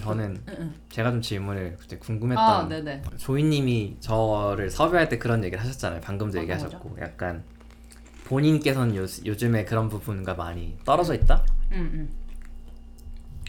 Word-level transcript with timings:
저는. 0.00 0.40
제가 0.90 1.12
좀 1.12 1.22
질문을 1.22 1.76
그때 1.78 1.96
궁금했던 1.98 2.44
아, 2.44 2.68
네네. 2.68 3.02
조이님이 3.16 3.98
저를 4.00 4.70
섭외할 4.70 5.08
때 5.08 5.18
그런 5.18 5.44
얘기를 5.44 5.62
하셨잖아요. 5.62 6.00
방금도 6.00 6.32
어떤 6.32 6.42
얘기하셨고 6.42 6.96
약간 7.00 7.44
본인께서는 8.24 8.96
요, 8.96 9.06
요즘에 9.24 9.64
그런 9.64 9.88
부분과 9.88 10.34
많이 10.34 10.76
떨어져 10.84 11.14
있다고 11.14 11.44
응, 11.72 12.08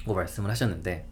응. 0.05 0.13
말씀을 0.13 0.49
하셨는데 0.49 1.05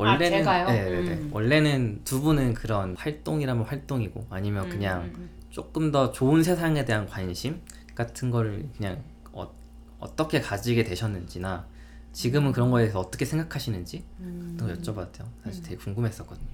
원래는 0.00 0.38
아, 0.38 0.40
제가요? 0.40 0.66
네, 0.66 0.90
네, 0.90 1.02
네. 1.02 1.12
음. 1.12 1.30
원래는 1.32 2.00
두 2.04 2.20
분은 2.20 2.54
그런 2.54 2.96
활동이라면 2.96 3.64
활동이고 3.64 4.26
아니면 4.30 4.64
음, 4.64 4.70
그냥 4.70 5.02
음, 5.02 5.12
음. 5.16 5.30
조금 5.50 5.90
더 5.92 6.12
좋은 6.12 6.42
세상에 6.42 6.84
대한 6.84 7.06
관심 7.06 7.60
같은 7.94 8.30
거를 8.30 8.68
그냥 8.76 9.02
어, 9.32 9.52
어떻게 9.98 10.40
가지게 10.40 10.84
되셨는지나 10.84 11.66
지금은 12.12 12.52
그런 12.52 12.70
거에 12.70 12.84
대해서 12.84 12.98
어떻게 13.00 13.24
생각하시는지 13.24 14.04
음. 14.20 14.56
그런 14.58 14.74
거 14.74 14.80
여쭤봐도 14.80 15.12
돼요. 15.12 15.28
사실 15.44 15.62
되게 15.62 15.76
궁금했었거든요. 15.76 16.48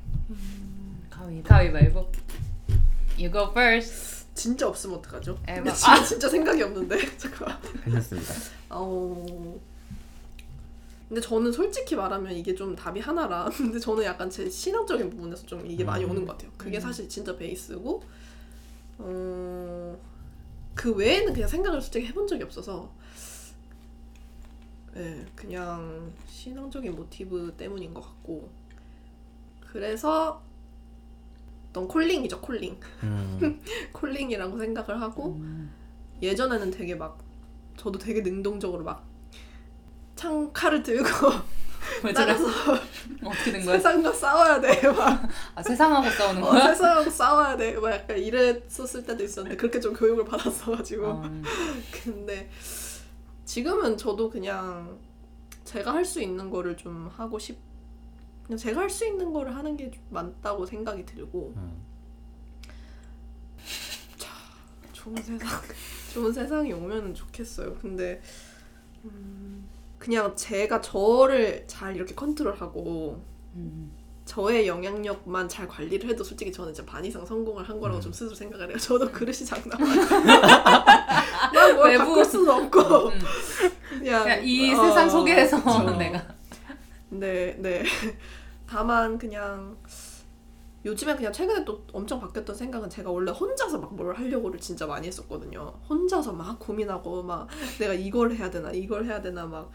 가위바위보. 1.11 1.49
가위바위보. 1.49 2.13
You 3.19 3.31
go 3.33 3.51
first. 3.51 4.27
진짜 4.35 4.69
없으면 4.69 4.99
어떡하죠? 4.99 5.39
에바. 5.47 5.63
근데 5.63 5.73
지금 5.73 6.05
진짜 6.05 6.29
생각이 6.29 6.63
없는데 6.63 6.99
잠깐. 7.17 7.59
괜찮습니다. 7.85 8.35
어. 8.71 9.59
근데 11.09 11.21
저는 11.21 11.53
솔직히 11.53 11.95
말하면 11.95 12.33
이게 12.33 12.55
좀 12.55 12.75
답이 12.75 13.01
하나라. 13.01 13.45
근데 13.57 13.79
저는 13.79 14.05
약간 14.05 14.29
제 14.29 14.49
신앙적인 14.49 15.11
부분에서 15.11 15.47
좀 15.47 15.65
이게 15.67 15.85
많이 15.85 16.05
음. 16.05 16.11
오는 16.11 16.27
것 16.27 16.33
같아요. 16.33 16.51
그게 16.57 16.79
음. 16.79 16.81
사실 16.81 17.09
진짜 17.09 17.37
베이스고, 17.37 18.03
어, 18.99 19.99
그 20.75 20.93
외에는 20.95 21.33
그냥 21.33 21.49
생각을 21.49 21.81
솔직히 21.81 22.07
해본 22.07 22.27
적이 22.27 22.43
없어서, 22.43 22.91
네, 24.95 25.25
그냥 25.37 26.13
신앙적인 26.27 26.95
모티브 26.95 27.55
때문인 27.57 27.95
것 27.95 28.01
같고, 28.01 28.51
그래서 29.61 30.43
어떤 31.71 31.87
calling이죠, 31.87 32.41
calling. 32.41 32.81
음, 33.05 33.61
calling이라고 33.93 34.59
생각을 34.59 35.01
하고, 35.01 35.35
음. 35.35 35.71
예전에는 36.21 36.71
되게 36.71 36.95
막 36.95 37.23
저도 37.77 37.99
되게 37.99 38.23
능동적으로 38.23 38.83
막 38.83 39.07
창 40.27 40.53
칼을 40.53 40.83
들고 40.83 41.07
왜 42.03 42.13
저래? 42.13 42.33
나가서 42.33 42.83
어떻게 43.25 43.53
된 43.53 43.65
거야? 43.65 43.77
세상과 43.77 44.13
싸워야 44.13 44.61
돼. 44.61 44.89
막 44.89 45.29
아, 45.55 45.63
세상하고 45.63 46.11
싸우는 46.11 46.43
어, 46.43 46.51
거야? 46.51 46.67
세상하고 46.75 47.09
싸워야 47.11 47.57
돼. 47.57 47.75
막 47.79 47.93
약간 47.93 48.19
이랬었을 48.19 49.05
때도 49.07 49.23
있었는데 49.23 49.57
그렇게 49.57 49.79
좀 49.79 49.95
교육을 49.95 50.25
받았어가지고 50.25 51.07
어, 51.07 51.23
근데 52.03 52.51
지금은 53.45 53.97
저도 53.97 54.29
그냥 54.29 54.99
제가 55.63 55.95
할 55.95 56.05
수 56.05 56.21
있는 56.21 56.51
거를 56.51 56.77
좀 56.77 57.09
하고 57.17 57.39
싶 57.39 57.57
그냥 58.45 58.59
제가 58.59 58.81
할 58.81 58.91
수 58.91 59.07
있는 59.07 59.33
거를 59.33 59.55
하는 59.55 59.77
게 59.77 59.93
맞다고 60.11 60.67
생각이 60.67 61.07
들고 61.07 61.53
음. 61.57 61.87
좋은 64.93 65.15
세상 65.23 65.39
좋은 66.13 66.33
세상이 66.33 66.73
오면 66.73 67.15
좋겠어요. 67.15 67.77
근데 67.77 68.21
음, 69.05 69.56
그냥 69.99 70.35
제가 70.37 70.81
저를 70.81 71.65
잘 71.67 71.97
이렇게 71.97 72.15
컨트롤하고 72.15 73.23
음. 73.55 73.93
저의 74.25 74.67
영향력만 74.67 75.49
잘 75.49 75.69
관리를 75.69 76.11
해도 76.11 76.25
솔직히 76.25 76.51
저는 76.53 76.73
이제 76.73 76.85
반 76.85 77.05
이상 77.05 77.25
성공을 77.25 77.63
한 77.69 77.79
거라고 77.79 77.99
음. 77.99 78.03
좀 78.03 78.13
스스로 78.13 78.35
생각을 78.35 78.71
해요. 78.71 78.77
저도 78.79 79.11
그릇이 79.13 79.37
장담하고 79.45 79.85
막뭘 81.55 81.91
외부- 81.91 82.05
바꿀 82.05 82.25
수도 82.25 82.53
없고 82.53 82.81
음. 83.09 83.19
그냥 84.01 84.23
그냥 84.25 84.41
이 84.45 84.75
어, 84.75 84.83
세상 84.83 85.09
속에서 85.09 85.63
그쵸. 85.63 85.91
내가 85.97 86.27
네, 87.11 87.57
네. 87.59 87.85
다만 88.69 89.17
그냥 89.17 89.77
요즘에 90.85 91.17
그냥 91.17 91.33
최근에 91.33 91.65
또 91.65 91.85
엄청 91.93 92.21
바뀌었던 92.21 92.55
생각은 92.55 92.91
제가 92.91 93.11
원래 93.11 93.31
혼자서 93.33 93.79
막 93.79 93.93
뭘 93.93 94.15
하려고를 94.15 94.61
진짜 94.61 94.87
많이 94.87 95.07
했었거든요. 95.07 95.73
혼자서 95.89 96.33
막 96.33 96.59
고민하고 96.59 97.23
막 97.23 97.49
내가 97.79 97.95
이걸 97.95 98.33
해야 98.33 98.51
되나 98.51 98.71
이걸 98.73 99.05
해야 99.07 99.21
되나 99.23 99.47
막 99.47 99.71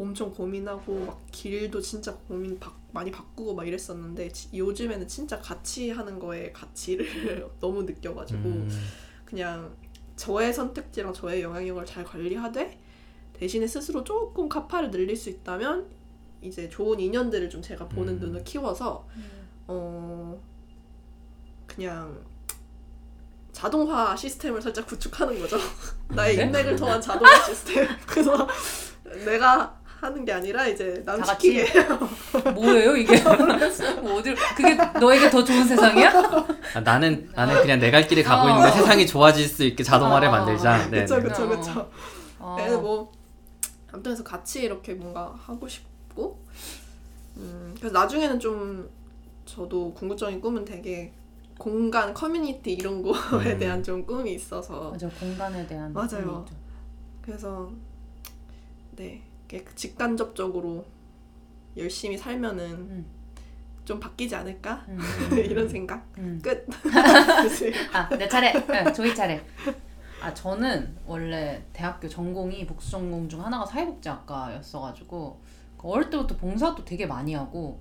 엄청 0.00 0.32
고민하고 0.32 1.04
막 1.04 1.20
길도 1.30 1.78
진짜 1.82 2.14
고민 2.26 2.58
바, 2.58 2.72
많이 2.90 3.10
바꾸고 3.10 3.54
막 3.54 3.68
이랬었는데 3.68 4.30
지- 4.32 4.48
요즘에는 4.56 5.06
진짜 5.06 5.38
같이 5.38 5.90
하는 5.90 6.18
거에 6.18 6.50
가치를 6.52 7.06
너무 7.60 7.82
느껴가지고 7.82 8.40
음, 8.40 8.70
그냥 9.26 9.76
저의 10.16 10.54
선택지랑 10.54 11.12
저의 11.12 11.42
영향력을 11.42 11.84
잘 11.84 12.02
관리하되 12.02 12.80
대신에 13.34 13.66
스스로 13.66 14.02
조금 14.02 14.48
카파를 14.48 14.90
늘릴 14.90 15.14
수 15.16 15.28
있다면 15.28 15.86
이제 16.40 16.68
좋은 16.70 16.98
인연들을 16.98 17.50
좀 17.50 17.60
제가 17.60 17.86
보는 17.88 18.14
음. 18.14 18.20
눈을 18.20 18.44
키워서 18.44 19.06
어 19.66 20.42
그냥 21.66 22.24
자동화 23.52 24.16
시스템을 24.16 24.62
살짝 24.62 24.86
구축하는 24.86 25.38
거죠. 25.38 25.58
나의 26.08 26.36
네? 26.36 26.44
인맥을 26.44 26.76
통한 26.76 27.00
자동화 27.00 27.44
시스템. 27.44 27.86
그래서 28.06 28.48
내가 29.26 29.79
하는 30.00 30.24
게 30.24 30.32
아니라 30.32 30.66
이제 30.66 31.02
남다 31.04 31.26
같이? 31.26 31.52
시키게 31.52 31.66
해요. 31.78 31.98
뭐예요 32.54 32.96
이게? 32.96 33.20
뭐 34.00 34.14
어딜 34.18 34.34
그게 34.56 34.74
너에게 34.74 35.28
더 35.28 35.44
좋은 35.44 35.64
세상이야? 35.66 36.10
아, 36.74 36.80
나는 36.80 37.30
나는 37.34 37.60
그냥 37.60 37.78
내 37.78 37.90
갈 37.90 38.06
길에 38.06 38.22
가고 38.22 38.46
어. 38.46 38.50
있는데 38.50 38.70
세상이 38.78 39.06
좋아질 39.06 39.46
수 39.46 39.64
있게 39.64 39.82
자동화를 39.84 40.28
어. 40.28 40.30
만들자. 40.30 40.88
네. 40.90 41.00
그쵸 41.02 41.16
네. 41.18 41.22
그쵸 41.28 41.44
어. 41.44 41.48
그쵸. 41.48 41.90
어. 42.38 42.56
그래서 42.58 42.80
뭐 42.80 43.12
아무튼 43.92 44.02
그래서 44.12 44.24
같이 44.24 44.62
이렇게 44.62 44.94
뭔가 44.94 45.34
하고 45.36 45.68
싶고 45.68 46.40
음 47.36 47.74
그래서 47.78 47.92
나중에는 47.92 48.40
좀 48.40 48.88
저도 49.44 49.92
궁극적인 49.94 50.40
꿈은 50.40 50.64
되게 50.64 51.12
공간 51.58 52.14
커뮤니티 52.14 52.72
이런 52.72 53.02
거에 53.02 53.52
음. 53.52 53.58
대한 53.58 53.82
좀 53.82 54.06
꿈이 54.06 54.32
있어서 54.34 54.90
맞아 54.92 55.08
공간에 55.10 55.66
대한 55.66 55.92
맞아요. 55.92 56.08
꿈이죠. 56.46 56.54
그래서 57.20 57.70
네 58.96 59.22
직간접적으로 59.74 60.84
열심히 61.76 62.16
살면은 62.16 62.64
음. 62.70 63.06
좀 63.84 63.98
바뀌지 63.98 64.34
않을까 64.34 64.84
음. 64.88 64.98
이런 65.36 65.68
생각 65.68 66.06
음. 66.18 66.40
끝. 66.42 66.66
아, 67.92 68.08
내 68.16 68.28
차례. 68.28 68.52
네, 68.52 68.92
조이 68.92 69.14
차례. 69.14 69.40
아, 70.22 70.32
저는 70.32 70.96
원래 71.06 71.62
대학교 71.72 72.08
전공이 72.08 72.66
복수 72.66 72.90
전공 72.90 73.28
중 73.28 73.44
하나가 73.44 73.64
사회복지학과였어가지고 73.66 75.40
그 75.78 75.88
어릴 75.88 76.10
때부터 76.10 76.36
봉사도 76.36 76.84
되게 76.84 77.06
많이 77.06 77.34
하고 77.34 77.80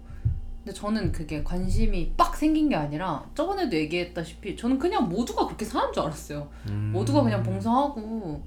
근데 0.64 0.74
저는 0.74 1.12
그게 1.12 1.44
관심이 1.44 2.14
빡 2.16 2.36
생긴 2.36 2.70
게 2.70 2.76
아니라 2.76 3.26
저번에도 3.36 3.76
얘기했다시피 3.76 4.56
저는 4.56 4.80
그냥 4.80 5.10
모두가 5.10 5.46
그렇게 5.46 5.66
사는 5.66 5.92
줄 5.92 6.04
알았어요. 6.04 6.50
음. 6.70 6.92
모두가 6.94 7.24
그냥 7.24 7.44
봉사하고 7.44 8.42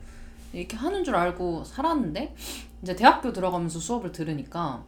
이렇게 0.53 0.77
하는 0.77 1.05
줄 1.05 1.15
알고 1.15 1.65
살았는데 1.65 2.35
이제 2.83 2.97
대학교 2.97 3.33
들어가면서 3.33 3.79
수업을 3.79 4.13
들으니까 4.13 4.85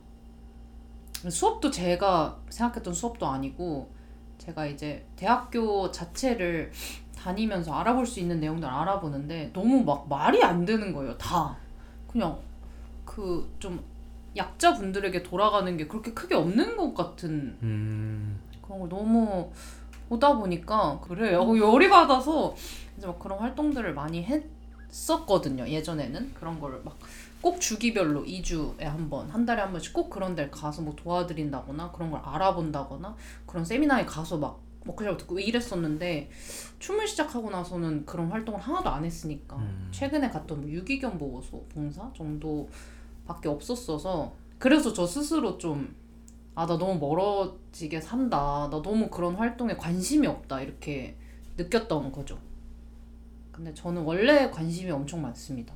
수업도 1.28 1.70
제가 1.70 2.38
생각했던 2.50 2.92
수업도 2.92 3.26
아니고 3.26 3.90
제가 4.38 4.66
이제 4.66 5.06
대학교 5.16 5.90
자체를 5.90 6.72
다니면서 7.16 7.72
알아볼 7.72 8.04
수 8.06 8.20
있는 8.20 8.40
내용들 8.40 8.68
알아보는데 8.68 9.50
너무 9.52 9.82
막 9.84 10.08
말이 10.08 10.42
안 10.42 10.64
되는 10.64 10.92
거예요 10.92 11.16
다 11.16 11.56
그냥 12.08 12.38
그 13.04 13.48
좀 13.58 13.82
약자분들에게 14.36 15.22
돌아가는 15.22 15.76
게 15.76 15.86
그렇게 15.86 16.12
크게 16.12 16.34
없는 16.34 16.76
것 16.76 16.94
같은 16.94 17.56
음. 17.62 18.40
그런 18.62 18.80
걸 18.80 18.88
너무 18.88 19.50
보다 20.08 20.36
보니까 20.36 21.00
그래 21.02 21.34
요. 21.34 21.56
열이 21.58 21.88
받아서 21.88 22.54
이제 22.96 23.06
막 23.06 23.18
그런 23.18 23.38
활동들을 23.38 23.94
많이 23.94 24.26
했었거든요. 24.90 25.66
예전에는 25.68 26.34
그런 26.34 26.60
거를 26.60 26.80
막 26.84 26.96
꼭 27.44 27.60
주기별로 27.60 28.24
2주에 28.24 28.84
한 28.84 29.10
번, 29.10 29.28
한 29.28 29.44
달에 29.44 29.60
한 29.60 29.70
번씩 29.70 29.92
꼭 29.92 30.08
그런 30.08 30.34
데를 30.34 30.50
가서 30.50 30.80
뭐 30.80 30.96
도와드린다거나 30.96 31.92
그런 31.92 32.10
걸 32.10 32.18
알아본다거나 32.24 33.14
그런 33.44 33.66
세미나에 33.66 34.06
가서 34.06 34.38
막 34.38 34.62
워크숍을 34.86 35.18
듣고 35.18 35.38
이랬었는데 35.38 36.30
춤을 36.78 37.06
시작하고 37.06 37.50
나서는 37.50 38.06
그런 38.06 38.28
활동을 38.30 38.58
하나도 38.58 38.88
안 38.88 39.04
했으니까 39.04 39.56
음. 39.56 39.88
최근에 39.90 40.30
갔던 40.30 40.62
뭐 40.62 40.70
유기견 40.70 41.18
보호소 41.18 41.66
봉사 41.68 42.10
정도밖에 42.14 43.50
없었어서 43.50 44.32
그래서 44.58 44.94
저 44.94 45.06
스스로 45.06 45.58
좀 45.58 45.94
아, 46.54 46.64
나 46.64 46.78
너무 46.78 46.98
멀어지게 46.98 48.00
산다. 48.00 48.70
나 48.70 48.80
너무 48.82 49.10
그런 49.10 49.34
활동에 49.34 49.76
관심이 49.76 50.26
없다. 50.26 50.62
이렇게 50.62 51.18
느꼈던 51.58 52.10
거죠. 52.10 52.38
근데 53.52 53.74
저는 53.74 54.02
원래 54.02 54.48
관심이 54.50 54.90
엄청 54.90 55.20
많습니다. 55.20 55.74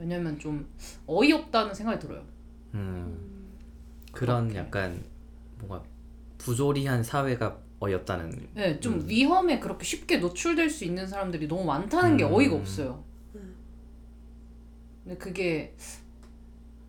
왜냐면 0.00 0.38
좀 0.38 0.66
어이없다는 1.06 1.74
생각이 1.74 1.98
들어요. 2.00 2.22
음. 2.72 3.52
그런 4.12 4.48
그렇게. 4.48 4.58
약간 4.58 5.04
뭔가 5.58 5.84
부조리한 6.38 7.02
사회가 7.04 7.58
어이없다는 7.80 8.48
네, 8.54 8.80
좀 8.80 8.94
음. 8.94 9.04
위험에 9.06 9.60
그렇게 9.60 9.84
쉽게 9.84 10.16
노출될 10.16 10.70
수 10.70 10.84
있는 10.86 11.06
사람들이 11.06 11.46
너무 11.46 11.64
많다는 11.64 12.16
게 12.16 12.24
음. 12.24 12.32
어이가 12.32 12.56
없어요. 12.56 13.04
음. 13.34 13.54
근데 15.04 15.18
그게 15.18 15.76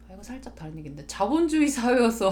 아, 0.09 0.13
이거 0.13 0.23
살짝 0.23 0.55
다른 0.55 0.77
얘기인데 0.77 1.05
자본주의 1.05 1.67
사회여서 1.69 2.31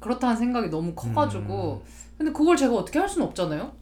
그렇다는 0.00 0.36
생각이 0.36 0.68
너무 0.68 0.94
커가지고 0.94 1.84
근데 2.18 2.32
그걸 2.32 2.56
제가 2.56 2.74
어떻게 2.74 2.98
할 2.98 3.08
수는 3.08 3.26
없잖아요. 3.28 3.72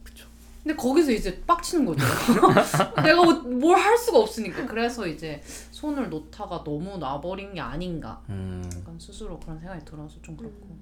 음. 0.65 0.67
근데 0.67 0.75
거기서 0.75 1.11
이제 1.11 1.39
빡치는 1.45 1.85
거죠. 1.85 2.03
내가 3.03 3.23
뭐뭘할 3.23 3.95
수가 3.97 4.19
없으니까 4.19 4.65
그래서 4.65 5.05
이제 5.05 5.41
손을 5.69 6.09
놓다가 6.09 6.63
너무 6.63 6.97
놔버린 6.97 7.53
게 7.53 7.61
아닌가. 7.61 8.19
음, 8.29 8.67
약간 8.75 8.97
스스로 8.99 9.39
그런 9.39 9.59
생각이 9.59 9.85
들어서 9.85 10.19
좀 10.23 10.35
그렇고 10.35 10.75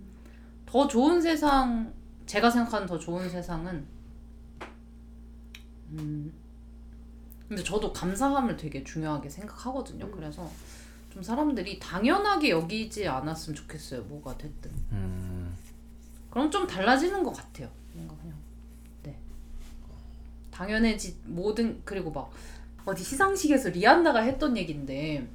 더 0.65 0.87
좋은 0.87 1.21
세상 1.21 1.93
제가 2.25 2.49
생각하는 2.49 2.87
더 2.87 2.97
좋은 2.97 3.29
세상은 3.29 3.85
음 5.91 6.33
근데 7.49 7.61
저도 7.61 7.91
감사함을 7.91 8.55
되게 8.55 8.83
중요하게 8.85 9.29
생각하거든요. 9.29 10.09
그래서 10.09 10.49
좀 11.11 11.21
사람들이 11.21 11.77
당연하게 11.77 12.51
여기지 12.51 13.05
않았으면 13.07 13.55
좋겠어요. 13.55 14.01
뭐가 14.03 14.35
됐든. 14.37 14.71
음, 14.93 15.55
그럼 16.31 16.49
좀 16.49 16.65
달라지는 16.65 17.21
것 17.21 17.33
같아요. 17.33 17.69
뭔가 17.93 18.15
그냥 18.15 18.35
네 18.37 18.52
당연해지 20.53 21.17
모든 21.25 21.81
그리고 21.83 22.11
막 22.11 22.31
어디 22.85 23.03
시상식에서 23.03 23.69
리안나가 23.69 24.21
했던 24.21 24.55
얘긴데 24.55 25.27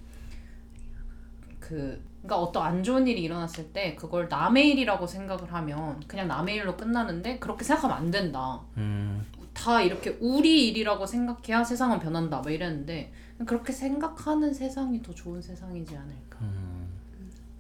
그 1.59 2.03
그러니까 2.23 2.39
어떤 2.39 2.63
안 2.65 2.83
좋은 2.83 3.07
일이 3.07 3.23
일어났을 3.23 3.73
때 3.73 3.95
그걸 3.95 4.29
남의 4.29 4.71
일이라고 4.71 5.07
생각을 5.07 5.53
하면 5.53 6.01
그냥 6.07 6.29
남의 6.29 6.57
일로 6.57 6.77
끝나는데 6.77 7.39
그렇게 7.39 7.65
생각하면 7.65 7.97
안 7.97 8.11
된다. 8.11 8.61
음, 8.77 9.25
다 9.55 9.81
이렇게 9.81 10.17
우리 10.21 10.69
일이라고 10.69 11.07
생각해야 11.07 11.65
세상은 11.65 11.99
변한다. 11.99 12.41
막 12.41 12.51
이랬는데 12.51 13.13
그렇게 13.47 13.73
생각하는 13.73 14.53
세상이 14.53 15.03
더 15.03 15.15
좋은 15.15 15.41
세상이지 15.41 15.97
않을까 15.97 16.39
음. 16.43 16.89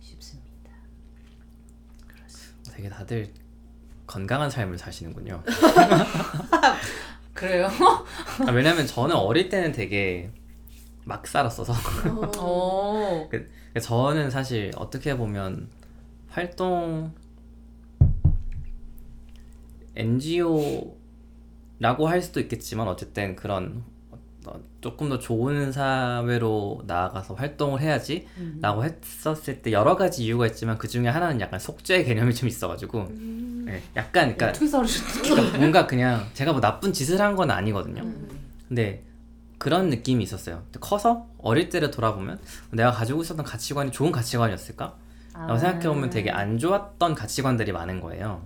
싶습니다. 0.00 0.72
되게 2.72 2.88
다들 2.88 3.32
건강한 4.06 4.50
삶을 4.50 4.76
사시는군요. 4.78 5.42
그래요? 7.38 7.68
아, 8.48 8.50
왜냐면 8.50 8.84
저는 8.84 9.14
어릴 9.14 9.48
때는 9.48 9.70
되게 9.70 10.28
막 11.04 11.24
살았어서 11.24 11.72
어. 11.72 12.32
어. 12.36 13.30
저는 13.80 14.30
사실 14.30 14.72
어떻게 14.74 15.16
보면 15.16 15.68
활동 16.28 17.12
NGO라고 19.94 20.96
할 22.08 22.22
수도 22.22 22.40
있겠지만 22.40 22.88
어쨌든 22.88 23.36
그런 23.36 23.84
조금 24.80 25.08
더 25.08 25.18
좋은 25.18 25.72
사회로 25.72 26.82
나아가서 26.86 27.34
활동을 27.34 27.80
해야지 27.80 28.26
음. 28.36 28.58
라고 28.62 28.84
했었을 28.84 29.60
때 29.62 29.72
여러 29.72 29.96
가지 29.96 30.24
이유가 30.24 30.46
있지만 30.46 30.78
그 30.78 30.86
중에 30.86 31.08
하나는 31.08 31.40
약간 31.40 31.58
속죄 31.58 32.04
개념이 32.04 32.34
좀 32.34 32.48
있어가지고 32.48 33.00
음. 33.10 33.64
네, 33.66 33.82
약간 33.96 34.36
그러니까, 34.36 34.52
살으셨지? 34.54 35.22
그러니까 35.22 35.58
뭔가 35.58 35.86
그냥 35.86 36.26
제가 36.34 36.52
뭐 36.52 36.60
나쁜 36.60 36.92
짓을 36.92 37.20
한 37.20 37.34
건 37.34 37.50
아니거든요 37.50 38.02
음. 38.02 38.28
근데 38.68 39.02
그런 39.58 39.90
느낌이 39.90 40.22
있었어요 40.22 40.62
커서 40.80 41.26
어릴 41.38 41.68
때를 41.68 41.90
돌아보면 41.90 42.38
내가 42.70 42.92
가지고 42.92 43.22
있었던 43.22 43.44
가치관이 43.44 43.90
좋은 43.90 44.12
가치관이었을까? 44.12 44.94
라고 45.34 45.52
아. 45.52 45.58
생각해보면 45.58 46.10
되게 46.10 46.30
안 46.30 46.58
좋았던 46.58 47.14
가치관들이 47.14 47.70
많은 47.70 48.00
거예요. 48.00 48.44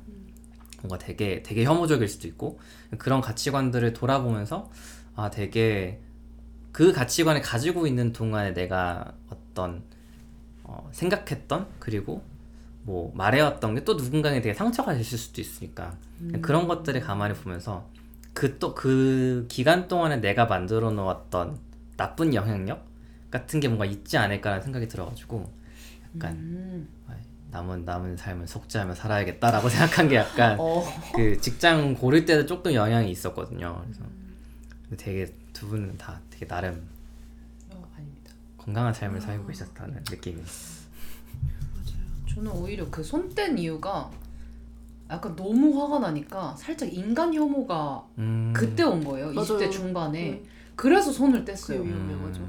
뭔가 0.83 0.99
되게 0.99 1.43
되게 1.43 1.65
혐오적일 1.65 2.07
수도 2.09 2.29
있고 2.29 2.59
그런 2.99 3.21
가치관들을 3.23 3.93
돌아보면서 3.95 4.71
아 5.17 5.31
되게 5.31 6.01
그 6.73 6.93
가치관을 6.93 7.43
가지고 7.43 7.87
있는 7.87 8.13
동안에 8.13 8.55
내가 8.55 9.13
어떤 9.29 9.83
어, 10.65 10.89
생각했던 10.93 11.67
그리고 11.79 12.23
뭐 12.85 13.13
말해왔던 13.15 13.75
게 13.77 13.85
또 13.85 13.95
누군가에게 13.95 14.41
되게 14.41 14.55
상처가 14.55 14.95
됐을 14.95 15.19
수도 15.19 15.41
있으니까 15.41 15.97
그런 16.41 16.67
것들을 16.67 17.01
가만히 17.01 17.35
보면서 17.35 17.89
그또그 18.33 19.47
기간 19.49 19.87
동안에 19.89 20.17
내가 20.17 20.47
만들어 20.47 20.91
놓았던 20.91 21.59
나쁜 21.97 22.35
영향력 22.35 22.85
같은 23.31 23.61
게 23.61 23.69
뭔가 23.69 23.85
있지 23.85 24.17
않을까라는 24.17 24.63
생각이 24.63 24.89
들어가지고 24.89 25.51
약간 26.15 26.33
음. 26.33 26.89
남은 27.51 27.85
남은 27.85 28.17
삶을 28.17 28.49
속죄하며 28.49 28.95
살아야겠다라고 28.95 29.69
생각한 29.71 30.09
게 30.09 30.17
약간 30.17 30.57
어. 30.59 30.83
그 31.15 31.39
직장 31.41 31.95
고를 31.95 32.25
때도 32.25 32.47
조금 32.47 32.73
영향이 32.73 33.11
있었거든요. 33.11 33.83
그래서 33.85 34.03
되게 34.97 35.27
두 35.53 35.69
분은 35.69 35.99
다 35.99 36.19
되게 36.43 36.47
나름 36.49 36.89
어, 37.71 37.89
아닙니다. 37.97 38.33
건강한 38.59 38.93
삶을 38.93 39.21
살고 39.21 39.47
계셨다는 39.47 40.03
느낌이. 40.11 40.43
저는 42.35 42.51
오히려 42.51 42.89
그 42.91 43.03
손뗀 43.03 43.59
이유가 43.59 44.11
약간 45.11 45.37
너무 45.37 45.81
화가 45.81 46.01
나니까 46.01 46.57
살짝 46.57 46.93
인간 46.93 47.33
혐오가 47.33 48.05
음. 48.19 48.53
그때 48.55 48.83
온 48.83 49.05
거예요. 49.05 49.33
맞아요. 49.33 49.47
20대 49.47 49.71
중반에. 49.71 50.31
음. 50.33 50.45
그래서 50.75 51.13
손을 51.13 51.45
그 51.45 51.53
뗐어요. 51.53 51.85
위험해, 51.85 52.15
맞아. 52.17 52.41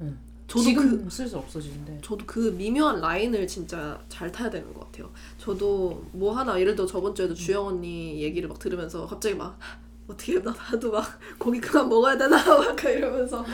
응. 0.00 0.18
저도 0.46 0.64
지금 0.64 1.10
슬슬 1.10 1.36
없어지는데. 1.36 1.98
저도 2.02 2.24
그 2.24 2.54
미묘한 2.56 3.00
라인을 3.00 3.46
진짜 3.46 4.00
잘 4.08 4.32
타야 4.32 4.48
되는 4.48 4.72
것 4.72 4.80
같아요. 4.86 5.10
저도 5.36 6.06
뭐 6.12 6.32
하나 6.32 6.58
예를 6.58 6.74
들어 6.76 6.86
저번 6.86 7.14
주에도 7.14 7.34
주영 7.34 7.66
언니 7.66 8.22
얘기를 8.22 8.48
막 8.48 8.58
들으면서 8.58 9.06
갑자기 9.06 9.34
막 9.34 9.58
어떻게 10.08 10.42
나 10.42 10.52
나도 10.52 10.90
막 10.90 11.04
고기 11.38 11.60
그만 11.60 11.88
먹어야 11.88 12.16
되나 12.16 12.36
막 12.44 12.82
이러면서 12.84 13.44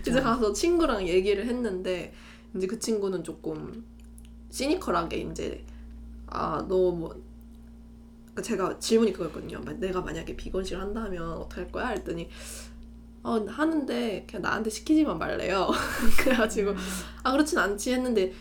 이제 0.00 0.20
가서 0.20 0.52
친구랑 0.52 1.06
얘기를 1.06 1.44
했는데 1.46 2.12
이제 2.56 2.66
그 2.66 2.78
친구는 2.78 3.22
조금 3.22 3.84
시니컬하게 4.50 5.18
이제 5.18 5.64
아너뭐 6.26 7.28
제가 8.42 8.78
질문이 8.78 9.12
그거였거든요. 9.12 9.60
마- 9.60 9.72
내가 9.72 10.00
만약에 10.00 10.36
비건식을 10.36 10.80
한다면 10.80 11.32
어떻게 11.32 11.62
할 11.62 11.72
거야? 11.72 11.88
했더니 11.88 12.28
어 13.22 13.44
하는데 13.46 14.24
그냥 14.28 14.42
나한테 14.42 14.70
시키지만 14.70 15.18
말래요. 15.18 15.68
그래가지고 16.20 16.74
아 17.24 17.32
그렇진 17.32 17.58
않지 17.58 17.92
했는데 17.92 18.32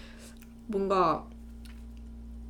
뭔가 0.67 1.27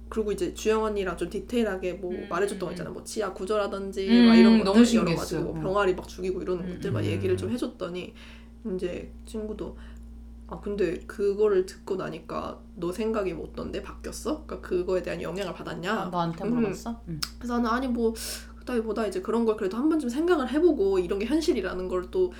그리고 0.09 0.31
이제 0.31 0.54
주영 0.54 0.83
언니랑 0.83 1.18
좀 1.18 1.30
디테일하게 1.30 1.94
뭐 1.94 2.12
음, 2.12 2.27
말해줬던 2.30 2.59
거 2.59 2.68
음. 2.68 2.71
있잖아 2.71 2.89
뭐 2.89 3.04
치아 3.04 3.33
구조라든지 3.33 4.07
음, 4.09 4.27
막 4.27 4.36
이런 4.36 4.51
너무 4.63 4.80
것들 4.80 4.80
여러 4.80 4.86
신기했어요. 4.86 5.18
가지 5.18 5.38
뭐 5.38 5.54
음. 5.56 5.62
병아리 5.62 5.95
막 5.95 6.07
죽이고 6.07 6.42
이러는 6.42 6.65
음, 6.65 6.74
것들 6.75 6.91
막 6.91 7.00
음. 7.00 7.05
얘기를 7.05 7.36
좀 7.38 7.50
해줬더니 7.50 8.13
이제 8.75 9.12
친구도 9.25 9.77
아 10.50 10.60
근데 10.62 10.98
그거를 11.08 11.65
듣고 11.65 11.96
나니까 11.98 12.60
너 12.75 12.91
생각이 12.91 13.34
뭐 13.34 13.48
어떤데 13.50 13.81
바뀌었어? 13.81 14.46
그러니까 14.46 14.62
그거에 14.67 15.01
대한 15.01 15.22
영향을 15.22 15.53
받았냐? 15.53 15.93
아, 15.93 16.05
너한테 16.05 16.46
음. 16.46 16.55
물어봤어? 16.55 17.01
응. 17.10 17.20
그래서 17.38 17.55
나는 17.58 17.70
아니 17.70 17.88
뭐 17.88 18.13
그다기보다 18.60 19.08
이제 19.08 19.22
그런 19.22 19.46
걸 19.46 19.58
그래도 19.58 19.77
한 19.77 19.89
번쯤 19.89 20.08
생각을 20.10 20.50
해보고 20.51 21.00
이런 21.00 21.20
게 21.20 21.25
현실이라는 21.25 21.88
걸 21.89 22.10
또 22.12 22.31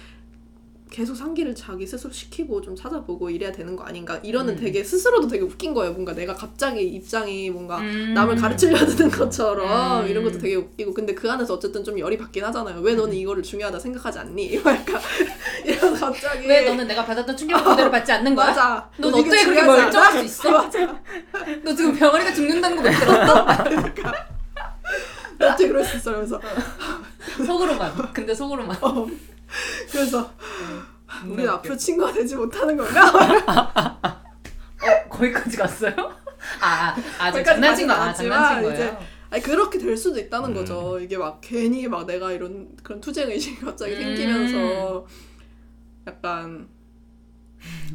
계속 0.89 1.15
상기를 1.15 1.53
자기 1.56 1.86
스스로 1.86 2.12
시키고 2.12 2.62
좀 2.62 2.75
찾아보고 2.75 3.29
이래야 3.29 3.51
되는 3.51 3.75
거 3.75 3.84
아닌가 3.84 4.20
이러는 4.24 4.53
음. 4.56 4.60
되게 4.60 4.84
스스로도 4.84 5.27
되게 5.27 5.44
웃긴 5.44 5.74
거예요 5.74 5.94
뭔가 5.94 6.13
내가 6.13 6.34
갑자기 6.34 6.82
입장이 6.88 7.50
뭔가 7.50 7.77
음. 7.79 8.13
남을 8.13 8.36
가르치려 8.36 8.77
드는 8.86 9.10
것처럼 9.12 10.03
음. 10.06 10.08
이런 10.08 10.24
것도 10.24 10.39
되게 10.39 10.56
웃기고 10.56 10.94
근데 10.94 11.13
그 11.13 11.29
안에서 11.32 11.53
어쨌든 11.56 11.84
좀 11.84 12.00
열이 12.00 12.17
받긴 12.17 12.44
하잖아요 12.46 12.79
왜 12.82 12.96
너는 12.96 13.13
이거를 13.15 13.44
중요하다 13.44 13.79
생각하지 13.79 14.20
않니? 14.20 14.56
약간 14.65 15.01
이러면서 15.65 16.06
갑자기 16.08 16.48
왜 16.48 16.62
너는 16.70 16.88
내가 16.88 17.06
받았던 17.06 17.36
충격을 17.36 17.63
그대로 17.72 17.91
받지 17.91 18.12
않는 18.13 18.34
거야? 18.36 18.48
맞아 18.48 18.89
넌 18.98 19.13
어떻게 19.13 19.44
그렇게 19.44 19.63
멀쩡할? 19.63 20.12
수 20.20 20.24
있어? 20.24 20.51
맞아 20.51 21.01
너 21.63 21.75
지금 21.75 21.94
병아리가 21.96 22.34
죽는다는 22.34 22.77
거 22.77 22.84
못 22.84 22.89
들었어? 22.89 23.46
어떻게 25.39 25.67
그럴 25.67 25.84
수 25.84 25.98
있어 25.98 26.10
이러면서 26.12 26.41
속으로만. 27.46 28.12
근데 28.13 28.34
속으로만. 28.34 28.75
어. 28.82 29.08
그래서 29.92 30.32
음, 31.24 31.32
우리 31.32 31.48
앞으로 31.48 31.75
친구가 31.77 32.12
되지 32.13 32.36
못하는 32.36 32.75
건가? 32.77 33.01
어, 34.84 35.10
거기까지 35.10 35.58
갔어요? 35.58 35.94
아, 36.62 36.96
아, 37.20 37.25
아, 37.27 37.44
장난친 37.44 37.88
거, 37.88 37.94
아, 37.94 38.13
장난친 38.13 38.62
거예요. 38.63 38.98
아니 39.30 39.42
그렇게 39.44 39.77
될 39.77 39.98
수도 39.98 40.20
있다는 40.20 40.50
음. 40.50 40.54
거죠. 40.54 41.00
이게 41.00 41.18
막 41.18 41.39
괜히 41.42 41.88
막 41.88 42.06
내가 42.06 42.32
이런 42.32 42.70
그런 42.84 43.01
투쟁 43.01 43.30
의식이 43.30 43.60
갑자기 43.60 43.94
음. 43.96 44.01
생기면서 44.16 45.06
약간 46.08 46.68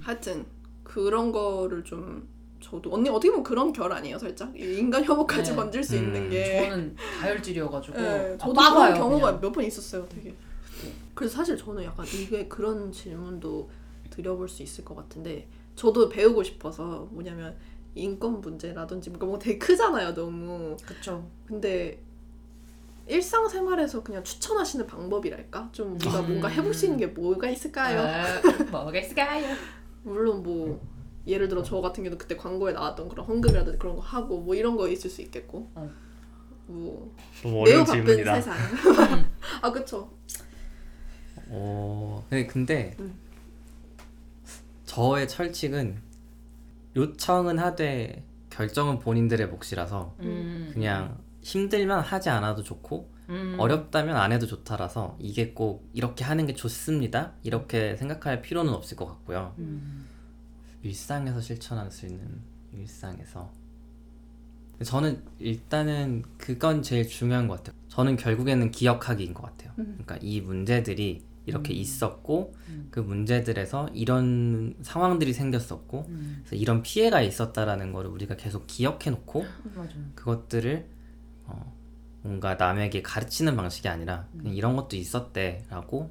하여튼 0.03 0.45
그런 0.83 1.33
거를 1.33 1.85
좀 1.85 2.29
저도 2.61 2.93
언니 2.95 3.09
어떻게 3.09 3.31
보면 3.31 3.43
그런 3.43 3.73
결 3.73 3.93
아니에요, 3.93 4.19
살짝 4.19 4.53
이 4.59 4.79
인간 4.79 5.03
혐오까지 5.05 5.51
네. 5.51 5.57
건질 5.57 5.83
수 5.83 5.97
음. 5.97 6.05
있는 6.05 6.29
게. 6.31 6.69
저는 6.69 6.97
다혈질이어가지고 7.21 8.01
예, 8.01 8.07
아, 8.35 8.37
저도 8.39 8.53
빠가요, 8.53 8.95
그런 8.95 8.99
경우가. 9.11 9.33
몇 9.41 9.53
번 9.53 9.65
있었어요, 9.65 10.07
되게. 10.09 10.35
그래서 11.15 11.37
사실 11.37 11.57
저는 11.57 11.85
약간 11.85 12.07
이게 12.07 12.49
그런 12.49 12.91
질문도 12.91 13.71
드려볼 14.11 14.49
수 14.49 14.63
있을 14.63 14.85
것 14.85 14.95
같은데 14.95 15.49
저도 15.77 16.09
배우고 16.09 16.43
싶어서 16.43 17.09
뭐냐면 17.11 17.57
인권 17.95 18.41
문제라든지 18.41 19.11
뭔가 19.11 19.27
뭐 19.27 19.39
되게 19.39 19.59
크잖아요, 19.59 20.15
너무. 20.15 20.77
그쵸. 20.85 21.27
근데 21.47 22.03
일상생활에서 23.07 24.03
그냥 24.03 24.23
추천하시는 24.23 24.87
방법이랄까? 24.87 25.69
좀 25.73 25.95
우리가 25.95 26.21
음. 26.21 26.29
뭔가 26.29 26.49
해볼 26.49 26.73
수 26.73 26.87
있는 26.87 26.99
게 26.99 27.07
뭐가 27.09 27.51
있을까요? 27.51 28.01
아, 28.01 28.41
뭐가 28.71 28.99
있을까요? 28.99 29.55
물론 30.03 30.43
뭐 30.43 30.81
예를 31.27 31.49
들어 31.49 31.63
저 31.63 31.81
같은 31.81 32.03
경우도 32.03 32.19
그때 32.19 32.37
광고에 32.37 32.73
나왔던 32.73 33.09
그런 33.09 33.27
헌금이라든지 33.27 33.79
그런 33.79 33.97
거 33.97 34.03
하고 34.03 34.41
뭐 34.41 34.55
이런 34.55 34.77
거 34.77 34.89
있을 34.89 35.11
수 35.11 35.21
있겠고 35.23 35.71
어. 35.75 35.91
뭐 36.67 37.15
너무 37.43 37.55
매우 37.57 37.63
어려운 37.63 37.85
바쁜 37.85 38.07
질문이다. 38.07 38.41
세상 38.41 38.57
아 39.61 39.71
그쵸 39.71 40.11
어, 41.53 42.25
근데, 42.29 42.47
근데 42.47 42.97
음. 42.99 43.15
저의 44.85 45.29
철칙은 45.29 46.01
요청은 46.97 47.59
하되 47.59 48.25
결정은 48.51 48.99
본인들의 48.99 49.49
몫이라서 49.49 50.17
음. 50.21 50.71
그냥 50.73 51.19
힘들면 51.43 52.01
하지 52.01 52.31
않아도 52.31 52.63
좋고 52.63 53.11
음. 53.29 53.57
어렵다면 53.59 54.17
안 54.17 54.33
해도 54.33 54.47
좋다라서 54.47 55.17
이게 55.19 55.53
꼭 55.53 55.89
이렇게 55.93 56.25
하는 56.25 56.47
게 56.47 56.55
좋습니다 56.55 57.33
이렇게 57.43 57.97
생각할 57.97 58.43
필요는 58.43 58.73
없을 58.73 58.97
것 58.97 59.07
같고요 59.07 59.55
음. 59.59 60.07
일상에서 60.83 61.41
실천할 61.41 61.91
수 61.91 62.07
있는 62.07 62.41
일상에서 62.75 63.51
저는 64.85 65.23
일단은 65.39 66.25
그건 66.37 66.83
제일 66.83 67.07
중요한 67.07 67.47
것 67.47 67.59
같아요 67.59 67.77
저는 67.89 68.17
결국에는 68.17 68.71
기억하기인 68.71 69.33
것 69.33 69.43
같아요 69.43 69.73
음. 69.79 69.99
그러니까 70.03 70.19
이 70.21 70.41
문제들이 70.41 71.23
이렇게 71.47 71.73
음. 71.73 71.77
있었고 71.77 72.55
음. 72.69 72.89
그 72.91 73.01
문제들에서 73.01 73.89
이런 73.95 74.75
상황들이 74.83 75.33
생겼었고 75.33 76.07
음. 76.09 76.37
그래서 76.45 76.57
이런 76.57 76.83
피해가 76.83 77.21
있었다라는 77.23 77.93
거를 77.93 78.11
우리가 78.11 78.37
계속 78.37 78.67
기억해 78.67 79.11
놓고. 79.11 79.45
그것들을 80.15 80.87
어, 81.47 81.73
뭔가 82.23 82.55
남에게 82.55 83.03
가르치는 83.03 83.57
방식이 83.57 83.89
아니라 83.89 84.27
그냥 84.37 84.55
이런 84.55 84.77
것도 84.77 84.97
있었대라고 84.97 86.11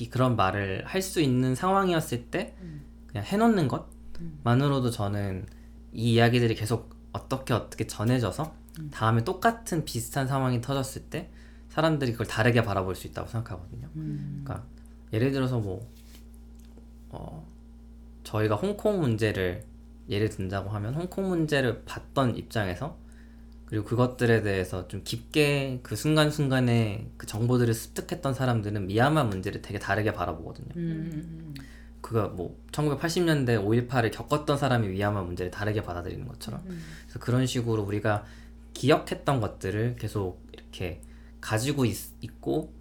이- 0.00 0.08
그런 0.08 0.34
말을 0.36 0.84
할 0.86 1.02
수 1.02 1.20
있는 1.20 1.54
상황이었을 1.54 2.26
때 2.30 2.54
음. 2.60 2.82
그냥 3.06 3.24
해놓는 3.24 3.68
음. 3.70 4.38
것만으로도 4.42 4.90
저는 4.90 5.46
이 5.92 6.14
이야기들이 6.14 6.54
계속 6.54 6.96
어떻게 7.12 7.54
어떻게 7.54 7.86
전해져서 7.86 8.54
음. 8.80 8.90
다음에 8.92 9.22
똑같은 9.22 9.84
비슷한 9.84 10.26
상황이 10.26 10.60
터졌을 10.60 11.02
때 11.02 11.30
사람들이 11.72 12.12
그걸 12.12 12.26
다르게 12.26 12.62
바라볼 12.62 12.94
수 12.94 13.06
있다고 13.06 13.28
생각하거든요. 13.28 13.88
음. 13.96 14.42
그러니까 14.44 14.66
예를 15.12 15.32
들어서 15.32 15.58
뭐 15.58 15.88
어, 17.08 17.46
저희가 18.24 18.56
홍콩 18.56 19.00
문제를 19.00 19.64
예를 20.10 20.28
든다고 20.28 20.68
하면 20.68 20.94
홍콩 20.94 21.30
문제를 21.30 21.84
봤던 21.86 22.36
입장에서 22.36 22.98
그리고 23.64 23.86
그것들에 23.86 24.42
대해서 24.42 24.86
좀 24.86 25.00
깊게 25.02 25.80
그 25.82 25.96
순간순간에 25.96 27.10
그 27.16 27.26
정보들을 27.26 27.72
습득했던 27.72 28.34
사람들은 28.34 28.86
미얀마 28.86 29.24
문제를 29.24 29.62
되게 29.62 29.78
다르게 29.78 30.12
바라보거든요. 30.12 30.74
음. 30.76 31.54
그거 32.02 32.28
뭐 32.28 32.60
1980년대 32.72 33.64
5.18을 33.64 34.12
겪었던 34.12 34.58
사람이 34.58 34.88
미얀마 34.88 35.22
문제를 35.22 35.50
다르게 35.50 35.82
받아들이는 35.82 36.28
것처럼 36.28 36.60
음. 36.66 36.82
그래서 37.04 37.18
그런 37.18 37.46
식으로 37.46 37.82
우리가 37.82 38.26
기억했던 38.74 39.40
것들을 39.40 39.96
계속 39.98 40.42
이렇게 40.52 41.00
가지고 41.42 41.84
있, 41.84 41.96
있고 42.22 42.72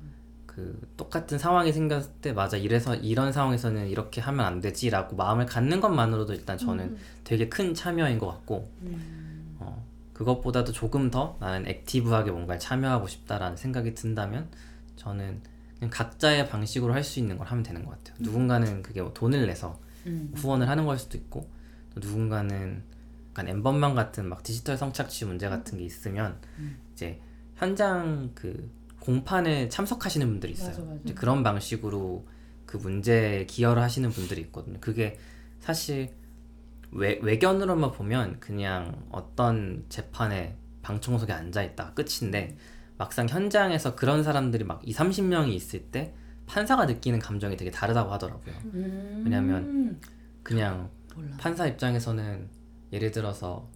그 0.46 0.80
똑같은 0.96 1.38
상황이 1.38 1.74
생겼을 1.74 2.12
때 2.22 2.32
맞아 2.32 2.56
이래서 2.58 2.96
이런 2.96 3.34
상황에서는 3.34 3.88
이렇게 3.88 4.22
하면 4.22 4.46
안 4.46 4.62
되지라고 4.62 5.16
마음을 5.18 5.46
갖는 5.46 5.82
것만으로도 5.82 6.34
일단 6.34 6.58
저는 6.58 6.86
음. 6.86 6.98
되게 7.26 7.50
큰 7.50 7.74
참여인 7.74 8.20
것 8.20 8.28
같고 8.28 8.70
음. 8.84 9.58
어, 9.60 9.86
그것보다도 10.14 10.72
조금 10.72 11.10
더 11.10 11.38
나는 11.40 11.68
액티브하게 11.68 12.32
뭔가를 12.32 12.60
참여하고 12.60 13.08
싶다라는 13.08 13.58
생각이 13.58 13.96
든다면 13.96 14.50
저는 14.98 15.42
그냥 15.80 15.90
각자의 15.90 16.48
방식으로 16.50 16.94
할 16.94 17.04
수 17.04 17.20
있는 17.20 17.38
걸 17.38 17.48
하면 17.48 17.64
되는 17.64 17.84
것 17.84 17.92
같아요. 17.92 18.16
누군가는 18.20 18.84
그게 18.84 19.02
뭐 19.02 19.12
돈을 19.14 19.48
내서 19.48 19.80
음. 20.06 20.32
후원을 20.36 20.68
하는 20.70 20.86
걸 20.86 21.00
수도 21.00 21.18
있고 21.18 21.50
또 21.94 22.00
누군가는 22.00 22.84
약간 23.30 23.48
엠번방 23.48 23.96
같은 23.96 24.28
막 24.28 24.44
디지털 24.44 24.78
성착취 24.78 25.26
문제 25.26 25.48
같은 25.48 25.78
게 25.78 25.86
있으면 25.86 26.38
음. 26.60 26.78
이제 26.94 27.20
현장 27.62 28.32
그 28.34 28.72
공판에 29.00 29.70
참석하시는 29.70 30.28
분들이 30.28 30.54
있어요. 30.54 30.70
맞아, 30.70 30.82
맞아. 30.84 31.14
그런 31.14 31.44
방식으로 31.44 32.26
그 32.66 32.78
문제에 32.78 33.46
기여를 33.46 33.84
하시는 33.84 34.10
분들이 34.10 34.42
있거든요. 34.42 34.80
그게 34.80 35.20
사실 35.60 36.12
외, 36.92 37.20
외견으로만 37.22 37.92
보면 37.92 38.40
그냥 38.40 39.06
어떤 39.12 39.86
재판에 39.90 40.58
방청석에 40.82 41.32
앉아 41.32 41.62
있다 41.62 41.94
끝인데 41.94 42.58
막상 42.98 43.30
현장에서 43.30 43.96
그런 43.96 44.24
사람들이 44.24 44.64
막 44.64 44.82
2, 44.84 44.94
30명이 44.94 45.50
있을 45.54 45.82
때 45.84 46.16
판사가 46.48 46.86
느끼는 46.86 47.20
감정이 47.20 47.58
되게 47.58 47.70
다르다고 47.70 48.12
하더라고요. 48.12 48.56
음. 48.74 49.22
왜냐면 49.24 50.00
그냥 50.42 50.90
몰라. 51.16 51.38
판사 51.38 51.68
입장에서는 51.68 52.50
예를 52.92 53.12
들어서 53.12 53.70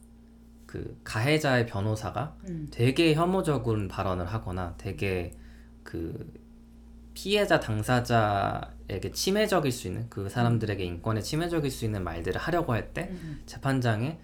그 0.66 1.00
가해자의 1.04 1.66
변호사가 1.68 2.36
음. 2.50 2.68
되게 2.72 3.14
혐오적인 3.14 3.88
발언을 3.88 4.26
하거나 4.26 4.74
되게 4.78 5.34
그 5.84 6.34
피해자 7.14 7.60
당사자에게 7.60 9.12
침해적일 9.14 9.72
수 9.72 9.88
있는 9.88 10.08
그 10.10 10.28
사람들에게 10.28 10.84
인권에 10.84 11.22
침해적일 11.22 11.72
수 11.72 11.86
있는 11.86 12.04
말들을 12.04 12.40
하려고 12.40 12.74
할때 12.74 13.08
음. 13.12 13.42
재판장에 13.46 14.20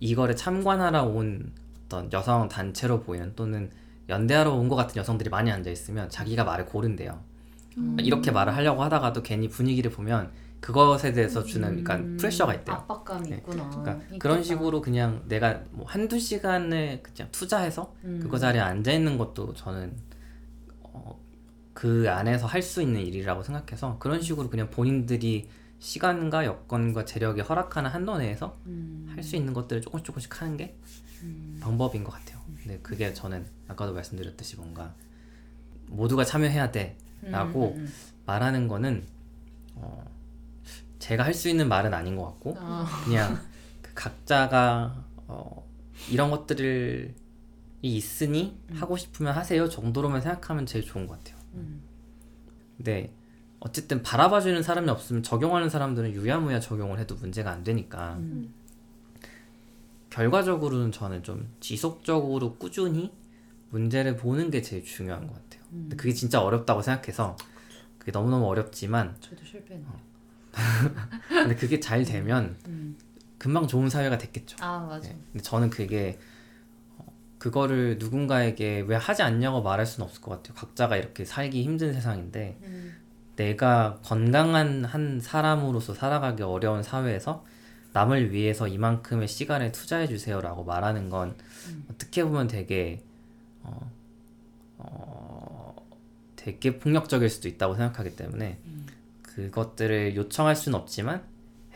이거를 0.00 0.34
참관하러 0.34 1.04
온 1.04 1.52
어떤 1.84 2.12
여성 2.12 2.48
단체로 2.48 3.00
보이는 3.00 3.34
또는 3.36 3.70
연대하러 4.08 4.52
온 4.54 4.68
것 4.68 4.76
같은 4.76 4.96
여성들이 4.96 5.30
많이 5.30 5.52
앉아 5.52 5.70
있으면 5.70 6.08
자기가 6.08 6.44
말을 6.44 6.66
고른대요. 6.66 7.20
음. 7.78 7.96
이렇게 8.00 8.30
말을 8.30 8.56
하려고 8.56 8.82
하다가도 8.82 9.22
괜히 9.22 9.48
분위기를 9.48 9.90
보면 9.90 10.32
그것에 10.60 11.12
대해서 11.12 11.42
주는 11.42 11.68
그러니까 11.68 11.96
음. 11.96 12.16
프레셔가 12.18 12.54
있대요. 12.54 12.76
압박감이 12.76 13.30
네. 13.30 13.36
있구나. 13.36 13.68
그러니까 13.70 13.92
있겠다. 14.04 14.18
그런 14.18 14.42
식으로 14.42 14.80
그냥 14.82 15.22
내가 15.26 15.62
뭐 15.70 15.86
한두 15.86 16.18
시간을 16.18 17.02
그냥 17.02 17.28
투자해서 17.32 17.94
음. 18.04 18.20
그거 18.22 18.38
자리에 18.38 18.60
앉아 18.60 18.92
있는 18.92 19.16
것도 19.18 19.54
저는 19.54 19.96
어, 20.82 21.18
그 21.72 22.10
안에서 22.10 22.46
할 22.46 22.62
수 22.62 22.82
있는 22.82 23.00
일이라고 23.00 23.42
생각해서 23.42 23.98
그런 23.98 24.20
식으로 24.20 24.50
그냥 24.50 24.68
본인들이 24.70 25.48
시간과 25.78 26.44
여건과 26.44 27.06
재력이 27.06 27.40
허락하는 27.40 27.90
한도 27.90 28.18
내에서 28.18 28.58
음. 28.66 29.10
할수 29.14 29.36
있는 29.36 29.54
것들을 29.54 29.80
조금씩 29.80 30.04
조금씩 30.04 30.42
하는 30.42 30.58
게 30.58 30.76
음. 31.22 31.58
방법인 31.62 32.04
것 32.04 32.12
같아요. 32.12 32.38
근데 32.62 32.78
그게 32.82 33.14
저는 33.14 33.46
아까도 33.66 33.94
말씀드렸듯이 33.94 34.56
뭔가 34.56 34.94
모두가 35.86 36.24
참여해야 36.24 36.70
돼라고 36.70 37.72
음, 37.72 37.78
음, 37.78 37.82
음. 37.86 37.92
말하는 38.26 38.68
거는 38.68 39.04
어, 39.76 40.04
제가 41.10 41.24
할 41.24 41.34
수 41.34 41.48
있는 41.48 41.68
말은 41.68 41.92
아닌 41.92 42.14
것 42.14 42.24
같고 42.26 42.56
아. 42.60 42.86
그냥 43.04 43.36
그 43.82 43.90
각자가 43.94 45.04
어, 45.26 45.66
이런 46.08 46.30
것들이 46.30 47.12
있으니 47.82 48.56
하고 48.74 48.96
싶으면 48.96 49.34
하세요 49.34 49.68
정도로만 49.68 50.20
생각하면 50.20 50.66
제일 50.66 50.84
좋은 50.84 51.08
것 51.08 51.18
같아요. 51.18 51.42
음. 51.54 51.82
근데 52.76 53.12
어쨌든 53.58 54.04
바라봐주는 54.04 54.62
사람이 54.62 54.88
없으면 54.88 55.24
적용하는 55.24 55.68
사람들은 55.68 56.12
유야무야 56.12 56.60
적용을 56.60 57.00
해도 57.00 57.16
문제가 57.16 57.50
안 57.50 57.64
되니까 57.64 58.14
음. 58.18 58.54
결과적으로는 60.10 60.92
저는 60.92 61.24
좀 61.24 61.52
지속적으로 61.58 62.54
꾸준히 62.54 63.12
문제를 63.70 64.16
보는 64.16 64.50
게 64.50 64.62
제일 64.62 64.84
중요한 64.84 65.26
것 65.26 65.34
같아요. 65.34 65.62
근데 65.70 65.96
그게 65.96 66.12
진짜 66.12 66.40
어렵다고 66.40 66.82
생각해서 66.82 67.36
그게 67.98 68.12
너무너무 68.12 68.46
어렵지만 68.46 69.16
저도 69.20 69.44
실패했네. 69.44 69.86
근데 71.28 71.54
그게 71.54 71.80
잘 71.80 72.04
되면 72.04 72.56
음. 72.66 72.96
금방 73.38 73.66
좋은 73.66 73.88
사회가 73.88 74.18
됐겠죠. 74.18 74.56
아 74.60 74.86
맞아. 74.88 75.08
네. 75.08 75.16
근데 75.32 75.42
저는 75.42 75.70
그게 75.70 76.18
어, 76.98 77.06
그거를 77.38 77.98
누군가에게 77.98 78.84
왜 78.86 78.96
하지 78.96 79.22
않냐고 79.22 79.62
말할 79.62 79.86
수는 79.86 80.06
없을 80.06 80.20
것 80.20 80.30
같아요. 80.32 80.54
각자가 80.54 80.96
이렇게 80.96 81.24
살기 81.24 81.62
힘든 81.62 81.92
세상인데 81.92 82.58
음. 82.62 82.96
내가 83.36 83.98
건강한 84.04 84.84
한 84.84 85.20
사람으로서 85.20 85.94
살아가기 85.94 86.42
어려운 86.42 86.82
사회에서 86.82 87.44
남을 87.92 88.32
위해서 88.32 88.68
이만큼의 88.68 89.26
시간을 89.26 89.72
투자해 89.72 90.06
주세요라고 90.06 90.64
말하는 90.64 91.08
건 91.08 91.34
어떻게 91.90 92.22
보면 92.22 92.46
되게 92.46 93.02
어, 93.62 93.90
어, 94.78 95.74
되게 96.36 96.78
폭력적일 96.78 97.28
수도 97.30 97.48
있다고 97.48 97.74
생각하기 97.74 98.16
때문에 98.16 98.58
그것들을 99.34 100.16
요청할 100.16 100.56
수는 100.56 100.78
없지만 100.78 101.22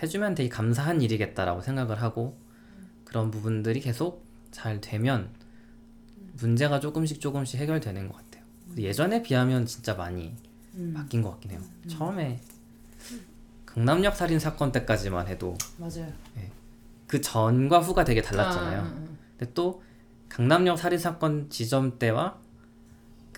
해주면 0.03 0.35
되게 0.35 0.49
감사한 0.49 1.01
일이겠다라고 1.03 1.61
생각을 1.61 2.03
하고 2.03 2.37
그런 3.05 3.31
부분들이 3.31 3.81
계속 3.81 4.25
잘 4.51 4.81
되면 4.81 5.31
문제가 6.35 6.81
조금씩 6.81 7.21
조금씩 7.21 7.61
해결되는 7.61 8.09
것 8.09 8.17
같아요. 8.17 8.45
예전에 8.77 9.23
비하면 9.23 9.67
진짜 9.67 9.95
많이 9.95 10.35
음. 10.75 10.93
바뀐 10.97 11.23
것 11.23 11.31
같긴 11.33 11.53
해요. 11.53 11.61
처음에 11.87 12.41
강남역 13.67 14.17
살인 14.17 14.39
사건 14.39 14.73
때까지만 14.73 15.29
해도 15.29 15.57
맞아요. 15.79 16.13
그 17.07 17.21
전과 17.21 17.81
후가 17.81 18.05
되게 18.05 18.21
달랐잖아요. 18.23 18.81
아, 18.81 18.83
아, 18.83 18.87
아. 18.87 19.09
근데 19.39 19.53
또 19.53 19.83
강남역 20.29 20.79
살인 20.79 20.99
사건 20.99 21.49
지점 21.51 21.99
때와 21.99 22.41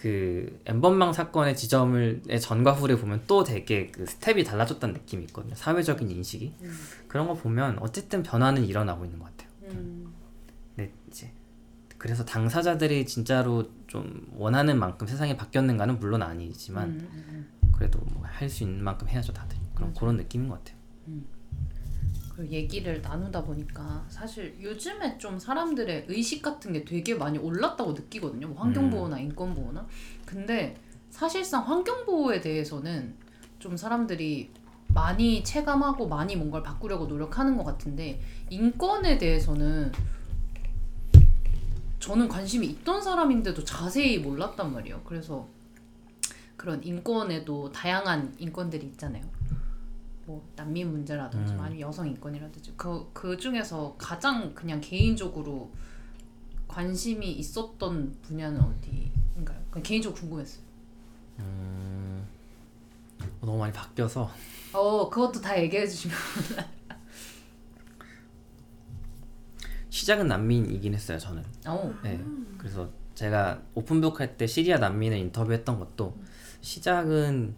그 0.06 0.60
엠번방 0.66 1.12
사건의 1.12 1.56
지점을 1.56 2.22
의 2.28 2.40
전과 2.40 2.74
후를 2.74 2.96
보면 2.96 3.24
또 3.26 3.42
되게 3.42 3.88
그 3.88 4.06
스텝이 4.06 4.44
달라졌다는 4.44 4.94
느낌이 4.94 5.24
있거든요. 5.24 5.56
사회적인 5.56 6.08
인식이 6.08 6.54
그런 7.08 7.26
거 7.26 7.34
보면 7.34 7.80
어쨌든 7.80 8.22
변화는 8.22 8.64
일어나고 8.66 9.04
있는 9.04 9.18
것 9.18 9.24
같아요. 9.24 9.50
음. 9.64 10.14
근데 10.76 10.92
이제 11.08 11.32
그래서 11.98 12.24
당사자들이 12.24 13.04
진짜로 13.04 13.68
좀 13.88 14.28
원하는 14.36 14.78
만큼 14.78 15.08
세상이 15.08 15.36
바뀌었는가는 15.36 15.98
물론 15.98 16.22
아니지만 16.22 16.90
음, 16.90 17.08
음, 17.12 17.72
그래도 17.72 17.98
뭐 17.98 18.22
할 18.26 18.48
수 18.48 18.62
있는 18.62 18.84
만큼 18.84 19.08
해야죠 19.08 19.32
다들 19.32 19.58
그런 19.74 19.92
그런 19.94 20.16
느낌인 20.18 20.48
것 20.48 20.62
같아요. 20.62 20.78
그리고 22.36 22.52
얘기를 22.52 23.00
나누다 23.00 23.44
보니까 23.44 24.04
사실 24.08 24.54
요즘에 24.60 25.16
좀 25.16 25.38
사람들의 25.38 26.04
의식 26.08 26.42
같은 26.42 26.74
게 26.74 26.84
되게 26.84 27.14
많이 27.14 27.38
올랐다고 27.38 27.92
느끼거든요. 27.92 28.48
뭐 28.48 28.62
환경보호나 28.62 29.18
인권보호나. 29.18 29.86
근데 30.26 30.76
사실상 31.08 31.66
환경보호에 31.66 32.42
대해서는 32.42 33.14
좀 33.58 33.76
사람들이 33.76 34.50
많이 34.88 35.42
체감하고 35.42 36.08
많이 36.08 36.36
뭔가를 36.36 36.62
바꾸려고 36.62 37.06
노력하는 37.06 37.56
것 37.56 37.64
같은데 37.64 38.20
인권에 38.50 39.16
대해서는 39.16 39.90
저는 41.98 42.28
관심이 42.28 42.66
있던 42.66 43.02
사람인데도 43.02 43.64
자세히 43.64 44.18
몰랐단 44.18 44.72
말이에요. 44.74 45.00
그래서 45.04 45.48
그런 46.56 46.82
인권에도 46.84 47.72
다양한 47.72 48.34
인권들이 48.38 48.86
있잖아요. 48.88 49.35
뭐 50.26 50.44
난민 50.56 50.90
문제라든지 50.90 51.52
음. 51.52 51.60
아니면 51.60 51.80
여성 51.88 52.06
인권이라든지 52.08 52.74
그, 52.76 53.08
그 53.12 53.36
중에서 53.36 53.94
가장 53.96 54.52
그냥 54.54 54.80
개인적으로 54.80 55.70
관심이 56.68 57.30
있었던 57.32 58.16
분야는 58.22 58.60
어디인가요? 58.60 59.62
그냥 59.70 59.82
개인적으로 59.84 60.20
궁금했어요. 60.20 60.62
음, 61.38 62.26
너무 63.40 63.58
많이 63.58 63.72
바뀌어서 63.72 64.28
어 64.72 65.08
그것도 65.08 65.40
다 65.40 65.58
얘기해 65.60 65.86
주시면 65.86 66.16
시작은 69.90 70.28
난민이긴 70.28 70.94
했어요 70.94 71.18
저는. 71.18 71.42
어 71.66 71.94
네. 72.02 72.22
그래서 72.58 72.90
제가 73.14 73.62
오픈북 73.74 74.20
할 74.20 74.36
때 74.36 74.46
시리아 74.46 74.76
난민을 74.78 75.16
인터뷰했던 75.18 75.78
것도 75.78 76.14
시작은 76.60 77.54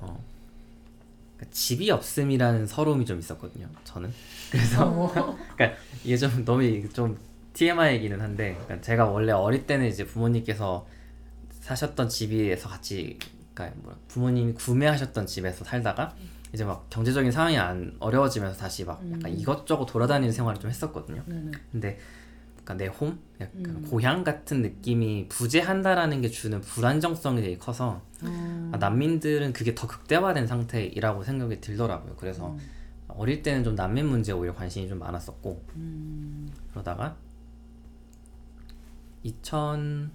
어, 0.00 0.24
그러니까 1.38 1.46
집이 1.52 1.90
없음이라는 1.90 2.66
서러움이 2.66 3.06
좀 3.06 3.18
있었거든요. 3.20 3.68
저는 3.84 4.12
그래서 4.50 5.12
그러니까 5.54 5.80
이게 6.04 6.16
좀 6.16 6.44
너무 6.44 6.88
좀 6.90 7.16
TMI이기는 7.54 8.20
한데 8.20 8.54
그러니까 8.64 8.80
제가 8.80 9.06
원래 9.06 9.32
어릴 9.32 9.66
때는 9.66 9.86
이제 9.86 10.04
부모님께서 10.04 10.86
사셨던 11.60 12.08
집에서 12.08 12.68
같이 12.68 13.18
그러니까 13.54 13.80
뭐 13.82 13.96
부모님이 14.08 14.54
구매하셨던 14.54 15.26
집에서 15.26 15.64
살다가 15.64 16.14
이제 16.52 16.64
막 16.64 16.88
경제적인 16.90 17.30
상황이 17.30 17.58
안 17.58 17.94
어려워지면서 18.00 18.58
다시 18.58 18.84
막 18.84 19.02
약간 19.12 19.32
이것저것 19.32 19.86
돌아다니는 19.86 20.32
생활을 20.32 20.60
좀 20.60 20.70
했었거든요. 20.70 21.22
네네. 21.26 21.50
근데 21.70 21.98
약간 22.60 22.76
내 22.76 22.86
홈, 22.86 23.18
약간 23.40 23.66
음. 23.66 23.86
고향 23.88 24.24
같은 24.24 24.62
느낌이 24.62 25.28
부재한다라는 25.28 26.20
게 26.20 26.28
주는 26.28 26.60
불안정성이 26.60 27.42
되게 27.42 27.58
커서 27.58 28.02
음. 28.22 28.57
아, 28.72 28.76
난민들은 28.78 29.52
그게 29.52 29.74
더 29.74 29.86
극대화된 29.86 30.46
상태이라고 30.46 31.22
생각이 31.22 31.60
들더라고요. 31.60 32.16
그래서 32.16 32.56
어릴 33.08 33.42
때는 33.42 33.64
좀 33.64 33.74
난민 33.74 34.06
문제에 34.06 34.34
오히려 34.34 34.54
관심이 34.54 34.88
좀 34.88 34.98
많았었고 34.98 35.64
음. 35.76 36.50
그러다가 36.70 37.16
2000 39.22 40.10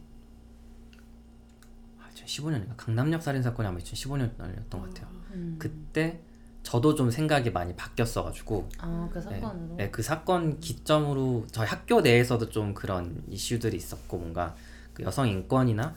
아, 1.99 2.09
2015년인가 2.15 2.75
강남역 2.77 3.21
살인 3.21 3.41
사건이 3.43 3.67
아마 3.67 3.77
2015년이었던 3.79 4.69
것 4.69 4.81
같아요. 4.81 5.07
음. 5.33 5.55
그때 5.59 6.21
저도 6.61 6.95
좀 6.95 7.11
생각이 7.11 7.51
많이 7.51 7.75
바뀌었어가지고 7.75 8.69
아그 8.77 9.21
사건으로 9.21 9.75
네, 9.75 9.91
그 9.91 10.01
사건 10.01 10.59
기점으로 10.59 11.45
저희 11.51 11.67
학교 11.67 11.99
내에서도 12.01 12.49
좀 12.49 12.73
그런 12.73 13.21
이슈들이 13.29 13.75
있었고 13.75 14.17
뭔가 14.17 14.55
그 14.93 15.03
여성 15.03 15.27
인권이나 15.27 15.93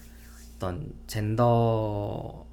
어떤 0.57 0.93
젠더 1.07 2.46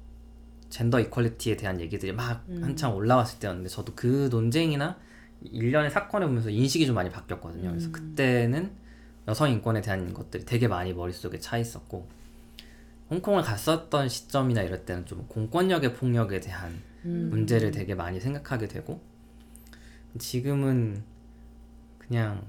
젠더 0.74 0.98
이퀄리티에 0.98 1.56
대한 1.56 1.80
얘기들이 1.80 2.10
막 2.10 2.44
음. 2.48 2.64
한창 2.64 2.96
올라왔을 2.96 3.38
때였는데 3.38 3.68
저도 3.68 3.92
그 3.94 4.28
논쟁이나 4.28 4.98
일련의 5.44 5.88
사건을 5.92 6.26
보면서 6.26 6.50
인식이 6.50 6.84
좀 6.84 6.96
많이 6.96 7.10
바뀌었거든요. 7.10 7.70
그래서 7.70 7.86
음. 7.86 7.92
그때는 7.92 8.72
여성 9.28 9.50
인권에 9.50 9.80
대한 9.82 10.12
것들이 10.12 10.44
되게 10.44 10.66
많이 10.66 10.92
머릿속에 10.92 11.38
차 11.38 11.58
있었고 11.58 12.08
홍콩을 13.08 13.42
갔었던 13.42 14.08
시점이나 14.08 14.62
이럴 14.62 14.84
때는 14.84 15.06
좀 15.06 15.24
공권력의 15.28 15.94
폭력에 15.94 16.40
대한 16.40 16.82
음. 17.04 17.28
문제를 17.30 17.70
되게 17.70 17.94
많이 17.94 18.18
생각하게 18.18 18.66
되고 18.66 19.00
지금은 20.18 21.04
그냥 21.98 22.42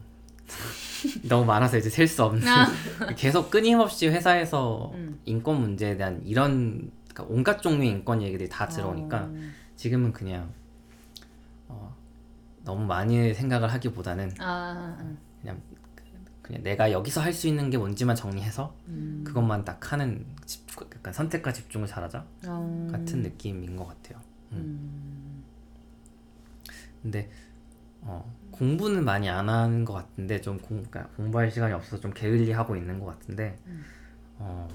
너무 1.30 1.46
많아서 1.46 1.78
이제 1.78 1.92
셀 1.92 2.08
수 2.08 2.24
없는 2.24 2.48
아. 2.48 2.72
계속 3.16 3.52
끊임없이 3.52 4.08
회사에서 4.08 4.94
음. 4.96 5.20
인권 5.26 5.62
문제에 5.62 5.96
대한 5.96 6.24
이런 6.26 6.90
그러니까 7.16 7.34
온갖 7.34 7.62
종류의 7.62 7.90
인권 7.90 8.22
얘기들이 8.22 8.50
다 8.50 8.68
들어오니까 8.68 9.22
어. 9.24 9.36
지금은 9.78 10.12
그냥 10.14 10.52
어, 11.68 11.96
너무 12.64 12.86
많이 12.86 13.34
생각을 13.34 13.72
하기보다는 13.74 14.32
아, 14.40 14.98
아. 15.00 15.16
그냥 15.42 15.62
그냥 16.42 16.62
내가 16.62 16.92
여기서 16.92 17.22
할 17.22 17.34
수 17.34 17.48
있는 17.48 17.70
게 17.72 17.78
뭔지만 17.78 18.16
정리해서 18.16 18.76
음. 18.88 19.24
그것만 19.26 19.66
딱 19.66 19.92
하는 19.92 20.26
집, 20.46 20.62
약간 20.96 21.14
선택과 21.14 21.52
집중을 21.54 21.88
잘하자 21.88 22.24
어. 22.48 22.88
같은 22.92 23.22
느낌인 23.24 23.76
것 23.78 23.88
같아요. 23.88 24.22
음. 24.52 24.58
음. 24.58 25.44
근데 27.02 27.30
어, 28.02 28.32
공부는 28.52 29.04
많이 29.04 29.28
안 29.30 29.50
하는 29.50 29.86
것 29.86 29.94
같은데 29.94 30.40
좀 30.42 30.60
공, 30.60 30.84
그러니까 30.84 31.08
공부할 31.16 31.50
시간이 31.50 31.74
없어서 31.74 32.00
좀 32.02 32.12
게을리 32.14 32.52
하고 32.52 32.76
있는 32.76 33.00
것 33.00 33.08
같은데 33.08 33.58
어, 34.38 34.68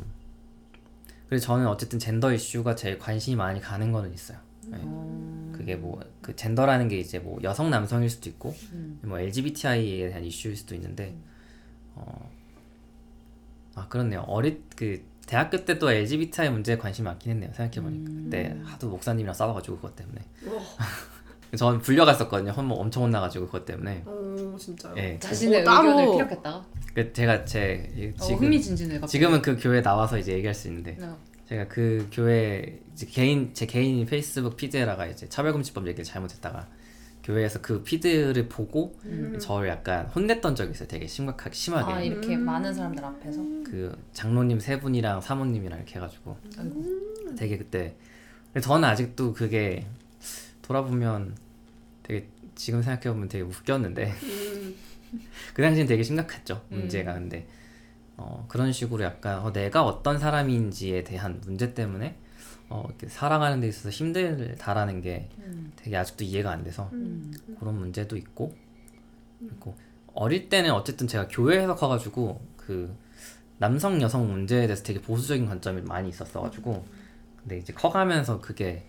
그래서 1.31 1.47
저는 1.47 1.67
어쨌든 1.67 1.99
젠더 1.99 2.35
이슈가 2.35 2.75
제일 2.75 2.99
관심이 2.99 3.37
많이 3.37 3.61
가는 3.61 3.91
거는 3.91 4.13
있어요. 4.13 4.37
네. 4.67 4.79
어. 4.83 5.53
그게 5.57 5.77
뭐 5.77 6.03
그 6.31 6.37
젠더라는 6.37 6.89
게 6.89 6.99
이제 6.99 7.19
뭐 7.19 7.41
여성 7.43 7.71
남성일 7.71 8.09
수도 8.09 8.29
있고 8.31 8.55
음. 8.73 9.01
뭐 9.03 9.19
LGBTI에 9.19 10.09
대한 10.09 10.25
이슈일 10.25 10.57
수도 10.57 10.75
있는데 10.77 11.15
어, 11.95 12.31
아 13.75 13.89
그렇네요. 13.89 14.21
어릴 14.29 14.63
그 14.77 15.03
대학교 15.27 15.65
때 15.65 15.79
또 15.79 15.91
LGBTI 15.91 16.51
문제에 16.51 16.77
관심이 16.77 17.05
많긴 17.07 17.33
했네요. 17.33 17.53
생각해 17.55 17.81
보니까 17.83 18.11
음. 18.11 18.25
그때 18.25 18.57
하도 18.65 18.91
목사님이랑 18.91 19.35
싸워가지고 19.35 19.77
그것 19.77 19.97
때문에 19.97 20.21
와, 20.47 20.63
저는 21.57 21.81
불려갔었거든요. 21.81 22.53
혼 22.53 22.71
엄청 22.71 23.03
혼나가지고 23.05 23.47
그것 23.47 23.65
때문에. 23.65 24.03
어 24.07 24.57
진짜요. 24.59 24.95
예. 24.97 25.19
자신의 25.19 25.63
어, 25.63 25.65
따로- 25.65 25.89
의견을 25.91 26.13
피력했다가 26.17 26.65
그 26.95 27.13
제가 27.13 27.45
제 27.45 27.91
이- 27.97 28.07
어, 28.19 28.25
지금 28.25 28.45
흥미진진해 28.45 29.01
갑자기. 29.01 29.11
지금은 29.13 29.43
그 29.43 29.57
교회 29.61 29.83
나와서 29.83 30.19
이제 30.19 30.33
얘기할 30.33 30.55
수 30.55 30.69
있는데 30.69 30.97
네. 30.99 31.09
제가 31.49 31.67
그 31.69 32.09
교회 32.13 32.79
이제 32.93 33.07
개인 33.07 33.53
제 33.53 33.67
개인 33.67 34.07
페이스북 34.07 34.57
피드에다가 34.57 35.07
이제 35.07 35.29
차별금지법 35.29 35.89
얘기를 35.89 36.05
잘못했다가 36.05 36.69
교회에서 37.25 37.61
그 37.61 37.83
피드를 37.83 38.49
보고 38.49 38.97
음. 39.05 39.37
저를 39.39 39.69
약간 39.69 40.07
혼냈던 40.07 40.55
적이 40.55 40.71
있어요. 40.73 40.89
되게 40.89 41.07
심각하게 41.07 41.55
심하게 41.55 41.93
아 41.93 42.01
이렇게 42.01 42.35
음. 42.37 42.45
많은 42.45 42.73
사람들 42.73 43.05
앞에서 43.05 43.41
그 43.65 43.97
장로님 44.13 44.59
세 44.61 44.79
분이랑 44.81 45.21
사모님이랑 45.21 45.79
이렇게 45.81 45.97
해가지고 45.97 46.37
아이고. 46.59 46.85
되게 47.37 47.59
그때 47.59 47.95
근데 48.53 48.61
저는 48.67 48.89
아직도 48.89 49.33
그게 49.35 49.87
돌아보면 50.71 51.37
되게 52.05 52.29
지금 52.55 52.81
생각해 52.81 53.13
보면 53.13 53.29
되게 53.29 53.43
웃겼는데 53.43 54.15
음. 54.23 54.77
그 55.53 55.63
당시엔 55.63 55.89
되게 55.89 56.05
심각했죠 56.05 56.65
음. 56.71 56.79
문제가 56.79 57.15
근데 57.15 57.49
어, 58.17 58.45
그런 58.49 58.73
식으로 58.73 59.03
약간 59.03 59.41
어, 59.41 59.53
내가 59.53 59.83
어떤 59.83 60.19
사람인지에 60.19 61.03
대한 61.03 61.41
문제 61.45 61.75
때문에 61.75 62.17
어, 62.69 62.85
이렇게 62.87 63.09
살아가는 63.09 63.59
데 63.59 63.67
있어서 63.67 63.91
힘들다라는 63.91 65.01
게 65.01 65.29
음. 65.39 65.73
되게 65.75 65.97
아직도 65.97 66.23
이해가 66.23 66.53
안 66.53 66.63
돼서 66.63 66.89
음. 66.93 67.33
그런 67.59 67.77
문제도 67.77 68.17
있고 68.17 68.55
그리고 69.41 69.75
어릴 70.15 70.49
때는 70.49 70.71
어쨌든 70.71 71.09
제가 71.09 71.27
교회에서 71.27 71.75
커가지고 71.75 72.41
그 72.57 72.95
남성 73.59 74.01
여성 74.03 74.31
문제에 74.31 74.67
대해서 74.69 74.85
되게 74.85 75.01
보수적인 75.01 75.47
관점이 75.47 75.83
많이 75.83 76.11
있었어가지고 76.11 76.87
근데 77.41 77.59
이제 77.59 77.73
커가면서 77.73 78.41
그게 78.41 78.87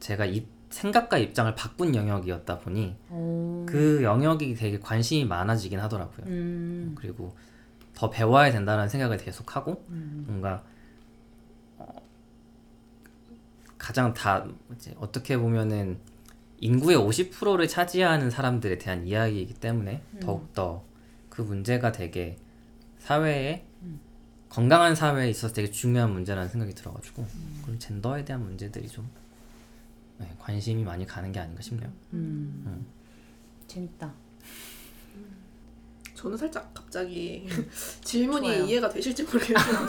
제가 0.00 0.26
이 0.26 0.44
생각과 0.70 1.18
입장을 1.18 1.54
바꾼 1.54 1.94
영역이었다 1.94 2.58
보니 2.58 2.96
오. 3.10 3.64
그 3.66 4.02
영역이 4.02 4.54
되게 4.54 4.78
관심이 4.78 5.24
많아지긴 5.24 5.80
하더라고요. 5.80 6.26
음. 6.26 6.94
그리고 6.94 7.34
더 7.94 8.10
배워야 8.10 8.50
된다는 8.50 8.88
생각을 8.88 9.16
계속 9.16 9.56
하고 9.56 9.84
음. 9.88 10.24
뭔가 10.26 10.62
어, 11.78 11.86
가장 13.76 14.12
다 14.12 14.46
이제 14.74 14.94
어떻게 14.98 15.36
보면은 15.36 15.98
인구의 16.60 16.96
50%를 16.98 17.68
차지하는 17.68 18.30
사람들에 18.30 18.78
대한 18.78 19.06
이야기이기 19.06 19.54
때문에 19.54 20.02
더욱더 20.20 20.84
그 21.28 21.42
문제가 21.42 21.92
되게 21.92 22.36
사회에 22.98 23.64
건강한 24.48 24.94
사회에 24.94 25.30
있어서 25.30 25.54
되게 25.54 25.70
중요한 25.70 26.12
문제라는 26.12 26.48
생각이 26.48 26.74
들어가지고 26.74 27.26
그런 27.62 27.78
젠더에 27.78 28.24
대한 28.24 28.42
문제들이 28.42 28.88
좀 28.88 29.08
네, 30.18 30.34
관심이 30.38 30.82
많이 30.84 31.06
가는 31.06 31.30
게 31.32 31.38
아닌가 31.40 31.60
싶네요. 31.62 31.90
음. 32.12 32.86
재밌다. 33.66 34.12
저는 36.14 36.36
살짝 36.36 36.74
갑자기 36.74 37.46
질문이 38.02 38.48
좋아요. 38.48 38.64
이해가 38.64 38.88
되실지 38.88 39.22
모르겠어요. 39.22 39.86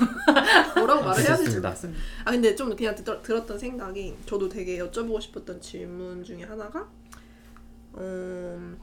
뭐라고 0.78 1.04
말을 1.04 1.24
해야 1.24 1.36
될지. 1.36 1.58
모르겠어요. 1.58 1.92
아 2.24 2.32
근데 2.32 2.56
좀 2.56 2.76
그냥 2.76 2.94
들, 2.94 3.22
들었던 3.24 3.58
생각이 3.58 4.16
저도 4.28 4.48
되게 4.48 4.78
여쭤보고 4.78 5.20
싶었던 5.22 5.60
질문 5.60 6.24
중에 6.24 6.44
하나가 6.44 6.88
음, 7.96 8.78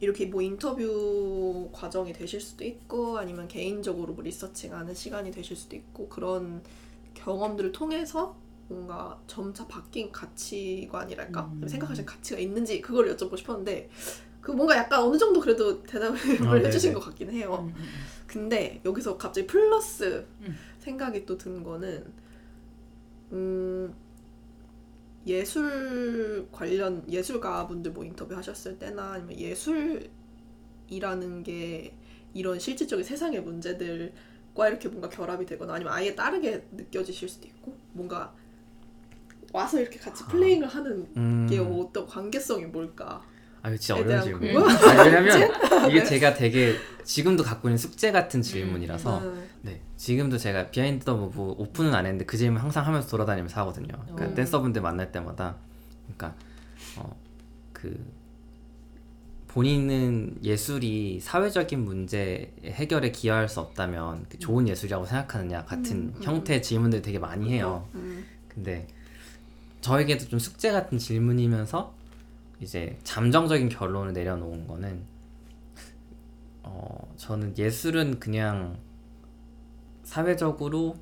이렇게 0.00 0.24
뭐 0.24 0.40
인터뷰 0.40 1.68
과정이 1.72 2.14
되실 2.14 2.40
수도 2.40 2.64
있고 2.64 3.18
아니면 3.18 3.46
개인적으로 3.46 4.14
뭐 4.14 4.24
리서칭하는 4.24 4.94
시간이 4.94 5.30
되실 5.30 5.54
수도 5.54 5.76
있고 5.76 6.08
그런 6.08 6.62
경험들을 7.12 7.72
통해서 7.72 8.36
뭔가 8.68 9.20
점차 9.26 9.66
바뀐 9.68 10.10
가치관이랄까 10.12 11.52
음. 11.62 11.68
생각하시는 11.68 12.06
가치가 12.06 12.38
있는지 12.40 12.80
그걸 12.80 13.14
여쭤보고 13.16 13.36
싶었는데 13.38 13.88
그 14.40 14.50
뭔가 14.52 14.76
약간 14.76 15.02
어느 15.02 15.16
정도 15.18 15.40
그래도 15.40 15.82
대답을 15.84 16.18
아, 16.46 16.54
해주신. 16.66 16.92
것 16.94 17.00
같긴 17.00 17.30
해요. 17.30 17.58
음, 17.62 17.68
음, 17.68 17.74
음. 17.76 17.84
근데 18.26 18.80
여기서 18.84 19.16
갑자기 19.18 19.46
플러스 19.46 20.26
음. 20.40 20.56
생각이 20.80 21.26
또 21.26 21.36
든 21.38 21.62
거는 21.62 22.12
음 23.32 23.94
예술 25.26 26.46
관련 26.52 27.04
예술가 27.10 27.66
분들 27.66 27.92
뭐 27.92 28.04
인터뷰 28.04 28.36
하셨을 28.36 28.78
때나 28.78 29.12
아니면 29.14 29.36
예술이라는 29.38 30.10
게 31.42 31.94
이런 32.34 32.58
실질적인 32.58 33.04
세상의 33.04 33.42
문제들과 33.42 34.68
이렇게 34.68 34.88
뭔가 34.88 35.08
결합이 35.08 35.46
되거나 35.46 35.74
아니면 35.74 35.92
아예 35.92 36.14
다르게 36.14 36.66
느껴지실 36.72 37.28
수도 37.28 37.48
있고 37.48 37.76
뭔가 37.92 38.34
와서 39.56 39.80
이렇게 39.80 39.98
같이 39.98 40.24
playing을 40.24 40.68
하는 40.68 41.06
음, 41.16 41.46
게 41.48 41.58
어떤 41.58 42.06
관계성이 42.06 42.66
뭘까? 42.66 43.22
아 43.62 43.68
이거 43.68 43.78
진짜 43.78 43.98
에 43.98 44.02
어려운? 44.02 44.68
아, 44.68 45.02
왜냐면 45.02 45.50
이게 45.90 46.04
제가 46.04 46.34
되게 46.34 46.76
지금도 47.04 47.42
갖고 47.42 47.68
있는 47.68 47.78
숙제 47.78 48.12
같은 48.12 48.42
질문이라서 48.42 49.18
음, 49.18 49.48
네 49.62 49.80
지금도 49.96 50.38
제가 50.38 50.70
Behind 50.70 51.04
the 51.04 51.16
Move 51.16 51.40
오픈은 51.58 51.94
안 51.94 52.06
했는데 52.06 52.24
그 52.24 52.36
질문 52.36 52.60
항상 52.60 52.86
하면서 52.86 53.08
돌아다니면서 53.08 53.60
하거든요. 53.62 53.88
그러니까 54.04 54.26
오. 54.26 54.34
댄서분들 54.34 54.82
만날 54.82 55.10
때마다 55.12 55.56
그러니까 56.06 56.34
어 56.98 57.26
그 57.76 58.04
본인은 59.48 60.38
예술이 60.42 61.20
사회적인 61.20 61.84
문제 61.84 62.52
해결에 62.64 63.10
기여할 63.10 63.48
수 63.48 63.60
없다면 63.60 64.26
그 64.28 64.38
좋은 64.38 64.66
예술이라고 64.66 65.04
생각하느냐 65.04 65.64
같은 65.64 65.96
음, 65.96 66.14
음. 66.16 66.22
형태의 66.22 66.62
질문들 66.62 67.02
되게 67.02 67.18
많이 67.18 67.52
해요. 67.52 67.86
음, 67.94 68.24
근데 68.48 68.86
저에게도 69.86 70.26
좀 70.26 70.40
숙제 70.40 70.72
같은 70.72 70.98
질문이면서 70.98 71.94
이제 72.60 72.98
잠정적인 73.04 73.68
결론을 73.68 74.14
내려놓은 74.14 74.66
거는 74.66 75.00
어 76.64 77.14
저는 77.16 77.56
예술은 77.56 78.18
그냥 78.18 78.78
사회적으로 80.02 80.96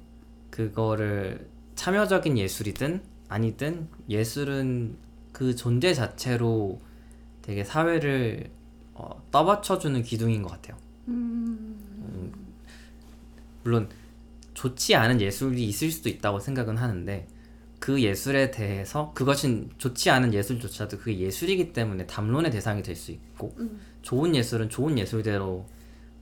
그거를 0.50 1.48
참여적인 1.76 2.36
예술이든 2.36 3.00
아니든 3.28 3.88
예술은 4.10 4.98
그 5.32 5.56
존재 5.56 5.94
자체로 5.94 6.78
되게 7.40 7.64
사회를 7.64 8.50
어, 8.92 9.22
떠받쳐주는 9.30 10.02
기둥인 10.02 10.42
것 10.42 10.50
같아요. 10.50 10.76
음, 11.08 12.32
물론 13.62 13.88
좋지 14.52 14.94
않은 14.94 15.22
예술이 15.22 15.66
있을 15.66 15.90
수도 15.90 16.10
있다고 16.10 16.38
생각은 16.38 16.76
하는데 16.76 17.26
그 17.84 18.00
예술에 18.00 18.50
대해서 18.50 19.12
그것은 19.14 19.68
좋지 19.76 20.08
않은 20.08 20.32
예술조차도 20.32 20.98
그게 20.98 21.18
예술이기 21.18 21.74
때문에 21.74 22.06
담론의 22.06 22.50
대상이 22.50 22.82
될 22.82 22.96
수 22.96 23.12
있고 23.12 23.54
음. 23.58 23.78
좋은 24.00 24.34
예술은 24.34 24.70
좋은 24.70 24.96
예술대로 24.98 25.66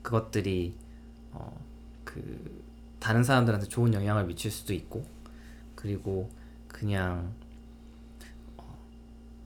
그것들이 0.03 0.75
어 1.33 1.72
그 2.05 2.62
다른 2.98 3.25
사람들한테 3.25 3.68
좋은 3.68 3.94
영향을 3.94 4.27
미칠 4.27 4.51
수도 4.51 4.75
있고 4.75 5.05
그리고 5.75 6.31
그냥 6.68 7.33
어, 8.59 8.79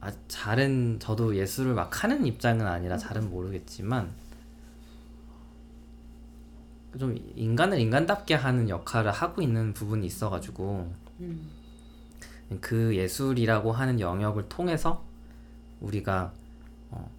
아 0.01 0.11
잘은 0.27 0.99
저도 0.99 1.35
예술을 1.35 1.73
막 1.73 2.03
하는 2.03 2.25
입장은 2.25 2.65
아니라 2.67 2.97
잘은 2.97 3.29
모르겠지만 3.29 4.11
좀 6.99 7.15
인간을 7.35 7.79
인간답게 7.79 8.33
하는 8.33 8.69
역할을 8.69 9.11
하고 9.11 9.41
있는 9.41 9.73
부분이 9.73 10.05
있어가지고 10.05 10.91
음. 11.21 11.56
그 12.61 12.95
예술이라고 12.95 13.71
하는 13.71 13.99
영역을 13.99 14.47
통해서 14.49 15.05
우리가 15.81 16.33
어, 16.89 17.09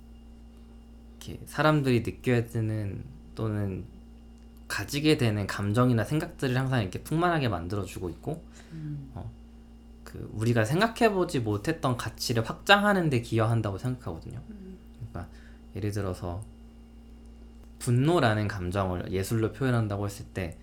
이렇게 1.21 1.41
사람들이 1.47 2.01
느껴야 2.01 2.47
되는 2.47 3.05
또는 3.35 3.85
가지게 4.67 5.17
되는 5.17 5.47
감정이나 5.47 6.05
생각들을 6.05 6.57
항상 6.57 6.83
이렇게 6.83 7.03
풍만하게 7.03 7.49
만들어주고 7.49 8.11
있고 8.11 8.43
음. 8.73 9.11
어, 9.15 9.31
그 10.05 10.31
우리가 10.35 10.65
생각해보지 10.65 11.41
못했던 11.41 11.97
가치를 11.97 12.45
확장하는 12.49 13.11
데 13.11 13.21
기여한다고 13.21 13.79
생각하거든요. 13.79 14.41
그러니까 14.99 15.29
예를 15.77 15.93
들어서 15.93 16.43
분노라는 17.79 18.49
감정을 18.49 19.13
예술로 19.13 19.53
표현한다고 19.53 20.07
했을 20.07 20.25
때 20.27 20.59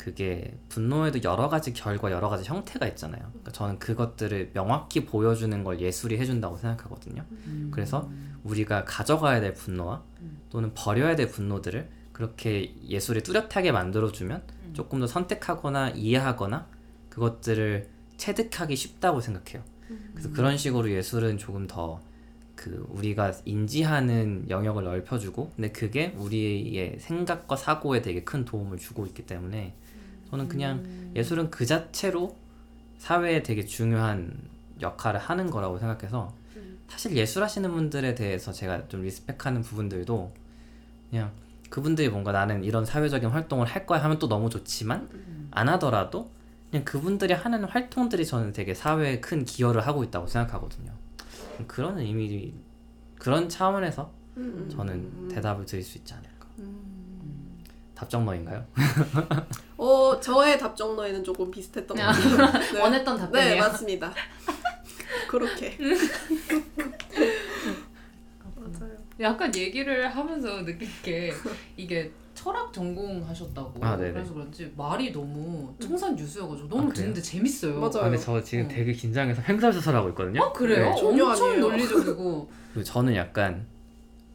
그게 0.00 0.56
분노에도 0.70 1.22
여러 1.24 1.50
가지 1.50 1.74
결과 1.74 2.10
여러 2.10 2.30
가지 2.30 2.42
형태가 2.48 2.86
있잖아요. 2.88 3.20
그러니까 3.20 3.52
저는 3.52 3.78
그것들을 3.78 4.52
명확히 4.54 5.04
보여주는 5.04 5.62
걸 5.62 5.78
예술이 5.78 6.16
해준다고 6.16 6.56
생각하거든요. 6.56 7.22
음. 7.30 7.70
그래서 7.70 8.10
우리가 8.42 8.86
가져가야 8.86 9.42
될 9.42 9.52
분노와 9.52 10.02
또는 10.48 10.72
버려야 10.74 11.16
될 11.16 11.28
분노들을 11.28 11.86
그렇게 12.12 12.74
예술이 12.88 13.22
뚜렷하게 13.22 13.72
만들어주면 13.72 14.42
조금 14.72 15.00
더 15.00 15.06
선택하거나 15.06 15.90
이해하거나 15.90 16.66
그것들을 17.10 17.90
체득하기 18.16 18.76
쉽다고 18.76 19.20
생각해요. 19.20 19.62
그래서 20.12 20.30
그런 20.30 20.56
식으로 20.56 20.90
예술은 20.90 21.36
조금 21.36 21.66
더 21.66 22.00
그 22.60 22.86
우리가 22.90 23.32
인지하는 23.46 24.44
영역을 24.50 24.84
넓혀주고 24.84 25.52
근데 25.56 25.72
그게 25.72 26.12
우리의 26.18 26.98
생각과 26.98 27.56
사고에 27.56 28.02
되게 28.02 28.22
큰 28.22 28.44
도움을 28.44 28.76
주고 28.76 29.06
있기 29.06 29.24
때문에 29.24 29.74
저는 30.30 30.48
그냥 30.48 30.84
예술은 31.16 31.50
그 31.50 31.66
자체로 31.66 32.36
사회에 32.98 33.42
되게 33.42 33.64
중요한 33.64 34.36
역할을 34.80 35.20
하는 35.20 35.50
거라고 35.50 35.78
생각해서 35.78 36.32
사실 36.88 37.16
예술 37.16 37.42
하시는 37.42 37.70
분들에 37.70 38.14
대해서 38.14 38.52
제가 38.52 38.88
좀 38.88 39.02
리스펙하는 39.02 39.62
부분들도 39.62 40.32
그냥 41.10 41.32
그분들이 41.68 42.08
뭔가 42.08 42.32
나는 42.32 42.64
이런 42.64 42.84
사회적인 42.84 43.30
활동을 43.30 43.66
할 43.66 43.86
거야 43.86 44.02
하면 44.04 44.18
또 44.18 44.28
너무 44.28 44.50
좋지만 44.50 45.08
안 45.50 45.68
하더라도 45.68 46.30
그냥 46.70 46.84
그분들이 46.84 47.32
하는 47.34 47.64
활동들이 47.64 48.24
저는 48.24 48.52
되게 48.52 48.74
사회에 48.74 49.20
큰 49.20 49.44
기여를 49.44 49.86
하고 49.86 50.04
있다고 50.04 50.26
생각하거든요. 50.26 50.92
그런 51.66 51.98
의미 51.98 52.54
그런 53.18 53.48
차원에서 53.48 54.10
음, 54.36 54.68
저는 54.70 54.94
음. 54.94 55.28
대답을 55.30 55.66
드릴 55.66 55.84
수 55.84 55.98
있지 55.98 56.14
않을까. 56.14 56.48
음. 58.00 58.04
답정너인가요? 58.04 58.64
어 59.76 60.18
저의 60.20 60.58
답정너에는 60.58 61.22
조금 61.22 61.50
비슷했던 61.50 61.96
것 61.96 62.02
아, 62.02 62.12
같아요. 62.12 62.62
네. 62.72 62.80
원했던 62.80 63.16
네 63.16 63.20
답변이에요. 63.22 63.58
맞습니다. 63.58 64.12
그렇게 65.28 65.76
맞아요. 68.56 68.92
약간 69.20 69.54
얘기를 69.54 70.08
하면서 70.08 70.64
느낀 70.64 70.88
게 71.02 71.32
이게 71.76 72.10
철학 72.34 72.72
전공하셨다고 72.72 73.84
아. 73.84 73.96
그래서 73.96 74.32
그런지 74.32 74.72
말이 74.76 75.12
너무 75.12 75.74
청산 75.78 76.18
유수여가지고 76.18 76.68
너무 76.68 76.82
아, 76.82 76.84
그래요? 76.86 76.94
듣는데 76.94 77.20
재밌어요. 77.20 77.74
맞아요. 77.78 77.98
아, 77.98 78.02
근데 78.04 78.16
저 78.16 78.42
지금 78.42 78.64
어. 78.64 78.68
되게 78.68 78.92
긴장해서 78.92 79.42
횡설수설하고 79.46 80.08
있거든요. 80.10 80.42
어 80.42 80.52
그래요? 80.52 80.90
네. 80.94 81.00
엄청 81.02 81.30
아니에요. 81.48 81.60
논리적이고 81.60 82.50
그리고 82.72 82.84
저는 82.84 83.14
약간 83.14 83.66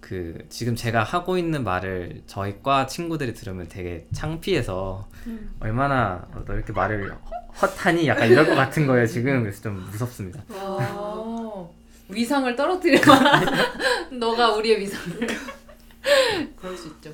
그 0.07 0.37
지금 0.49 0.75
제가 0.75 1.01
하고 1.01 1.35
있는 1.35 1.63
말을 1.63 2.21
저희 2.27 2.61
과 2.61 2.85
친구들이 2.85 3.33
들으면 3.33 3.67
되게 3.67 4.05
창피해서 4.13 5.07
음. 5.25 5.55
얼마나 5.59 6.27
너 6.45 6.53
이렇게 6.53 6.71
말을 6.73 7.11
헛하니 7.59 8.07
약간 8.07 8.29
이럴 8.29 8.45
것 8.45 8.53
같은 8.53 8.85
거예요 8.85 9.07
지금 9.07 9.41
그래서 9.41 9.63
좀 9.63 9.83
무섭습니다. 9.89 10.43
아, 10.51 11.65
위상을 12.09 12.55
떨어뜨릴 12.55 13.01
만한 13.07 13.47
너가 14.19 14.51
우리의 14.53 14.79
위상을 14.81 15.27
그럴 16.55 16.77
수 16.77 16.87
있죠. 16.89 17.09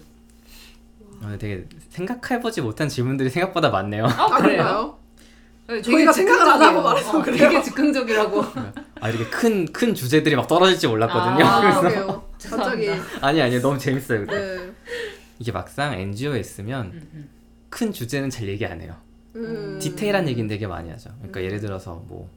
아, 1.24 1.38
되게 1.40 1.66
생각해보지 1.92 2.60
못한 2.60 2.90
질문들이 2.90 3.30
생각보다 3.30 3.70
많네요. 3.70 4.06
아아 4.06 4.28
그래요? 4.42 4.98
그래요? 5.66 5.82
되게 5.82 5.82
저희가 5.82 6.12
생각을 6.12 6.52
안 6.52 6.62
하고. 6.62 6.82
말해서 6.82 7.20
어, 7.20 7.22
그래요. 7.24 7.38
되게 7.40 7.62
즉흥적이라고. 7.62 8.44
아 9.00 9.10
이렇게 9.10 9.30
큰 9.30 9.72
큰 9.72 9.96
주제들이 9.96 10.36
막 10.36 10.50
떨어질지 10.50 10.88
몰랐거든요. 10.90 11.46
아, 11.46 11.62
그래서 11.62 11.80
그러게요. 11.80 12.31
갑자기. 12.50 12.90
아니 13.22 13.42
아니 13.42 13.60
너무 13.62 13.78
재밌어요. 13.78 14.26
네. 14.26 14.72
이게 15.40 15.52
막상 15.52 15.94
NGO에 15.94 16.40
있으면 16.40 16.88
음, 16.88 17.10
음. 17.14 17.30
큰 17.70 17.92
주제는 17.92 18.30
잘 18.30 18.48
얘기 18.48 18.66
안 18.66 18.82
해요. 18.82 18.96
음. 19.36 19.80
디테일한 19.82 20.28
얘기는 20.28 20.48
되게 20.48 20.68
많이 20.68 20.90
하죠. 20.92 21.10
그러니까 21.18 21.40
음. 21.40 21.46
예를 21.46 21.60
들어서 21.60 22.04
뭐 22.08 22.30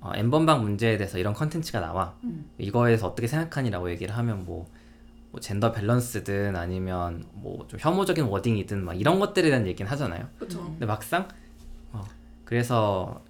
어, 0.00 0.12
N번방 0.14 0.62
문제에 0.62 0.96
대해서 0.96 1.18
이런 1.18 1.34
컨텐츠가 1.34 1.80
나와. 1.80 2.14
음. 2.24 2.48
이거에 2.58 2.90
대해서 2.90 3.06
어떻게 3.06 3.26
생각하니라고 3.26 3.90
얘기를 3.90 4.16
하면 4.16 4.44
뭐, 4.44 4.66
뭐 5.30 5.40
gender 5.40 5.72
balance든 5.72 6.56
아니면 6.56 7.24
뭐 7.32 7.66
좀 7.68 7.78
혐오적인 7.80 8.24
wording이든 8.24 8.84
막 8.84 8.98
이런 8.98 9.18
것들에 9.20 9.48
대한 9.48 9.66
얘기는 9.66 9.90
하잖아요. 9.90 10.26
그쵸. 10.38 10.62
근데 10.64 10.86
막상 10.86 11.28
어, 11.92 12.04
그래서 12.44 13.22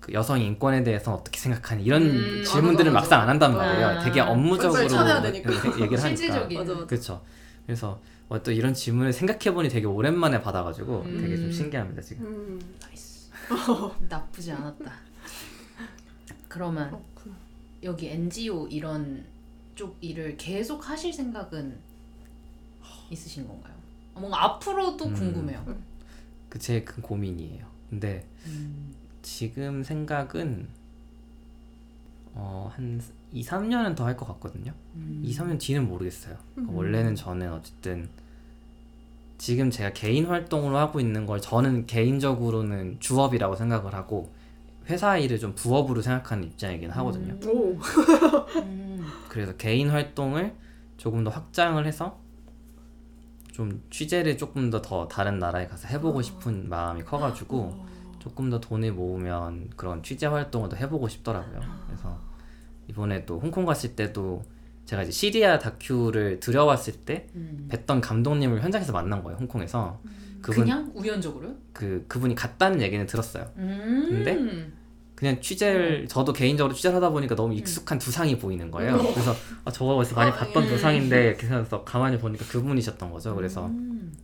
그 0.00 0.12
여성 0.12 0.40
인권에 0.40 0.82
대해서 0.84 1.14
어떻게 1.14 1.38
생각하니 1.38 1.82
이런 1.84 2.02
음, 2.02 2.44
질문들을 2.44 2.90
맞아, 2.92 3.00
막상 3.02 3.20
안 3.22 3.28
한단. 3.28 3.56
말이에요. 3.56 3.86
아. 3.86 3.98
되게 4.00 4.20
업무적으로. 4.20 4.82
얘기를 4.82 6.02
하니까. 6.02 6.86
그렇죠. 6.86 7.22
그래서 7.66 8.00
어, 8.28 8.42
또 8.42 8.50
이런 8.52 8.72
질문을 8.74 9.12
생각해보니 9.12 9.68
되게 9.68 9.86
오랜만에 9.86 10.40
받아가지고 10.40 11.02
음. 11.02 11.18
되게 11.20 11.36
좀 11.36 11.50
신기합니다 11.52 12.00
지금. 12.02 12.26
음. 12.26 12.60
Nice. 12.80 13.30
나쁘지 14.08 14.52
않았다. 14.52 14.92
그러면 16.48 16.88
그렇구나. 16.88 17.36
여기 17.82 18.08
NGO 18.08 18.66
이런 18.68 19.24
쪽 19.74 19.96
일을 20.00 20.36
계속 20.36 20.88
하실 20.88 21.12
생각은 21.12 21.78
있으신 23.10 23.46
건가요? 23.46 23.74
어, 24.14 24.20
뭔가 24.20 24.42
앞으로도 24.44 25.06
음. 25.06 25.14
궁금해요. 25.14 25.76
그게 26.48 26.72
제 26.72 26.82
큰 26.82 27.02
고민이에요. 27.02 27.66
근데 27.90 28.26
음. 28.46 28.93
지금 29.34 29.82
생각은 29.82 30.68
어, 32.34 32.70
한 32.74 33.00
2, 33.32 33.42
3년은 33.42 33.96
더 33.96 34.04
할 34.04 34.16
것 34.16 34.26
같거든요. 34.26 34.72
음. 34.94 35.22
2, 35.24 35.32
3년 35.34 35.58
뒤는 35.58 35.88
모르겠어요. 35.88 36.36
그러니까 36.54 36.72
음. 36.72 36.76
원래는 36.76 37.16
저는 37.16 37.52
어쨌든 37.52 38.08
지금 39.38 39.70
제가 39.70 39.92
개인 39.92 40.26
활동으로 40.26 40.76
하고 40.76 41.00
있는 41.00 41.26
걸 41.26 41.40
저는 41.40 41.86
개인적으로는 41.86 42.98
주업이라고 43.00 43.56
생각을 43.56 43.94
하고 43.94 44.30
회사 44.88 45.16
일을 45.18 45.38
좀 45.40 45.54
부업으로 45.54 46.02
생각하는 46.02 46.44
입장이긴 46.44 46.90
하거든요. 46.90 47.34
음. 47.42 47.48
오. 47.48 47.78
음. 48.60 49.04
그래서 49.28 49.56
개인 49.56 49.88
활동을 49.90 50.54
조금 50.96 51.24
더 51.24 51.30
확장을 51.30 51.84
해서 51.86 52.20
좀 53.52 53.82
취재를 53.90 54.36
조금 54.36 54.70
더 54.70 54.82
더 54.82 55.08
다른 55.08 55.38
나라에 55.38 55.66
가서 55.66 55.88
해보고 55.88 56.20
싶은 56.22 56.68
마음이 56.68 57.02
커가지고 57.04 57.58
어. 57.58 57.93
조금 58.24 58.48
더 58.48 58.58
돈을 58.58 58.92
모으면 58.92 59.68
그런 59.76 60.02
취재 60.02 60.24
활동을 60.24 60.70
더 60.70 60.76
해보고 60.76 61.08
싶더라고요. 61.08 61.60
그래서 61.86 62.18
이번에 62.88 63.26
또 63.26 63.38
홍콩 63.38 63.66
갔을 63.66 63.94
때도 63.94 64.42
제가 64.86 65.02
이제 65.02 65.12
시리아 65.12 65.58
다큐를 65.58 66.40
들여왔을 66.40 66.94
때 67.04 67.26
음. 67.34 67.68
뵀던 67.70 68.00
감독님을 68.00 68.62
현장에서 68.62 68.94
만난 68.94 69.22
거예요, 69.22 69.36
홍콩에서. 69.38 70.00
그분 70.40 70.64
그냥 70.64 70.90
우연적으로요? 70.94 71.54
그 71.74 72.06
그분이 72.08 72.34
갔다는 72.34 72.80
얘기는 72.80 73.04
들었어요. 73.04 73.50
음. 73.58 74.06
근데? 74.08 74.72
그냥 75.14 75.40
취재를 75.42 76.08
저도 76.08 76.32
개인적으로 76.32 76.74
취재를 76.74 76.96
하다 76.96 77.10
보니까 77.10 77.34
너무 77.34 77.52
익숙한 77.52 77.98
두상이 77.98 78.38
보이는 78.38 78.70
거예요. 78.70 78.96
그래서 78.96 79.34
아, 79.66 79.70
저거 79.70 79.96
어디서 79.96 80.16
많이 80.16 80.30
아, 80.30 80.34
봤던 80.34 80.64
예. 80.64 80.68
두상인데 80.68 81.26
이렇게 81.28 81.46
해서 81.46 81.84
가만히 81.84 82.18
보니까 82.18 82.46
그분이셨던 82.46 83.10
거죠. 83.10 83.34
그래서 83.34 83.66
음. 83.66 84.14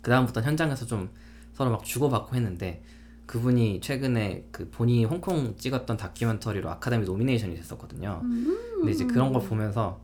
그 0.00 0.10
다음부터 0.10 0.40
현장에서 0.40 0.86
좀 0.86 1.10
서로 1.52 1.70
막 1.70 1.84
주고받고 1.84 2.34
했는데 2.34 2.82
그분이 3.26 3.80
최근에 3.80 4.46
그 4.52 4.70
본인이 4.70 5.04
홍콩 5.04 5.56
찍었던 5.56 5.96
다큐멘터리로 5.96 6.70
아카데미 6.70 7.04
nomination이 7.04 7.56
됐었거든요. 7.56 8.20
근데 8.22 8.90
이제 8.90 9.04
그런 9.04 9.32
걸 9.32 9.42
보면서 9.42 10.00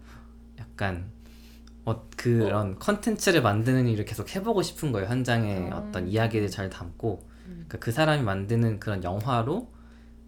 약간 0.58 1.10
어, 1.84 2.06
그런 2.16 2.78
컨텐츠를 2.78 3.42
만드는 3.42 3.88
일을 3.88 4.04
계속 4.04 4.34
해보고 4.34 4.62
싶은 4.62 4.92
거예요. 4.92 5.08
현장에 5.08 5.70
아. 5.70 5.78
어떤 5.78 6.08
이야기를 6.08 6.48
잘 6.48 6.70
담고 6.70 7.28
음. 7.46 7.64
그러니까 7.66 7.78
그 7.78 7.90
사람이 7.90 8.22
만드는 8.22 8.78
그런 8.78 9.02
영화로 9.02 9.72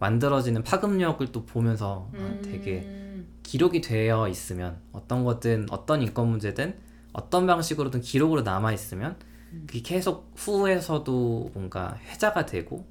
만들어지는 0.01 0.65
파급력을 0.65 1.25
또 1.31 1.45
보면서 1.47 2.11
아, 2.17 2.39
되게 2.43 2.83
음. 2.85 3.29
기록이 3.43 3.81
되어 3.81 4.29
있으면 4.29 4.79
어떤 4.93 5.25
거든 5.25 5.67
어떤 5.71 6.03
인권 6.03 6.29
문제든 6.29 6.75
어떤 7.13 7.47
방식으로든 7.47 8.01
기록으로 8.01 8.43
남아 8.43 8.73
있으면 8.73 9.13
음. 9.13 9.34
그게 9.67 9.81
계속 9.83 10.33
후에서도 10.37 11.51
뭔가 11.55 11.99
회자가 12.07 12.47
되고 12.47 12.87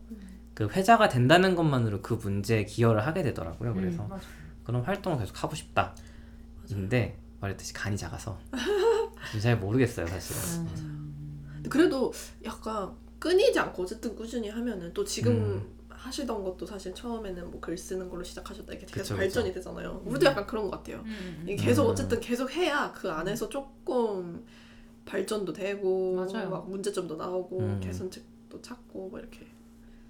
그 0.54 0.68
회자가 0.68 1.10
된다는 1.10 1.56
것만으로 1.56 2.02
그 2.02 2.14
문제에 2.16 2.66
기여를 2.66 3.06
하게 3.06 3.24
되더라고요. 3.24 3.74
그래서 3.74 4.04
음. 4.06 4.18
그런 4.64 4.82
활동을 4.84 5.20
계속 5.20 5.44
하고 5.44 5.56
싶다. 5.56 5.96
인데 6.70 7.18
말했듯이 7.40 7.74
간이 7.74 7.98
작아서 7.98 8.40
잘 9.42 9.58
모르겠어요 9.58 10.08
사실은. 10.08 10.68
음. 10.68 11.66
그래도 11.70 12.12
약간 12.44 12.92
끊이지 13.20 13.58
않고 13.58 13.84
어쨌든 13.84 14.16
꾸준히 14.16 14.50
하면은 14.50 14.94
또 14.94 15.04
지금 15.04 15.34
음. 15.34 15.74
하시던 15.90 16.44
것도 16.44 16.66
사실 16.66 16.94
처음에는 16.94 17.50
뭐 17.52 17.62
글 17.62 17.78
쓰는 17.78 18.10
걸로 18.10 18.22
시작하셨다 18.24 18.74
이렇게 18.74 18.86
계속 18.86 19.14
그쵸, 19.14 19.16
발전이 19.16 19.54
되잖아요. 19.54 20.02
우리도 20.06 20.26
약간 20.26 20.46
그런 20.46 20.66
것 20.66 20.72
같아요. 20.72 21.02
음. 21.06 21.56
계속 21.58 21.86
음. 21.86 21.92
어쨌든 21.92 22.20
계속 22.20 22.52
해야 22.52 22.92
그 22.92 23.10
안에서 23.10 23.48
조금 23.48 24.46
발전도 25.06 25.54
되고 25.54 26.16
맞아요. 26.16 26.50
막 26.50 26.70
문제점도 26.70 27.16
나오고 27.16 27.60
음. 27.60 27.80
개선책도 27.82 28.62
찾고 28.62 29.10
뭐 29.10 29.20
이렇게 29.20 29.48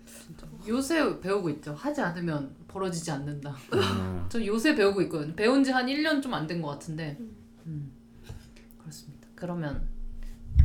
진짜. 0.06 0.48
요새 0.68 1.20
배우고 1.20 1.50
있죠. 1.52 1.74
하지 1.74 2.02
않으면 2.02 2.56
벌어지지 2.68 3.10
않는다. 3.12 3.52
음, 3.74 4.26
저 4.30 4.44
요새 4.46 4.76
배우고 4.76 5.02
있거든요. 5.04 5.36
배운 5.36 5.64
지 5.64 5.72
한 5.72 5.86
1년 5.88 6.22
좀 6.22 6.34
안 6.34 6.46
된 6.48 6.62
것 6.62 6.70
같은데. 6.70 7.18
음. 7.20 7.36
음. 7.66 7.92
그렇습니다. 8.80 9.28
그러면 9.36 9.88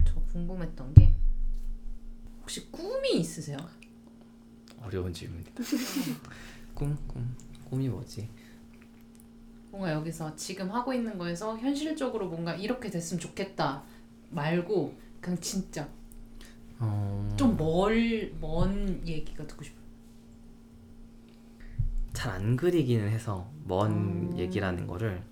저 0.07 0.21
궁금했던 0.33 0.95
게 0.95 1.15
혹시 2.41 2.71
꿈이 2.71 3.19
있으세요? 3.21 3.57
어려운 4.83 5.13
질문이다. 5.13 5.51
꿈, 6.75 6.97
꿈, 7.09 7.35
꿈이 7.69 7.89
뭐지? 7.89 8.29
뭔가 9.71 9.93
여기서 9.93 10.35
지금 10.37 10.71
하고 10.71 10.93
있는 10.95 11.19
거에서 11.19 11.57
현실적으로 11.59 12.29
뭔가 12.29 12.55
이렇게 12.55 12.89
됐으면 12.91 13.21
좋겠다 13.21 13.83
말고 14.31 14.95
그냥 15.21 15.39
진짜 15.41 15.89
어, 16.79 17.29
좀멀먼 17.37 19.07
얘기가 19.07 19.47
듣고 19.47 19.65
싶어요. 19.65 19.79
잘 22.13 22.33
안 22.33 22.57
그리기는 22.57 23.09
해서 23.09 23.49
먼 23.65 23.93
음. 23.93 24.39
얘기라는 24.39 24.87
거를 24.89 25.23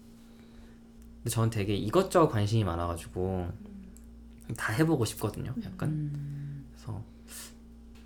근데 1.17 1.31
저는 1.31 1.51
되게 1.51 1.75
이것저것 1.75 2.29
관심이 2.29 2.63
많아가지고 2.63 3.49
다 4.57 4.73
해보고 4.73 5.05
싶거든요 5.05 5.53
약간 5.65 5.89
음. 5.89 6.65
그래서 6.71 7.03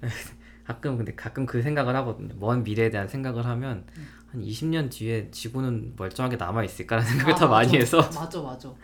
가끔 0.65 0.97
근데 0.97 1.15
가끔 1.15 1.45
그 1.45 1.61
생각을 1.61 1.95
하거든요 1.97 2.35
먼 2.39 2.63
미래에 2.63 2.91
대한 2.91 3.07
생각을 3.07 3.45
하면 3.45 3.85
한 4.29 4.41
20년 4.41 4.91
뒤에 4.91 5.31
지구는 5.31 5.95
멀쩡하게 5.97 6.37
남아 6.37 6.65
있을까라는 6.65 7.11
생각을 7.11 7.35
아, 7.35 7.37
더 7.37 7.49
많이 7.49 7.67
맞아. 7.69 7.79
해서 7.79 7.99
맞아 8.15 8.41
맞아. 8.41 8.75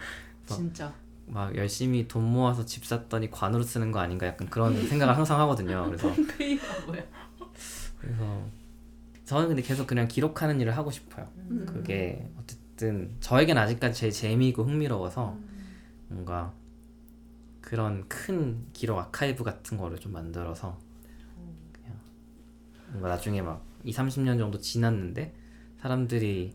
진짜. 0.45 0.93
막 1.27 1.55
열심히 1.57 2.07
돈 2.07 2.25
모아서 2.25 2.65
집 2.65 2.85
샀더니 2.85 3.31
관으로 3.31 3.63
쓰는 3.63 3.91
거 3.91 3.99
아닌가 3.99 4.27
약간 4.27 4.49
그런 4.49 4.75
생각을 4.89 5.17
항상 5.17 5.41
하거든요 5.41 5.85
그래서 5.87 6.13
페이가 6.39 6.87
뭐야? 6.87 7.03
그래서 8.01 8.45
저는 9.25 9.49
근데 9.49 9.63
계속 9.63 9.87
그냥 9.87 10.07
기록하는 10.07 10.61
일을 10.61 10.77
하고 10.77 10.91
싶어요 10.91 11.29
음. 11.51 11.67
그게 11.67 12.29
어쨌든 12.39 13.15
저에겐 13.21 13.59
아직까지 13.59 13.99
제일 13.99 14.13
재미있고 14.13 14.65
흥미로워서 14.65 15.37
뭔가 16.09 16.53
그런 17.61 18.07
큰 18.09 18.65
기록 18.73 18.99
아카이브 18.99 19.43
같은 19.43 19.77
거를 19.77 19.99
좀 19.99 20.13
만들어서 20.13 20.79
그냥 21.73 21.99
뭔가 22.91 23.09
나중에 23.09 23.43
막 23.43 23.65
2, 23.83 23.93
30년 23.93 24.39
정도 24.39 24.61
지났는데 24.61 25.35
사람들이 25.81 26.55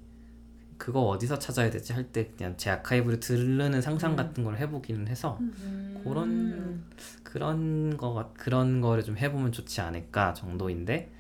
그거 0.82 1.02
어디서 1.02 1.38
찾아야 1.38 1.70
되지 1.70 1.94
할 1.94 2.12
때 2.12 2.32
그냥 2.36 2.56
제 2.58 2.72
아카이브를 2.72 3.20
들르는 3.20 3.82
상상 3.84 4.12
음. 4.14 4.16
같은 4.16 4.44
걸 4.44 4.58
해보기는 4.58 5.08
해서 5.08 5.38
음. 5.40 6.02
그런 6.04 6.84
그런 7.24 7.98
거 7.98 8.14
같- 8.14 8.34
그런 8.34 8.82
거를 8.82 9.04
좀 9.04 9.16
해보면 9.16 9.52
좋지 9.52 9.80
않을까 9.82 10.34
정도인데 10.34 11.12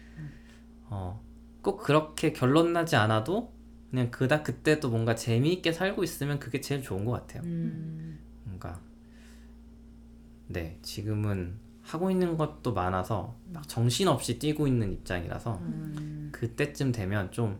어, 0.85 1.21
꼭 1.61 1.77
그렇게 1.83 2.33
결론 2.33 2.73
나지 2.73 2.95
않아도 2.95 3.53
그냥 3.91 4.09
그다 4.09 4.41
그때 4.41 4.79
또 4.79 4.89
뭔가 4.89 5.13
재미있게 5.15 5.71
살고 5.73 6.03
있으면 6.03 6.39
그게 6.39 6.59
제일 6.59 6.81
좋은 6.81 7.05
것 7.05 7.11
같아요. 7.11 7.43
음. 7.43 8.19
뭔가 8.45 8.79
네 10.47 10.79
지금은 10.81 11.53
하고 11.83 12.09
있는 12.09 12.35
것도 12.37 12.73
많아서 12.73 13.35
막 13.53 13.67
정신없이 13.67 14.39
뛰고 14.39 14.67
있는 14.67 14.91
입장이라서 14.93 15.57
음. 15.61 16.29
그때쯤 16.31 16.91
되면 16.91 17.31
좀 17.31 17.59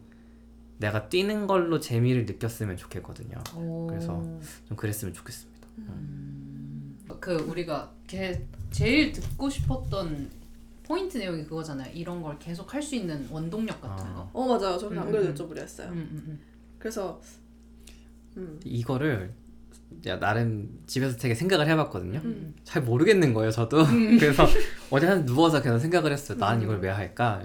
내가 0.82 1.08
뛰는 1.08 1.48
걸로 1.48 1.80
재미를 1.80 2.26
느꼈으면 2.26 2.76
좋겠거든요. 2.76 3.38
오. 3.56 3.88
그래서 3.88 4.22
좀 4.68 4.76
그랬으면 4.76 5.14
좋겠습니다. 5.14 5.68
그 7.20 7.36
우리가 7.36 7.92
게, 8.08 8.46
제일 8.72 9.12
듣고 9.12 9.50
싶었던 9.50 10.30
포인트 10.84 11.18
내용이 11.18 11.44
그거잖아요. 11.46 11.92
이런 11.94 12.22
걸 12.22 12.38
계속 12.40 12.74
할 12.74 12.82
수 12.82 12.96
있는 12.96 13.28
원동력 13.30 13.80
같은 13.80 14.06
아. 14.08 14.14
거. 14.14 14.30
어 14.34 14.48
맞아요. 14.48 14.78
저는 14.78 14.98
안 14.98 15.08
음, 15.08 15.12
그래도 15.12 15.30
음. 15.30 15.34
여쭤보려 15.36 15.60
했어요. 15.60 15.90
음, 15.90 15.98
음, 16.12 16.24
음. 16.28 16.40
그래서 16.80 17.22
음. 18.38 18.60
이거를 18.66 19.32
야, 20.08 20.18
나름 20.20 20.80
집에서 20.88 21.16
되게 21.18 21.36
생각을 21.36 21.68
해봤거든요. 21.68 22.22
음. 22.24 22.56
잘 22.64 22.82
모르겠는 22.82 23.34
거예요, 23.34 23.52
저도. 23.52 23.84
그래서 24.20 24.48
어제 24.90 25.06
한 25.06 25.26
누워서 25.26 25.62
계속 25.62 25.78
생각을 25.80 26.12
했어요. 26.12 26.38
나는 26.40 26.64
이걸 26.64 26.80
왜 26.80 26.90
할까? 26.90 27.44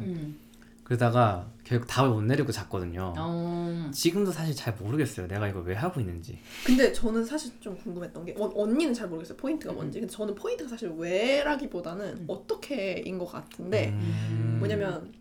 음. 0.87 0.89
그러다가 0.89 1.51
결국 1.65 1.87
답을 1.89 2.11
못 2.11 2.23
내리고 2.23 2.53
잤거든요. 2.53 3.13
어. 3.19 3.91
지금도 3.93 4.31
사실 4.31 4.55
잘 4.55 4.73
모르겠어요. 4.77 5.27
내가 5.27 5.49
이걸 5.49 5.65
왜 5.65 5.75
하고 5.75 5.99
있는지. 6.01 6.39
근데 6.65 6.93
저는 6.93 7.25
사실 7.25 7.53
좀 7.61 7.77
궁금했던 7.77 8.25
게 8.25 8.37
언, 8.39 8.53
언니는 8.55 8.95
잘 8.95 9.09
모르겠어요 9.09 9.37
포인트가 9.37 9.73
뭔지 9.73 9.99
근데 9.99 10.13
저는 10.13 10.37
포인트가 10.37 10.71
사실 10.71 10.89
왜라기보다는 10.97 12.07
음. 12.19 12.25
어떻게인 12.29 13.19
것 13.19 13.27
같은데 13.27 13.89
음. 13.89 14.57
뭐냐면 14.61 15.13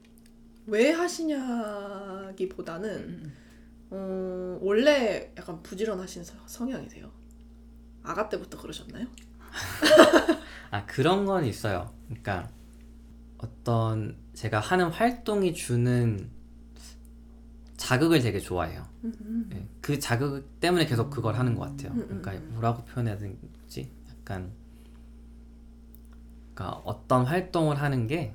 왜 0.67 0.91
하시냐기보다는 0.91 2.89
음. 2.91 3.33
어, 3.89 4.59
원래 4.61 5.31
약간 5.37 5.63
부지런하신 5.63 6.23
서- 6.23 6.35
성향이세요 6.45 7.09
아가 8.03 8.29
때부터 8.29 8.59
그러셨나요? 8.61 9.07
아 10.69 10.85
그런 10.85 11.25
건 11.25 11.43
있어요. 11.45 11.91
그러니까 12.07 12.49
어떤 13.39 14.15
제가 14.35 14.59
하는 14.59 14.89
활동이 14.89 15.53
주는 15.53 16.29
자극을 17.77 18.21
되게 18.21 18.39
좋아해요. 18.39 18.85
예, 19.53 19.67
그 19.81 19.99
자극 19.99 20.59
때문에 20.59 20.85
계속 20.85 21.09
그걸 21.09 21.35
하는 21.35 21.55
것 21.55 21.61
같아요. 21.61 21.91
음, 21.93 21.99
음, 21.99 22.21
그러니까 22.21 22.31
음. 22.33 22.49
뭐라고 22.53 22.83
표현해야 22.85 23.17
되지? 23.17 23.91
약간 24.09 24.51
그러니까 26.53 26.81
어떤 26.83 27.25
활동을 27.25 27.81
하는 27.81 28.07
게 28.07 28.33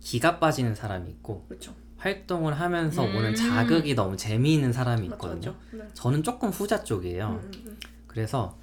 기가 0.00 0.38
빠지는 0.38 0.74
사람이 0.74 1.10
있고 1.10 1.44
그렇죠 1.48 1.74
활동을 1.98 2.58
하면서 2.58 3.04
음. 3.04 3.14
오는 3.14 3.34
자극이 3.34 3.94
너무 3.94 4.16
재미있는 4.16 4.72
사람이 4.72 5.06
있거든요. 5.08 5.54
네. 5.72 5.86
저는 5.92 6.22
조금 6.22 6.48
후자 6.48 6.82
쪽이에요. 6.82 7.40
음. 7.42 7.78
그래서 8.06 8.56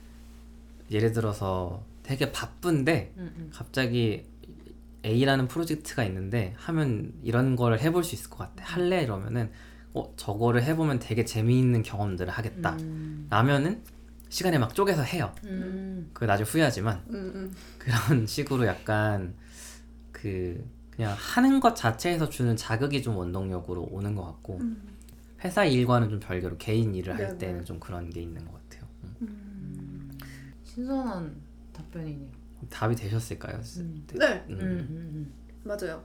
예를 0.90 1.12
들어서 1.12 1.84
되게 2.02 2.32
바쁜데 2.32 3.14
음. 3.18 3.34
음. 3.38 3.50
갑자기 3.54 4.26
A라는 5.08 5.48
프로젝트가 5.48 6.04
있는데 6.04 6.54
하면 6.58 7.14
이런 7.24 7.56
거를 7.56 7.80
해볼 7.80 8.04
수 8.04 8.16
있을 8.16 8.30
것 8.30 8.38
같아. 8.38 8.64
할래 8.64 9.02
이러면은 9.04 9.50
어 9.94 10.14
저거를 10.16 10.64
해보면 10.64 11.00
되게 11.00 11.26
재미있는 11.26 11.82
경험들을 11.82 12.32
하겠다. 12.32 12.76
음. 12.82 13.28
라면은 13.30 13.84
시간에 14.30 14.58
막 14.58 14.76
쪼개서 14.76 15.04
해요. 15.04 15.34
음. 15.46 16.10
그 16.14 16.26
나중에 16.26 16.48
후회하지만 16.48 17.04
음, 17.10 17.32
음. 17.36 17.56
그런 17.78 18.28
식으로 18.28 18.66
약간 18.68 19.34
그 20.12 20.64
그냥 20.92 21.16
하는 21.18 21.60
것 21.60 21.76
자체에서 21.76 22.28
주는 22.30 22.56
자극이 22.56 23.02
좀 23.02 23.16
원동력으로 23.18 23.88
오는 23.92 24.16
것 24.16 24.26
같고 24.26 24.58
음. 24.60 24.82
회사 25.44 25.64
일과는 25.64 26.10
좀 26.10 26.20
별개로 26.20 26.58
개인 26.58 26.96
일을 26.96 27.16
네, 27.16 27.24
할 27.24 27.38
때는 27.38 27.60
네. 27.60 27.64
좀 27.64 27.80
그런 27.80 28.10
게 28.10 28.22
있는 28.22 28.44
것 28.46 28.54
같아요. 28.54 28.88
음. 29.22 30.10
신선한 30.64 31.36
답변이네요. 31.74 32.37
답이 32.70 32.96
되셨을까요? 32.96 33.60
음. 33.78 34.06
네 34.14 34.46
음. 34.50 34.60
음. 34.60 34.88
음. 34.90 35.34
맞아요. 35.64 36.04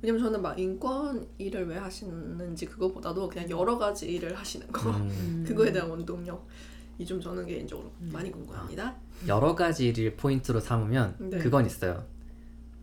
왜냐면 0.00 0.22
저는 0.22 0.42
막 0.42 0.58
인권 0.58 1.26
일을 1.38 1.68
왜 1.68 1.76
하시는지 1.76 2.66
그거보다도 2.66 3.28
그냥 3.28 3.48
여러 3.50 3.78
가지 3.78 4.06
일을 4.10 4.36
하시는 4.36 4.66
거 4.68 4.90
음. 4.90 5.10
음. 5.10 5.44
그거에 5.46 5.70
대한 5.72 5.88
원동력이 5.88 7.06
좀 7.06 7.20
저는 7.20 7.46
개인적으로 7.46 7.92
음. 8.00 8.10
많이 8.12 8.30
궁금합니다. 8.30 8.96
여러 9.28 9.54
가지 9.54 9.88
일을 9.88 10.16
포인트로 10.16 10.60
삼으면 10.60 11.16
네. 11.18 11.38
그건 11.38 11.66
있어요. 11.66 12.04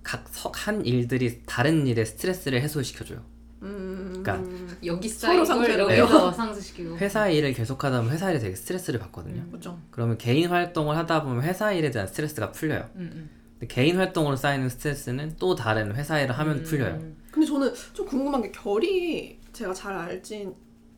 각 0.03 0.23
한 0.53 0.85
일들이 0.85 1.41
다른 1.45 1.85
일의 1.87 2.05
스트레스를 2.05 2.61
해소시켜줘요. 2.61 3.23
음, 3.61 4.21
그러니까 4.23 4.35
음, 4.35 4.77
여기 4.85 5.09
걸 5.09 5.45
상쇄로 5.45 5.97
여기서 5.97 6.31
상쇄시키고. 6.33 6.97
회사 6.97 7.27
일을 7.29 7.53
계속하다 7.53 7.99
보면 8.01 8.13
회사 8.13 8.29
일에 8.31 8.39
되게 8.39 8.55
스트레스를 8.55 8.99
받거든요. 8.99 9.41
음. 9.41 9.47
그렇죠. 9.49 9.79
그러면 9.91 10.17
개인 10.17 10.49
활동을 10.49 10.95
하다 10.95 11.23
보면 11.23 11.43
회사 11.43 11.71
일에 11.73 11.91
대한 11.91 12.07
스트레스가 12.07 12.51
풀려요. 12.51 12.89
음. 12.95 13.11
음. 13.13 13.29
근데 13.59 13.73
개인 13.73 13.97
활동으로 13.97 14.35
쌓이는 14.37 14.69
스트레스는 14.69 15.35
또 15.37 15.55
다른 15.55 15.93
회사 15.95 16.21
일을 16.21 16.37
하면 16.37 16.59
음. 16.59 16.63
풀려요. 16.63 16.99
근데 17.31 17.45
저는 17.45 17.73
좀 17.93 18.05
궁금한 18.05 18.41
게 18.41 18.51
결이 18.51 19.39
제가 19.51 19.73
잘 19.73 19.93
알지는 19.95 20.53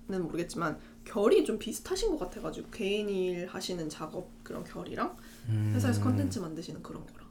모르겠지만 0.07 0.77
결이 1.03 1.43
좀 1.43 1.57
비슷하신 1.57 2.11
것 2.11 2.19
같아가지고 2.19 2.69
개인 2.69 3.09
일 3.09 3.47
하시는 3.47 3.89
작업 3.89 4.29
그런 4.43 4.63
결이랑 4.63 5.15
음. 5.49 5.71
회사에서 5.75 6.01
컨텐츠 6.03 6.39
만드시는 6.39 6.83
그런 6.83 7.05
거랑 7.07 7.27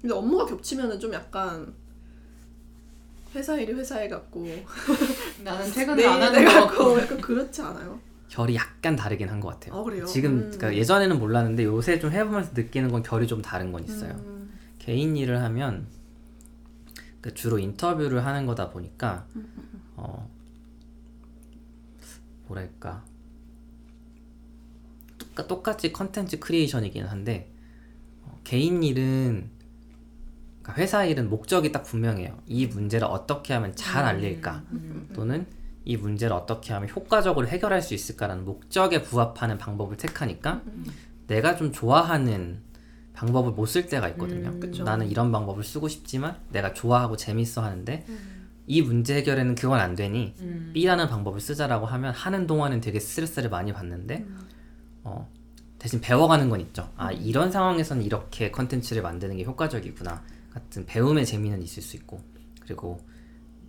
근데 0.00 0.14
업무가 0.14 0.44
겹치면은 0.46 1.00
좀 1.00 1.12
약간 1.12 1.74
회사 3.34 3.56
일이 3.56 3.72
회사 3.72 4.00
일 4.02 4.08
같고 4.10 4.46
나는 5.44 5.70
퇴근을 5.72 5.96
내안 6.02 6.20
하는 6.22 6.44
내거 6.44 6.66
같고. 6.66 7.00
약간 7.00 7.20
그렇지 7.20 7.60
않아요? 7.62 8.00
결이 8.28 8.54
약간 8.56 8.94
다르긴 8.96 9.28
한 9.28 9.40
것 9.40 9.48
같아요. 9.48 9.78
아 9.80 9.82
그래요? 9.84 10.04
지금 10.06 10.32
음. 10.32 10.38
그러니까 10.40 10.74
예전에는 10.74 11.18
몰랐는데 11.18 11.64
요새 11.64 11.98
좀 11.98 12.10
해보면서 12.12 12.52
느끼는 12.54 12.90
건 12.90 13.02
결이 13.02 13.26
좀 13.26 13.40
다른 13.42 13.72
건 13.72 13.84
있어요. 13.84 14.12
음, 14.12 14.52
개인 14.78 15.16
일을 15.16 15.40
하면 15.42 15.86
그 17.20 17.32
주로 17.34 17.58
인터뷰를 17.58 18.24
하는 18.24 18.46
거다 18.46 18.70
보니까 18.70 19.26
어 19.96 20.30
뭐랄까 22.46 23.04
똑같, 25.18 25.48
똑같이 25.48 25.92
컨텐츠 25.92 26.38
creation이긴 26.38 27.04
한데 27.06 27.50
어, 28.22 28.38
개인 28.44 28.82
일은 28.82 29.50
그러니까 30.68 30.74
회사 30.74 31.04
일은 31.04 31.30
목적이 31.30 31.72
딱 31.72 31.82
분명해요. 31.82 32.36
이 32.46 32.66
문제를 32.66 33.06
어떻게 33.06 33.54
하면 33.54 33.74
잘 33.74 34.04
알릴까 34.04 34.62
음. 34.72 35.08
또는 35.14 35.46
이 35.84 35.96
문제를 35.96 36.36
어떻게 36.36 36.74
하면 36.74 36.90
효과적으로 36.90 37.48
해결할 37.48 37.80
수 37.80 37.94
있을까라는 37.94 38.44
목적에 38.44 39.02
부합하는 39.02 39.56
방법을 39.56 39.96
택하니까 39.96 40.60
내가 41.26 41.56
좀 41.56 41.72
좋아하는 41.72 42.60
방법을 43.14 43.52
못 43.52 43.66
쓸 43.66 43.86
때가 43.86 44.08
있거든요. 44.10 44.50
음. 44.50 44.84
나는 44.84 45.10
이런 45.10 45.32
방법을 45.32 45.64
쓰고 45.64 45.88
싶지만 45.88 46.36
내가 46.50 46.72
좋아하고 46.74 47.16
재밌어 47.16 47.62
하는데 47.62 48.04
이 48.66 48.82
문제 48.82 49.16
해결에는 49.16 49.54
그건 49.54 49.80
안 49.80 49.94
되니 49.94 50.34
음. 50.40 50.70
B라는 50.74 51.08
방법을 51.08 51.40
쓰자라고 51.40 51.86
하면 51.86 52.12
하는 52.12 52.46
동안은 52.46 52.80
되게 52.82 53.00
스트레스를 53.00 53.48
많이 53.48 53.72
받는데 53.72 54.26
어, 55.04 55.28
대신 55.78 56.00
배워가는 56.02 56.50
건 56.50 56.60
있죠. 56.60 56.90
아 56.96 57.10
이런 57.10 57.50
상황에서는 57.50 58.04
이렇게 58.04 58.50
컨텐츠를 58.50 59.00
만드는 59.00 59.38
게 59.38 59.44
효과적이구나 59.44 60.22
같은 60.50 60.86
배움의 60.86 61.26
재미는 61.26 61.62
있을 61.62 61.82
수 61.82 61.96
있고 61.96 62.20
그리고 62.60 63.00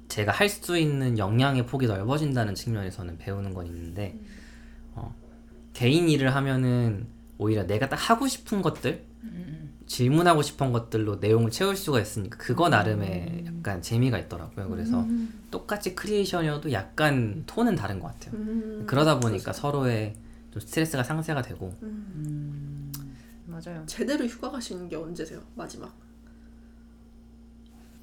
제가 0.08 0.32
할 0.32 0.50
수 0.50 0.78
있는 0.78 1.18
역량의 1.18 1.66
폭이 1.68 1.86
넓어진다는 1.88 2.56
측면에서는 2.56 3.18
배우는 3.20 3.54
건 3.54 3.68
있는데 3.68 4.18
어, 4.96 5.14
개인 5.74 6.10
일을 6.10 6.34
하면은 6.36 7.08
오히려 7.38 7.66
내가 7.66 7.88
딱 7.90 7.96
하고 7.96 8.28
싶은 8.28 8.62
것들 8.62 9.06
질문하고 9.86 10.42
싶은 10.42 10.72
것들로 10.72 11.16
내용을 11.16 11.52
채울 11.52 11.76
수가 11.76 12.00
있으니까 12.00 12.38
그거 12.38 12.70
나름의 12.70 13.46
약간 13.48 13.82
재미가 13.82 14.18
있더라고요. 14.20 14.70
그래서 14.70 15.06
똑같이 15.52 15.96
creation이어도 15.96 16.72
약간 16.74 17.44
톤은 17.48 17.76
다른 17.76 18.00
것 18.00 18.08
같아요. 18.08 18.36
음, 18.36 18.84
그러다 18.88 19.20
보니까 19.20 19.52
서로의 19.54 20.16
좀 20.52 20.60
스트레스가 20.60 21.04
상쇄가 21.04 21.42
되고 21.42 21.74
음. 21.82 22.92
맞아요. 23.46 23.84
제대로 23.88 24.26
휴가 24.26 24.52
가시는 24.52 24.90
게 24.90 24.96
언제세요? 24.96 25.42
마지막. 25.56 25.94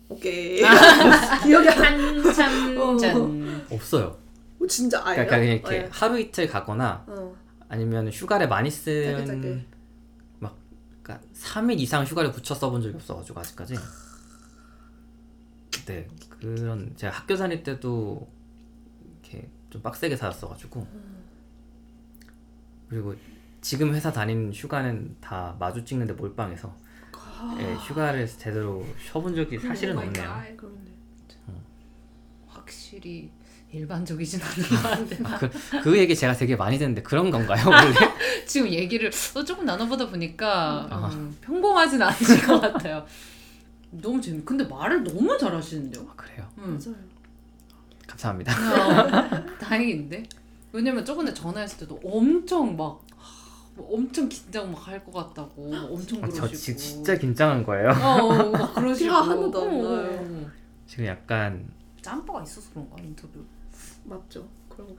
오케이. 0.08 0.60
기억이 1.44 1.68
안. 1.68 2.24
한참 2.24 2.78
어. 2.78 2.96
전. 2.96 3.66
없어요. 3.70 4.16
어, 4.62 4.66
진짜 4.68 5.00
아예요? 5.04 5.26
그러니까 5.26 5.36
그냥 5.38 5.52
이렇게 5.56 5.78
네. 5.84 5.88
하루 5.92 6.18
이틀 6.20 6.46
가거나 6.48 7.04
어. 7.08 7.34
아니면 7.68 8.08
휴가를 8.08 8.48
많이 8.48 8.70
짧게, 8.70 9.24
짧게. 9.26 9.42
쓴 9.42 9.66
막 10.38 10.56
그러니까 11.02 11.26
3일 11.34 11.80
이상 11.80 12.04
휴가를 12.04 12.30
붙여 12.32 12.54
써본 12.54 12.82
적이 12.82 12.94
없어가지고 12.96 13.40
아직까지. 13.40 13.74
네 15.86 16.08
그런 16.40 16.92
제가 16.96 17.12
학교 17.16 17.36
다닐 17.36 17.62
때도 17.62 18.28
이렇게 19.22 19.48
좀 19.70 19.82
빡세게 19.82 20.16
살았어가지고 20.16 20.86
그리고 22.88 23.14
지금 23.60 23.94
회사 23.94 24.12
다니는 24.12 24.52
휴가는 24.52 25.16
다 25.20 25.56
마주 25.58 25.84
찍는데 25.84 26.14
몰빵해서 26.14 26.74
예, 27.58 27.74
휴가를 27.74 28.26
제대로 28.26 28.84
쉬어본 29.04 29.34
적이 29.34 29.58
사실은 29.58 29.98
없네요. 29.98 30.24
갓, 30.24 30.56
그러네. 30.56 30.76
확실히 32.48 33.30
일반적이진 33.72 34.40
않은 34.42 34.68
것 34.68 34.82
같은데. 34.82 35.16
그, 35.38 35.80
그 35.82 35.98
얘기 35.98 36.14
제가 36.14 36.32
되게 36.34 36.56
많이 36.56 36.78
듣는데 36.78 37.02
그런 37.02 37.30
건가요 37.30 37.64
원래? 37.68 37.94
지금 38.46 38.68
얘기를 38.68 39.10
어, 39.34 39.44
조금 39.44 39.64
나눠보다 39.64 40.08
보니까 40.08 40.86
아. 40.90 41.10
음, 41.12 41.36
평범하진 41.40 42.00
않으실 42.00 42.46
것 42.46 42.60
같아요. 42.60 43.06
너무 43.90 44.20
재밌. 44.20 44.44
근데 44.44 44.64
말을 44.64 45.04
너무 45.04 45.36
잘하시는데요. 45.38 46.06
아, 46.10 46.14
그래요. 46.16 46.48
음. 46.58 46.80
맞아요. 46.84 46.96
감사합니다. 48.06 48.52
어, 48.52 49.46
다행인데. 49.58 50.22
왜냐면 50.72 51.04
저번에 51.04 51.32
전화했을 51.32 51.78
때도 51.78 52.00
엄청 52.04 52.76
막 52.76 53.05
뭐 53.76 53.94
엄청 53.94 54.28
긴장 54.28 54.72
막 54.72 54.86
할 54.88 55.04
것 55.04 55.12
같다고 55.12 55.70
엄청 55.74 56.18
아, 56.18 56.22
그러시고. 56.28 56.46
저 56.48 56.52
지, 56.54 56.76
진짜 56.76 57.14
긴장한 57.16 57.62
거예요. 57.64 57.90
어, 57.90 58.50
막 58.50 58.74
그러시고. 58.74 59.04
티가 59.10 59.20
하나도 59.22 59.62
안 59.62 59.68
어, 59.68 59.70
나요. 59.70 60.18
어, 60.18 60.24
어. 60.46 60.50
지금 60.86 61.06
약간 61.06 61.68
짬바가 62.02 62.42
있어서 62.42 62.70
그런가 62.70 62.96
인터뷰. 63.02 63.44
맞죠. 64.04 64.46
그런 64.68 64.88
거. 64.88 64.96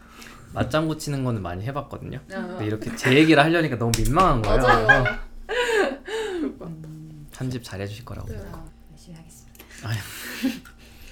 맞장구 0.53 0.97
치는 0.97 1.23
거는 1.23 1.41
많이 1.41 1.63
해봤거든요. 1.65 2.19
아, 2.31 2.47
근데 2.47 2.65
이렇게 2.65 2.95
제 2.95 3.13
얘기를 3.15 3.41
하려니까 3.43 3.77
너무 3.77 3.91
민망한 3.97 4.41
거예요. 4.41 4.61
맞아요. 4.61 4.87
그래서 4.87 5.99
그럴 6.05 6.57
것 6.59 6.65
같아. 6.65 6.87
편집 7.31 7.63
잘 7.63 7.81
해주실 7.81 8.05
거라고. 8.05 8.27
네. 8.29 8.37
아, 8.51 8.63
열심히 8.91 9.15
하겠습니다. 9.17 9.63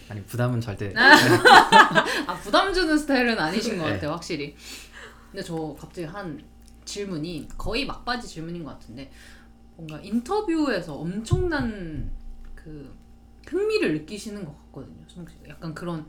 아니 0.09 0.23
부담은 0.25 0.61
절대. 0.61 0.93
아 0.97 2.35
부담 2.43 2.73
주는 2.73 2.97
스타일은 2.97 3.39
아니신 3.39 3.77
것 3.77 3.85
네. 3.85 3.93
같아요, 3.93 4.11
확실히. 4.11 4.55
근데 5.31 5.43
저 5.43 5.75
갑자기 5.79 6.05
한 6.07 6.41
질문이 6.85 7.47
거의 7.57 7.85
막바지 7.85 8.27
질문인 8.27 8.63
것 8.63 8.71
같은데 8.71 9.11
뭔가 9.75 9.99
인터뷰에서 10.01 10.95
엄청난 10.95 12.09
그 12.55 12.95
흥미를 13.47 13.93
느끼시는 13.93 14.45
것 14.45 14.55
같거든요. 14.65 15.05
약간 15.49 15.73
그런 15.73 16.05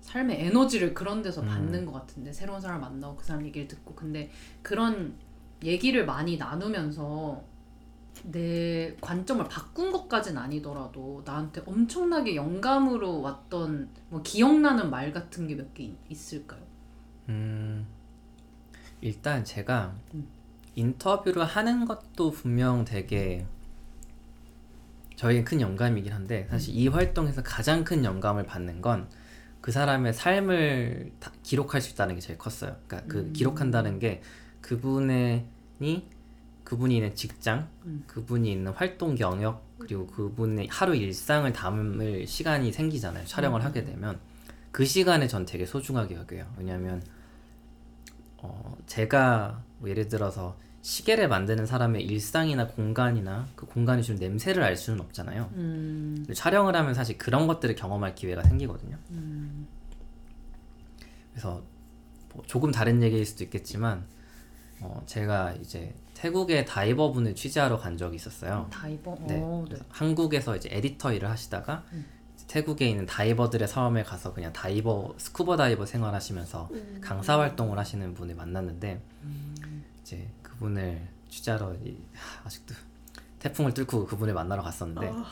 삶의 0.00 0.46
에너지를 0.46 0.92
그런 0.92 1.22
데서 1.22 1.40
음. 1.40 1.46
받는 1.46 1.86
것 1.86 1.92
같은데 1.92 2.32
새로운 2.32 2.60
사람 2.60 2.80
만나고 2.82 3.16
그 3.16 3.24
사람 3.24 3.44
얘기를 3.46 3.66
듣고 3.68 3.94
근데 3.94 4.30
그런 4.62 5.14
얘기를 5.62 6.04
많이 6.04 6.36
나누면서 6.36 7.42
내 8.24 8.94
관점을 9.00 9.44
바꾼 9.48 9.90
것까진 9.90 10.36
아니더라도 10.36 11.22
나한테 11.24 11.62
엄청나게 11.66 12.36
영감으로 12.36 13.20
왔던 13.22 13.88
뭐 14.10 14.22
기억나는 14.22 14.90
말 14.90 15.12
같은 15.12 15.46
게 15.48 15.54
몇 15.56 15.72
개 15.74 15.90
있을까요? 16.08 16.60
음, 17.30 17.86
일단 19.04 19.44
제가 19.44 19.94
음. 20.14 20.26
인터뷰를 20.74 21.44
하는 21.44 21.84
것도 21.84 22.32
분명 22.32 22.84
되게 22.84 23.46
저에게 25.16 25.44
큰 25.44 25.60
영감이긴 25.60 26.12
한데 26.12 26.48
사실 26.50 26.74
이 26.74 26.88
활동에서 26.88 27.42
가장 27.42 27.84
큰 27.84 28.04
영감을 28.04 28.44
받는 28.46 28.80
건 28.80 29.08
그 29.64 29.72
사람의 29.72 30.12
삶을 30.12 31.12
다 31.18 31.32
기록할 31.42 31.80
수 31.80 31.92
있다는 31.92 32.16
게 32.16 32.20
제일 32.20 32.38
컸어요. 32.38 32.76
그러니까 32.86 33.10
그 33.10 33.20
음. 33.20 33.32
기록한다는 33.32 33.98
게 33.98 34.20
그분의 34.60 35.46
이 35.80 36.02
그분이 36.64 36.94
있는 36.94 37.14
직장, 37.14 37.66
음. 37.86 38.04
그분이 38.06 38.52
있는 38.52 38.72
활동 38.72 39.18
영역 39.20 39.66
그리고 39.78 40.06
그분의 40.06 40.68
하루 40.70 40.94
일상을 40.94 41.50
담을 41.54 42.26
시간이 42.26 42.72
생기잖아요. 42.72 43.24
촬영을 43.24 43.62
음. 43.62 43.64
하게 43.64 43.84
되면 43.84 44.20
그 44.70 44.84
시간에 44.84 45.28
전 45.28 45.46
되게 45.46 45.64
소중하게 45.64 46.16
여겨요. 46.16 46.44
왜냐하면 46.58 47.02
어, 48.44 48.76
제가 48.86 49.62
뭐 49.78 49.88
예를 49.88 50.08
들어서 50.08 50.56
시계를 50.82 51.28
만드는 51.28 51.64
사람의 51.64 52.04
일상이나 52.04 52.66
공간이나 52.66 53.48
그 53.56 53.64
공간이 53.64 54.02
주는 54.02 54.20
냄새를 54.20 54.62
알 54.62 54.76
수는 54.76 55.00
없잖아요. 55.00 55.50
음, 55.54 56.26
촬영을 56.34 56.76
하면 56.76 56.92
사실 56.92 57.16
그런 57.16 57.46
것들을 57.46 57.74
경험할 57.74 58.14
기회가 58.14 58.42
생기거든요. 58.42 58.98
음, 59.12 59.66
그래서 61.32 61.62
뭐 62.34 62.44
조금 62.46 62.70
다른 62.70 63.02
얘기일 63.02 63.24
수도 63.24 63.44
있겠지만 63.44 64.04
어, 64.80 65.02
제가 65.06 65.52
이제 65.54 65.94
태국의 66.12 66.66
다이버분을 66.66 67.34
취재하러 67.34 67.78
간 67.78 67.96
적이 67.96 68.16
있었어요. 68.16 68.68
다이버. 68.70 69.16
네. 69.26 69.40
어, 69.42 69.64
네. 69.70 69.78
한국에서 69.88 70.54
이제 70.54 70.68
에디터 70.70 71.14
일을 71.14 71.30
하시다가 71.30 71.84
음. 71.94 72.04
태국에 72.54 72.88
있는 72.88 73.04
다이버들의 73.04 73.66
섬에 73.66 74.04
가서 74.04 74.32
그냥 74.32 74.52
다이버 74.52 75.12
스쿠버 75.18 75.56
다이버 75.56 75.84
생활하시면서 75.86 76.68
음. 76.70 76.98
강사 77.00 77.36
활동을 77.36 77.76
하시는 77.76 78.14
분을 78.14 78.36
만났는데 78.36 79.02
음. 79.24 79.84
이제 80.00 80.28
그분을 80.40 81.00
취재하러 81.28 81.74
이- 81.84 81.98
하, 82.14 82.46
아직도 82.46 82.76
태풍을 83.40 83.74
뚫고 83.74 84.06
그분을 84.06 84.34
만나러 84.34 84.62
갔었는데 84.62 85.10
아, 85.12 85.26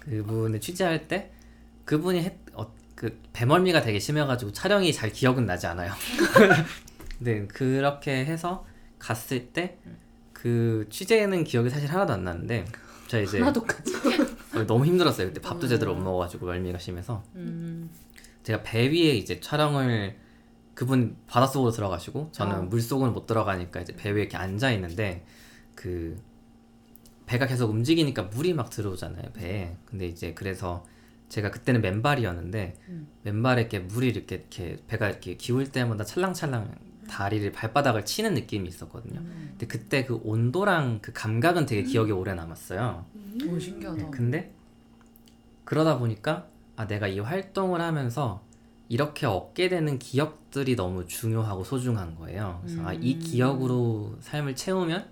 그분을 0.00 0.60
취재할 0.60 1.08
때 1.08 1.32
그분이 1.86 2.20
했, 2.22 2.34
어, 2.52 2.70
그 2.94 3.18
배멀미가 3.32 3.80
되게 3.80 3.98
심해가지고 3.98 4.52
촬영이 4.52 4.92
잘 4.92 5.10
기억은 5.10 5.46
나지 5.46 5.66
않아요. 5.66 5.90
근데 7.16 7.46
그렇게 7.48 8.26
해서 8.26 8.66
갔을 8.98 9.46
때 9.54 9.78
그 10.34 10.86
취재는 10.90 11.44
기억이 11.44 11.70
사실 11.70 11.90
하나도 11.90 12.12
안 12.12 12.24
나는데 12.24 12.66
제가 13.08 13.22
이제 13.22 13.38
하나도까지. 13.40 13.92
너무 14.64 14.86
힘들었어요. 14.86 15.28
그때 15.28 15.40
밥도 15.40 15.66
음. 15.66 15.68
제대로 15.68 15.94
못 15.94 16.02
먹어가지고 16.02 16.46
멀미가 16.46 16.78
심해서 16.78 17.22
음, 17.34 17.90
제가 18.42 18.62
배 18.62 18.88
위에 18.88 19.16
이제 19.16 19.40
촬영을 19.40 20.16
그분 20.74 21.16
바닷속으로 21.26 21.72
들어가시고 21.72 22.30
저는 22.32 22.54
어. 22.54 22.62
물속은 22.62 23.12
못 23.12 23.26
들어가니까 23.26 23.80
이제 23.80 23.96
배 23.96 24.10
위에 24.10 24.22
이렇게 24.22 24.36
앉아 24.36 24.70
있는데 24.72 25.24
그 25.74 26.16
배가 27.26 27.46
계속 27.46 27.70
움직이니까 27.70 28.24
물이 28.24 28.54
막 28.54 28.70
들어오잖아요 28.70 29.32
배에 29.32 29.74
근데 29.84 30.06
이제 30.06 30.32
그래서 30.34 30.84
제가 31.28 31.50
그때는 31.50 31.80
맨발이었는데 31.80 32.74
음. 32.88 33.08
맨발에 33.22 33.62
이렇게 33.62 33.80
물이 33.80 34.08
이렇게 34.08 34.36
이렇게 34.36 34.76
배가 34.86 35.08
이렇게 35.08 35.36
기울 35.36 35.72
때마다 35.72 36.04
찰랑찰랑 36.04 36.72
다리를 37.06 37.50
발바닥을 37.52 38.04
치는 38.04 38.34
느낌이 38.34 38.68
있었거든요. 38.68 39.20
음. 39.20 39.48
근데 39.50 39.66
그때 39.66 40.04
그 40.04 40.20
온도랑 40.22 41.00
그 41.02 41.12
감각은 41.12 41.66
되게 41.66 41.82
기억에 41.82 42.12
오래 42.12 42.34
남았어요. 42.34 43.04
오 43.48 43.58
신기하다. 43.58 44.02
네, 44.02 44.10
근데 44.10 44.54
그러다 45.64 45.98
보니까 45.98 46.48
아 46.76 46.86
내가 46.86 47.08
이 47.08 47.18
활동을 47.18 47.80
하면서 47.80 48.42
이렇게 48.88 49.26
얻게 49.26 49.68
되는 49.68 49.98
기억들이 49.98 50.76
너무 50.76 51.06
중요하고 51.06 51.64
소중한 51.64 52.14
거예요. 52.14 52.60
그래서 52.64 52.86
아, 52.86 52.92
이 52.92 53.14
음. 53.14 53.20
기억으로 53.20 54.16
삶을 54.20 54.54
채우면 54.54 55.08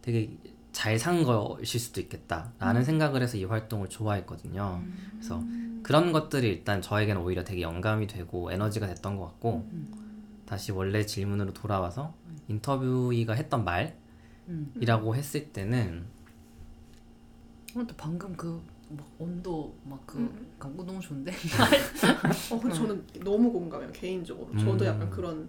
되게 0.00 0.30
잘 0.72 0.98
산 0.98 1.22
것일 1.22 1.78
수도 1.78 2.00
있겠다라는 2.00 2.80
음. 2.80 2.84
생각을 2.84 3.22
해서 3.22 3.36
이 3.36 3.44
활동을 3.44 3.88
좋아했거든요. 3.88 4.82
그래서 5.12 5.42
그런 5.82 6.12
것들이 6.12 6.48
일단 6.48 6.80
저에게는 6.80 7.20
오히려 7.20 7.44
되게 7.44 7.60
영감이 7.60 8.06
되고 8.06 8.50
에너지가 8.50 8.86
됐던 8.86 9.16
것 9.18 9.26
같고 9.26 9.68
다시 10.52 10.70
원래 10.70 11.06
질문으로 11.06 11.54
돌아와서 11.54 12.14
인터뷰이가 12.48 13.32
했던 13.32 13.64
말이라고 13.64 15.10
음. 15.10 15.14
했을 15.14 15.50
때는 15.50 16.04
근데 17.74 17.94
방금 17.96 18.36
그 18.36 18.62
막 18.96 19.06
온도 19.18 19.74
막그 19.84 20.18
음. 20.18 20.52
광고 20.58 20.84
너무 20.84 21.00
좋은데. 21.00 21.32
어, 22.50 22.60
근데 22.60 22.74
저는 22.74 23.06
너무 23.24 23.52
공감해요 23.52 23.90
개인적으로. 23.92 24.56
저도 24.58 24.84
음. 24.84 24.86
약간 24.86 25.10
그런 25.10 25.48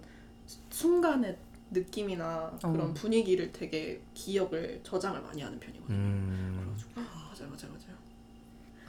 순간의 0.70 1.36
느낌이나 1.70 2.56
그런 2.60 2.90
어. 2.90 2.94
분위기를 2.94 3.50
되게 3.52 4.00
기억을 4.14 4.80
저장을 4.82 5.20
많이 5.22 5.42
하는 5.42 5.58
편이거든요. 5.58 5.96
음, 5.96 6.76
아, 6.94 7.00
맞아요, 7.00 7.50
맞아요, 7.50 7.72
맞아요. 7.72 7.96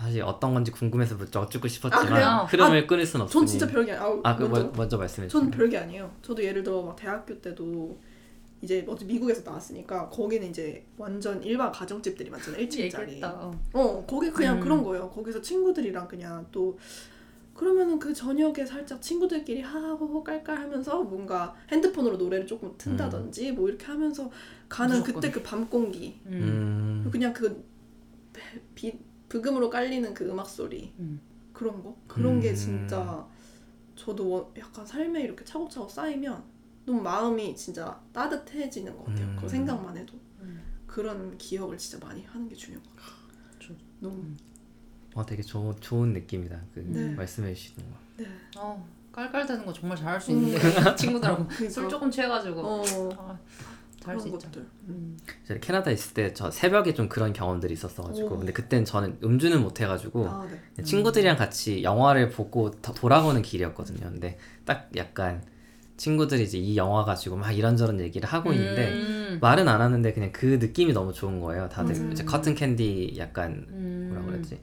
사실 0.06 0.22
어떤 0.22 0.54
건지 0.54 0.72
궁금해서 0.72 1.18
여쭙고 1.20 1.66
아, 1.66 1.68
싶었지만 1.68 2.06
그래요? 2.08 2.48
흐름을 2.50 2.88
끊을 2.88 3.06
순 3.06 3.22
없으니 3.22 3.40
전 3.40 3.48
진짜 3.48 3.68
별게 3.68 3.92
아우 3.94 4.20
아, 4.24 4.36
그 4.36 4.44
먼저, 4.44 4.62
먼저, 4.64 4.78
먼저 4.78 4.98
말씀해 4.98 5.28
전 5.28 5.42
주세요. 5.46 5.58
별게 5.58 5.78
아니에요. 5.78 6.12
저도 6.22 6.44
예를 6.44 6.62
들어 6.64 6.82
막 6.84 6.96
대학교 6.96 7.40
때도 7.42 7.98
이제 8.62 8.86
어디 8.88 9.06
미국에서 9.06 9.42
나왔으니까 9.44 10.10
거기는 10.10 10.48
이제 10.50 10.86
완전 10.98 11.42
일반 11.44 11.72
가정집들이 11.72 12.30
많잖아요. 12.30 12.66
1층짜리. 12.68 13.02
얘기했다. 13.02 13.34
어. 13.34 13.60
어, 13.74 14.06
거기 14.08 14.30
그냥 14.32 14.58
음. 14.58 14.62
그런 14.62 14.84
거예요. 14.84 15.10
거기서 15.10 15.42
친구들이랑 15.42 16.08
그냥 16.08 16.46
또 16.52 16.78
그러면은 17.56 17.98
그 18.00 18.14
저녁에 18.14 18.66
살짝 18.66 19.02
친구들끼리 19.02 19.62
하하호호 19.62 20.24
깔깔 20.24 20.58
하면서 20.58 21.02
뭔가 21.04 21.56
핸드폰으로 21.72 22.18
노래를 22.18 22.46
조금 22.46 22.74
튼다든지 22.78 23.54
뭐 23.54 23.68
이렇게 23.70 23.86
하면서 23.86 24.30
가는 24.70 24.98
무조건. 25.00 25.22
그때 25.22 25.32
그 25.32 25.42
밤 25.44 25.68
공기 25.70 26.20
음. 26.26 27.04
음, 27.06 27.10
그냥 27.12 27.34
그 27.34 27.64
비, 28.76 28.94
브금으로 29.30 29.70
깔리는 29.70 30.14
그 30.14 30.30
음악 30.30 30.48
소리 30.50 30.94
음. 31.00 31.20
그런 31.54 31.82
거 31.84 31.96
그런 32.08 32.40
게 32.40 32.52
음. 32.52 32.56
진짜 32.56 33.26
저도 33.96 34.30
워- 34.30 34.54
약간 34.58 34.86
삶에 34.86 35.22
이렇게 35.22 35.44
차곡차곡 35.46 35.90
쌓이면 35.90 36.44
너무 36.86 37.02
마음이 37.02 37.56
진짜 37.56 38.00
따뜻해지는 38.14 38.96
것 38.96 39.06
같아요. 39.06 39.26
음. 39.28 39.38
그 39.40 39.48
생각만 39.50 39.98
해도 39.98 40.14
음. 40.42 40.62
그런 40.86 41.38
기억을 41.38 41.78
진짜 41.78 42.06
많이 42.06 42.24
하는 42.26 42.48
게 42.48 42.56
중요한 42.56 42.84
것 42.86 42.92
같아요. 42.96 43.16
저- 43.60 43.74
너무 44.00 44.24
어, 45.16 45.26
되게 45.26 45.42
조, 45.42 45.74
좋은 45.80 46.12
느낌이다. 46.14 46.62
그 46.74 46.80
네. 46.82 47.10
말씀해 47.16 47.54
주시는 47.54 47.90
거. 47.90 47.98
네. 48.18 48.28
어 48.58 48.86
깔깔대는 49.14 49.66
거 49.66 49.72
정말 49.72 49.98
잘할 49.98 50.20
수 50.20 50.32
음. 50.32 50.38
있는데 50.44 50.60
친구들하고 50.96 51.48
그러니까. 51.48 51.70
술 51.70 51.88
조금 51.90 52.12
취해가지고 52.12 52.60
어 52.62 52.82
아, 53.18 53.40
잘 53.64 53.75
할수 54.08 54.26
그런 54.26 54.36
있죠. 54.38 54.48
것들. 54.48 54.66
음. 54.90 55.18
캐나다 55.62 55.92
있을 55.92 56.14
때 56.14 56.34
저 56.34 56.52
새벽에 56.52 56.94
좀 56.94 57.10
그런 57.10 57.34
경험들이 57.34 57.74
있었어가지고 57.74 58.36
오. 58.36 58.38
근데 58.40 58.54
그땐 58.54 58.86
저는 58.86 59.18
음주는 59.24 59.62
못 59.62 59.80
해가지고 59.82 60.28
아 60.28 60.48
네. 60.76 60.84
친구들이랑 60.84 61.38
같이 61.38 61.84
영화를 61.84 62.30
보고 62.30 62.72
더- 62.82 62.94
돌아오는 62.94 63.42
길이었거든요. 63.42 64.10
근데 64.12 64.38
딱 64.66 64.90
약간 64.96 65.44
친구들이 65.98 66.44
이제 66.44 66.58
이 66.58 66.76
영화 66.76 67.06
가지고 67.06 67.38
막 67.38 67.52
이런저런 67.52 68.00
얘기를 68.02 68.28
하고 68.28 68.52
있는데 68.54 68.92
음. 68.92 69.38
말은 69.42 69.68
안 69.68 69.82
하는데 69.82 70.14
그냥 70.14 70.32
그 70.34 70.46
느낌이 70.60 70.92
너무 70.94 71.14
좋은 71.14 71.40
거예요. 71.40 71.70
다들 71.70 71.96
음. 71.96 72.12
이제 72.12 72.24
cotton 72.26 72.54
candy 72.56 73.16
약간 73.18 73.66
음. 73.70 74.10
뭐라 74.12 74.26
그랬지? 74.26 74.60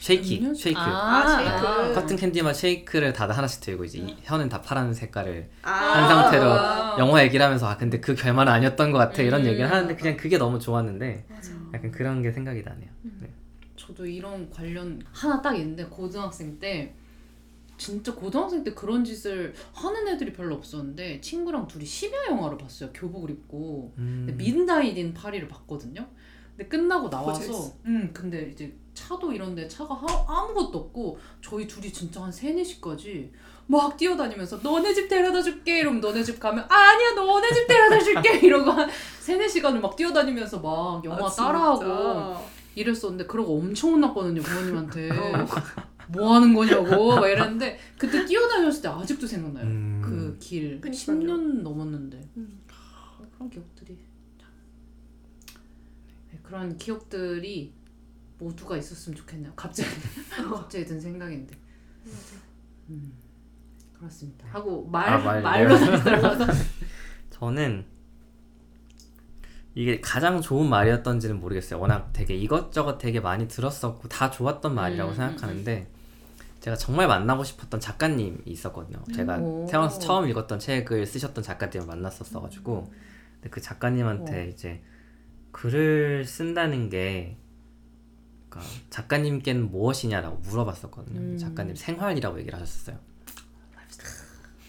쉐이키, 0.00 0.38
음료수? 0.40 0.62
쉐이크. 0.62 0.80
아, 0.80 1.36
쉐이크. 1.36 1.66
아. 1.66 1.92
cotton 1.92 2.16
candy 2.16 2.42
맛 2.42 2.54
쉐이크를 2.54 3.12
다들 3.12 3.36
하나씩 3.36 3.60
들고 3.60 3.84
이제 3.84 3.98
이 3.98 4.16
혀는 4.22 4.48
다 4.48 4.62
파란 4.62 4.94
색깔을 4.94 5.50
아, 5.62 5.70
한 5.70 6.08
상태로 6.08 6.44
아. 6.50 6.96
영화 6.98 7.22
얘기를 7.22 7.44
하면서 7.44 7.68
아 7.68 7.76
근데 7.76 8.00
그 8.00 8.14
결말은 8.14 8.50
아니었던 8.50 8.92
것 8.92 8.98
같아 8.98 9.22
이런 9.22 9.42
음. 9.42 9.46
얘기를 9.46 9.70
하는데 9.70 9.94
그냥 9.94 10.16
그게 10.16 10.38
너무 10.38 10.58
좋았는데 10.58 11.26
맞아. 11.28 11.52
약간 11.74 11.90
그런 11.90 12.22
게 12.22 12.32
생각이 12.32 12.62
나네요. 12.62 12.88
네. 13.20 13.30
저도 13.76 14.06
이런 14.06 14.48
관련 14.50 15.02
하나 15.12 15.42
딱 15.42 15.54
있는데 15.56 15.84
고등학생 15.84 16.58
때 16.58 16.94
진짜 17.76 18.14
고등학생 18.14 18.64
때 18.64 18.72
그런 18.74 19.04
짓을 19.04 19.54
하는 19.72 20.08
애들이 20.08 20.32
별로 20.32 20.54
없었는데 20.54 21.20
친구랑 21.20 21.66
둘이 21.66 21.84
심야 21.84 22.26
영화를 22.30 22.58
봤어요. 22.58 22.90
교복을 22.92 23.30
입고. 23.30 23.94
음. 23.98 24.38
인 24.40 25.14
파리를 25.14 25.48
봤거든요. 25.48 26.06
근데 26.56 26.68
끝나고 26.68 27.08
나와서. 27.08 27.72
음 27.86 28.10
근데 28.12 28.50
이제 28.50 28.74
차도 29.00 29.32
이런데 29.32 29.66
차가 29.66 29.94
하, 29.94 30.24
아무것도 30.26 30.78
없고 30.78 31.18
저희 31.40 31.66
둘이 31.66 31.92
진짜 31.92 32.22
한 32.22 32.30
3, 32.30 32.56
4시까지 32.56 33.30
막 33.66 33.96
뛰어다니면서 33.96 34.58
너네 34.62 34.92
집 34.92 35.08
데려다 35.08 35.40
줄게 35.42 35.80
이러면 35.80 36.00
너네 36.00 36.22
집 36.22 36.38
가면 36.38 36.64
아니야 36.68 37.14
너네 37.14 37.52
집 37.52 37.66
데려다 37.66 37.98
줄게 37.98 38.38
이러고 38.46 38.70
한 38.70 38.90
3, 39.20 39.38
4시간을 39.38 39.80
막 39.80 39.96
뛰어다니면서 39.96 40.60
막 40.60 41.04
영화 41.04 41.26
아. 41.26 41.30
따라하고 41.30 42.44
이랬었는데 42.74 43.26
그러고 43.26 43.58
엄청 43.58 43.92
혼났거든요 43.92 44.42
부모님한테 44.42 45.10
어. 45.16 45.46
뭐 46.08 46.34
하는 46.34 46.52
거냐고 46.52 47.14
막 47.14 47.26
이랬는데 47.26 47.78
그때 47.96 48.24
뛰어다녔을 48.24 48.82
때 48.82 48.88
아직도 48.88 49.26
생각나요 49.26 49.64
음. 49.64 50.02
그길 50.04 50.80
그니까요. 50.80 51.18
10년 51.18 51.62
넘었는데 51.62 52.28
음. 52.36 52.60
그런 53.32 53.48
기억들이 53.48 53.96
참. 54.38 54.50
네, 56.30 56.38
그런 56.42 56.76
기억들이 56.76 57.79
모두가 58.40 58.76
있었으면 58.76 59.16
좋겠네요. 59.16 59.52
갑자기. 59.54 59.88
갑자기 60.50 60.84
든 60.84 61.00
생각인데. 61.00 61.54
음, 62.88 63.12
그렇습니다. 63.96 64.48
하고 64.48 64.84
말, 64.86 65.08
아, 65.08 65.18
말, 65.18 65.42
말로 65.42 65.76
저는 67.30 67.84
이게 69.74 70.00
가장 70.00 70.40
좋은 70.40 70.68
말이었던지는 70.68 71.38
모르겠어요. 71.38 71.78
워낙 71.78 72.10
되게 72.12 72.34
이것저것 72.34 72.98
되게 72.98 73.20
많이 73.20 73.46
들었었고 73.46 74.08
다 74.08 74.30
좋았던 74.30 74.74
말이라고 74.74 75.12
음, 75.12 75.16
생각하는데 75.16 75.86
제가 76.60 76.76
정말 76.76 77.06
만나고 77.06 77.44
싶었던 77.44 77.78
작가님이 77.78 78.38
있었거든요. 78.46 79.02
제가 79.14 79.38
오. 79.38 79.66
태어나서 79.70 79.98
처음 80.00 80.28
읽었던 80.28 80.58
책을 80.58 81.06
쓰셨던 81.06 81.44
작가님을 81.44 81.86
만났었어가지고. 81.86 82.90
근데 83.34 83.48
그 83.48 83.60
작가님한테 83.60 84.48
이제 84.48 84.82
글을 85.52 86.24
쓴다는 86.26 86.90
게 86.90 87.38
그러니까 88.50 88.72
작가님께는 88.90 89.70
무엇이냐라고 89.70 90.36
물어봤었거든요. 90.38 91.18
음. 91.20 91.38
작가님 91.38 91.74
생활이라고 91.76 92.38
얘기를 92.40 92.58
하셨어요. 92.60 92.98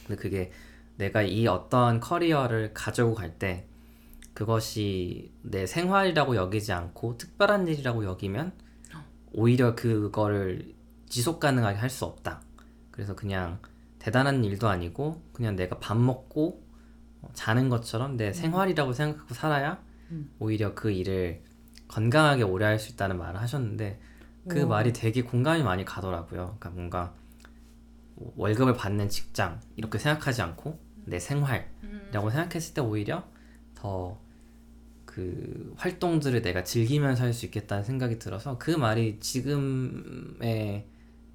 근데 0.07 0.21
그게 0.21 0.51
내가 0.97 1.21
이 1.21 1.47
어떠한 1.47 1.99
커리어를 1.99 2.73
가지고 2.73 3.15
갈 3.15 3.37
때 3.37 3.67
그것이 4.33 5.31
내 5.41 5.65
생활이라고 5.65 6.35
여기지 6.35 6.71
않고 6.71 7.17
특별한 7.17 7.67
일이라고 7.67 8.05
여기면 8.05 8.53
오히려 9.33 9.75
그거를 9.75 10.73
지속 11.09 11.39
가능하게 11.39 11.77
할 11.77 11.89
수 11.89 12.05
없다. 12.05 12.41
그래서 12.91 13.15
그냥 13.15 13.59
대단한 13.99 14.43
일도 14.45 14.67
아니고 14.69 15.21
그냥 15.33 15.55
내가 15.55 15.79
밥 15.79 15.97
먹고 15.97 16.63
어, 17.21 17.29
자는 17.33 17.69
것처럼 17.69 18.17
내 18.17 18.33
생활이라고 18.33 18.93
생각하고 18.93 19.33
살아야 19.33 19.83
음. 20.11 20.31
오히려 20.39 20.73
그 20.73 20.91
일을 20.91 21.43
건강하게 21.91 22.43
오래 22.43 22.65
할 22.65 22.79
수 22.79 22.91
있다는 22.91 23.17
말을 23.17 23.39
하셨는데 23.41 23.99
그 24.47 24.63
오. 24.63 24.67
말이 24.67 24.93
되게 24.93 25.21
공감이 25.21 25.61
많이 25.63 25.85
가더라고요. 25.85 26.57
그러니까 26.59 26.69
뭔가 26.71 27.13
뭐 28.15 28.33
월급을 28.37 28.73
받는 28.73 29.09
직장 29.09 29.59
이렇게 29.75 29.99
생각하지 29.99 30.41
않고 30.41 30.79
내 31.05 31.19
생활이라고 31.19 32.29
생각했을 32.29 32.73
때 32.73 32.81
오히려 32.81 33.23
더 33.75 34.31
그 35.05 35.73
활동들을 35.77 36.41
내가 36.41 36.63
즐기면서 36.63 37.23
할 37.23 37.33
수 37.33 37.45
있겠다는 37.45 37.83
생각이 37.83 38.17
들어서 38.19 38.57
그 38.57 38.71
말이 38.71 39.19
지금의 39.19 40.87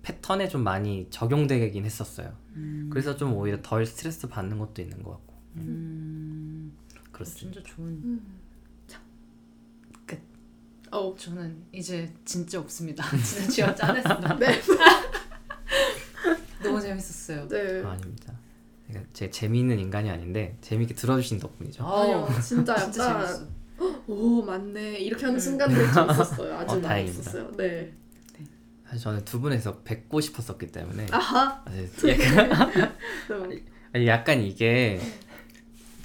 패턴에 0.03 0.49
좀 0.49 0.63
많이 0.63 1.09
적용되긴 1.11 1.85
했었어요. 1.85 2.33
음, 2.55 2.89
그래서 2.91 3.17
좀 3.17 3.35
오히려 3.35 3.59
덜 3.63 3.85
스트레스 3.85 4.29
받는 4.29 4.59
것도 4.59 4.81
있는 4.81 5.03
것 5.03 5.11
같고 5.11 5.35
음, 5.57 6.73
그렇습니다. 7.13 7.61
진짜 7.61 7.75
좋은 7.75 7.89
음. 7.89 8.41
어, 10.91 11.15
저는 11.17 11.65
이제 11.73 12.13
진짜 12.25 12.61
없습니다 12.61 13.05
진짜 13.19 13.49
쥐어 13.51 13.75
짜냈습니다 13.75 14.37
네. 14.37 14.61
너무 16.63 16.81
재밌었어요 16.81 17.49
네. 17.49 17.83
아, 17.85 17.91
아닙니다. 17.93 18.33
그러니까 18.87 19.11
제 19.13 19.31
재미있는 19.31 19.79
인간이 19.79 20.11
아닌데 20.11 20.57
재미있게 20.61 20.95
들어주신 20.95 21.41
덕분이죠. 21.41 21.85
아니요, 21.85 22.29
진짜 22.43 22.73
약간 22.75 22.93
진짜 22.93 23.27
재밌어 23.27 23.47
오 24.07 24.43
맞네 24.43 24.99
이렇게 24.99 25.25
하는 25.25 25.37
음. 25.37 25.41
순간들이 25.41 25.93
좀 25.93 26.11
있었어요. 26.11 26.55
아주 26.57 26.77
어, 26.77 26.81
많이. 26.81 27.05
있었어요. 27.05 27.51
네. 27.57 27.93
사실 28.85 29.01
저는 29.01 29.25
두 29.25 29.41
분에서 29.41 29.81
뵙고 29.83 30.21
싶었었기 30.21 30.69
때문에 30.69 31.07
아하. 31.11 31.65
약간, 32.09 32.95
네. 33.51 33.65
아니, 33.93 34.07
약간 34.07 34.41
이게 34.41 35.01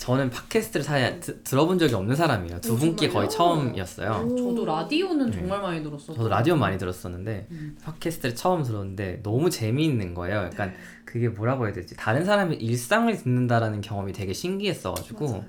저는 0.02 0.32
팟캐스트를 0.32 0.84
사실 0.84 1.20
드- 1.20 1.44
들어본 1.44 1.78
적이 1.78 1.94
없는 1.94 2.16
사람이에요. 2.16 2.60
두 2.60 2.74
오, 2.74 2.76
분께 2.76 3.06
정말요? 3.08 3.14
거의 3.14 3.30
처음이었어요. 3.30 4.26
오. 4.32 4.36
저도 4.36 4.66
라디오는 4.66 5.30
네. 5.30 5.38
정말 5.38 5.62
많이 5.62 5.84
들었어요. 5.84 6.18
저도 6.18 6.28
라디오 6.28 6.56
많이 6.56 6.80
들었었는데 6.80 7.48
음. 7.52 7.78
팟캐스트를 7.84 8.34
처음 8.36 8.64
들었는데 8.64 9.20
너무 9.22 9.52
재미있는 9.52 10.16
거예요. 10.16 10.38
약간 10.46 10.74
그게 11.06 11.30
뭐라고 11.30 11.68
해야 11.68 11.74
되지? 11.74 11.96
다른 11.96 12.26
사람의 12.26 12.58
일상을 12.64 13.16
듣는다라는 13.16 13.82
경험이 13.82 14.12
되게 14.12 14.34
신기했어가지고. 14.34 15.46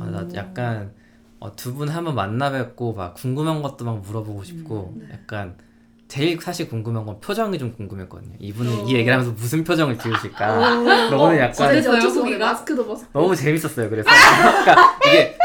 아, 0.00 0.04
나 0.04 0.28
약간 0.34 0.92
어, 1.40 1.56
두분 1.56 1.88
한번 1.88 2.14
만나 2.14 2.50
뵙고 2.50 2.92
막 2.92 3.14
궁금한 3.14 3.62
것도 3.62 3.86
막 3.86 4.00
물어보고 4.02 4.44
싶고 4.44 4.92
음, 4.96 5.06
네. 5.08 5.14
약간 5.14 5.56
제일 6.08 6.38
사실 6.40 6.68
궁금한 6.68 7.04
건 7.06 7.18
표정이 7.20 7.58
좀 7.58 7.72
궁금했거든요. 7.72 8.34
이분은 8.38 8.72
어. 8.72 8.84
이 8.86 8.94
얘기를 8.94 9.12
하면서 9.12 9.32
무슨 9.32 9.64
표정을 9.64 9.98
지으실까? 9.98 10.52
오. 10.80 10.84
너무 11.10 11.34
약간 11.36 11.52
진짜 11.52 11.72
이제 11.72 11.88
어쩔 11.88 12.02
수 12.10 12.20
없네. 12.20 12.32
거기가? 12.32 12.46
마스크도 12.52 12.86
벗어. 12.86 13.04
너무 13.12 13.34
재밌었어요. 13.34 13.88
그래서 13.90 14.08
그러니까 14.10 14.98
이게 15.08 15.36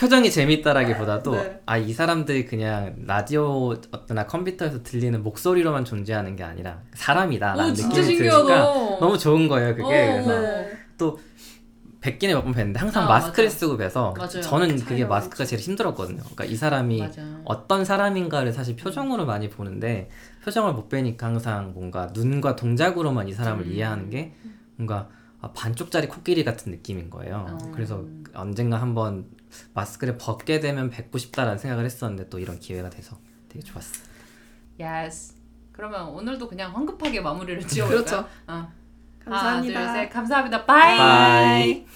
표정이 0.00 0.30
재밌다라기보다도 0.30 1.30
네. 1.32 1.60
아 1.66 1.78
이 1.78 1.92
사람들이 1.92 2.46
그냥 2.46 2.96
라디오 3.06 3.74
어떠나 3.92 4.26
컴퓨터에서 4.26 4.82
들리는 4.82 5.22
목소리로만 5.22 5.84
존재하는 5.84 6.34
게 6.36 6.42
아니라 6.44 6.80
사람이다라는 6.94 7.70
오 7.70 7.74
진짜 7.74 8.00
느낌이 8.00 8.16
신기하다. 8.16 8.42
드니까 8.44 8.98
너무 9.00 9.16
좋은 9.18 9.46
거예요. 9.48 9.74
그게 9.76 9.84
어, 9.84 10.22
그래서 10.24 10.40
네. 10.40 10.70
뵙기는 12.06 12.34
몇 12.34 12.44
번 12.44 12.54
뵀는데 12.54 12.76
항상 12.78 13.04
아, 13.04 13.08
마스크를 13.08 13.46
맞아. 13.48 13.58
쓰고 13.58 13.76
뵈서 13.76 14.14
맞아요. 14.16 14.40
저는 14.40 14.76
그게 14.84 15.04
마스크가 15.04 15.44
제일 15.44 15.60
힘들었거든요. 15.60 16.18
그러니까 16.18 16.44
이 16.44 16.54
사람이 16.54 17.00
맞아. 17.00 17.22
어떤 17.44 17.84
사람인가를 17.84 18.52
사실 18.52 18.76
표정으로 18.76 19.26
많이 19.26 19.50
보는데 19.50 20.08
표정을 20.44 20.72
못 20.72 20.88
뵈니까 20.88 21.26
항상 21.26 21.72
뭔가 21.74 22.06
눈과 22.14 22.54
동작으로만 22.56 23.28
이 23.28 23.32
사람을 23.32 23.64
음. 23.66 23.72
이해하는 23.72 24.10
게 24.10 24.34
뭔가 24.76 25.08
아, 25.40 25.50
반쪽짜리 25.52 26.06
코끼리 26.08 26.44
같은 26.44 26.70
느낌인 26.72 27.10
거예요. 27.10 27.46
어. 27.50 27.72
그래서 27.74 28.04
언젠가 28.34 28.80
한번 28.80 29.26
마스크를 29.74 30.16
벗게 30.18 30.60
되면 30.60 30.90
뵙고 30.90 31.18
싶다라는 31.18 31.58
생각을 31.58 31.84
했었는데 31.84 32.28
또 32.28 32.38
이런 32.38 32.58
기회가 32.60 32.88
돼서 32.88 33.18
되게 33.48 33.64
좋았어요. 33.64 34.04
Yes. 34.78 35.34
그러면 35.72 36.08
오늘도 36.08 36.48
그냥 36.48 36.74
황급하게 36.74 37.20
마무리를 37.20 37.66
지어볼까요? 37.66 38.04
그렇죠. 38.04 38.28
어. 38.46 38.72
감사합니다. 39.26 39.80
하나, 39.80 39.92
둘, 39.92 40.00
셋. 40.02 40.10
감사합니다. 40.12 40.64
바이. 40.64 40.96
바이. 40.98 41.86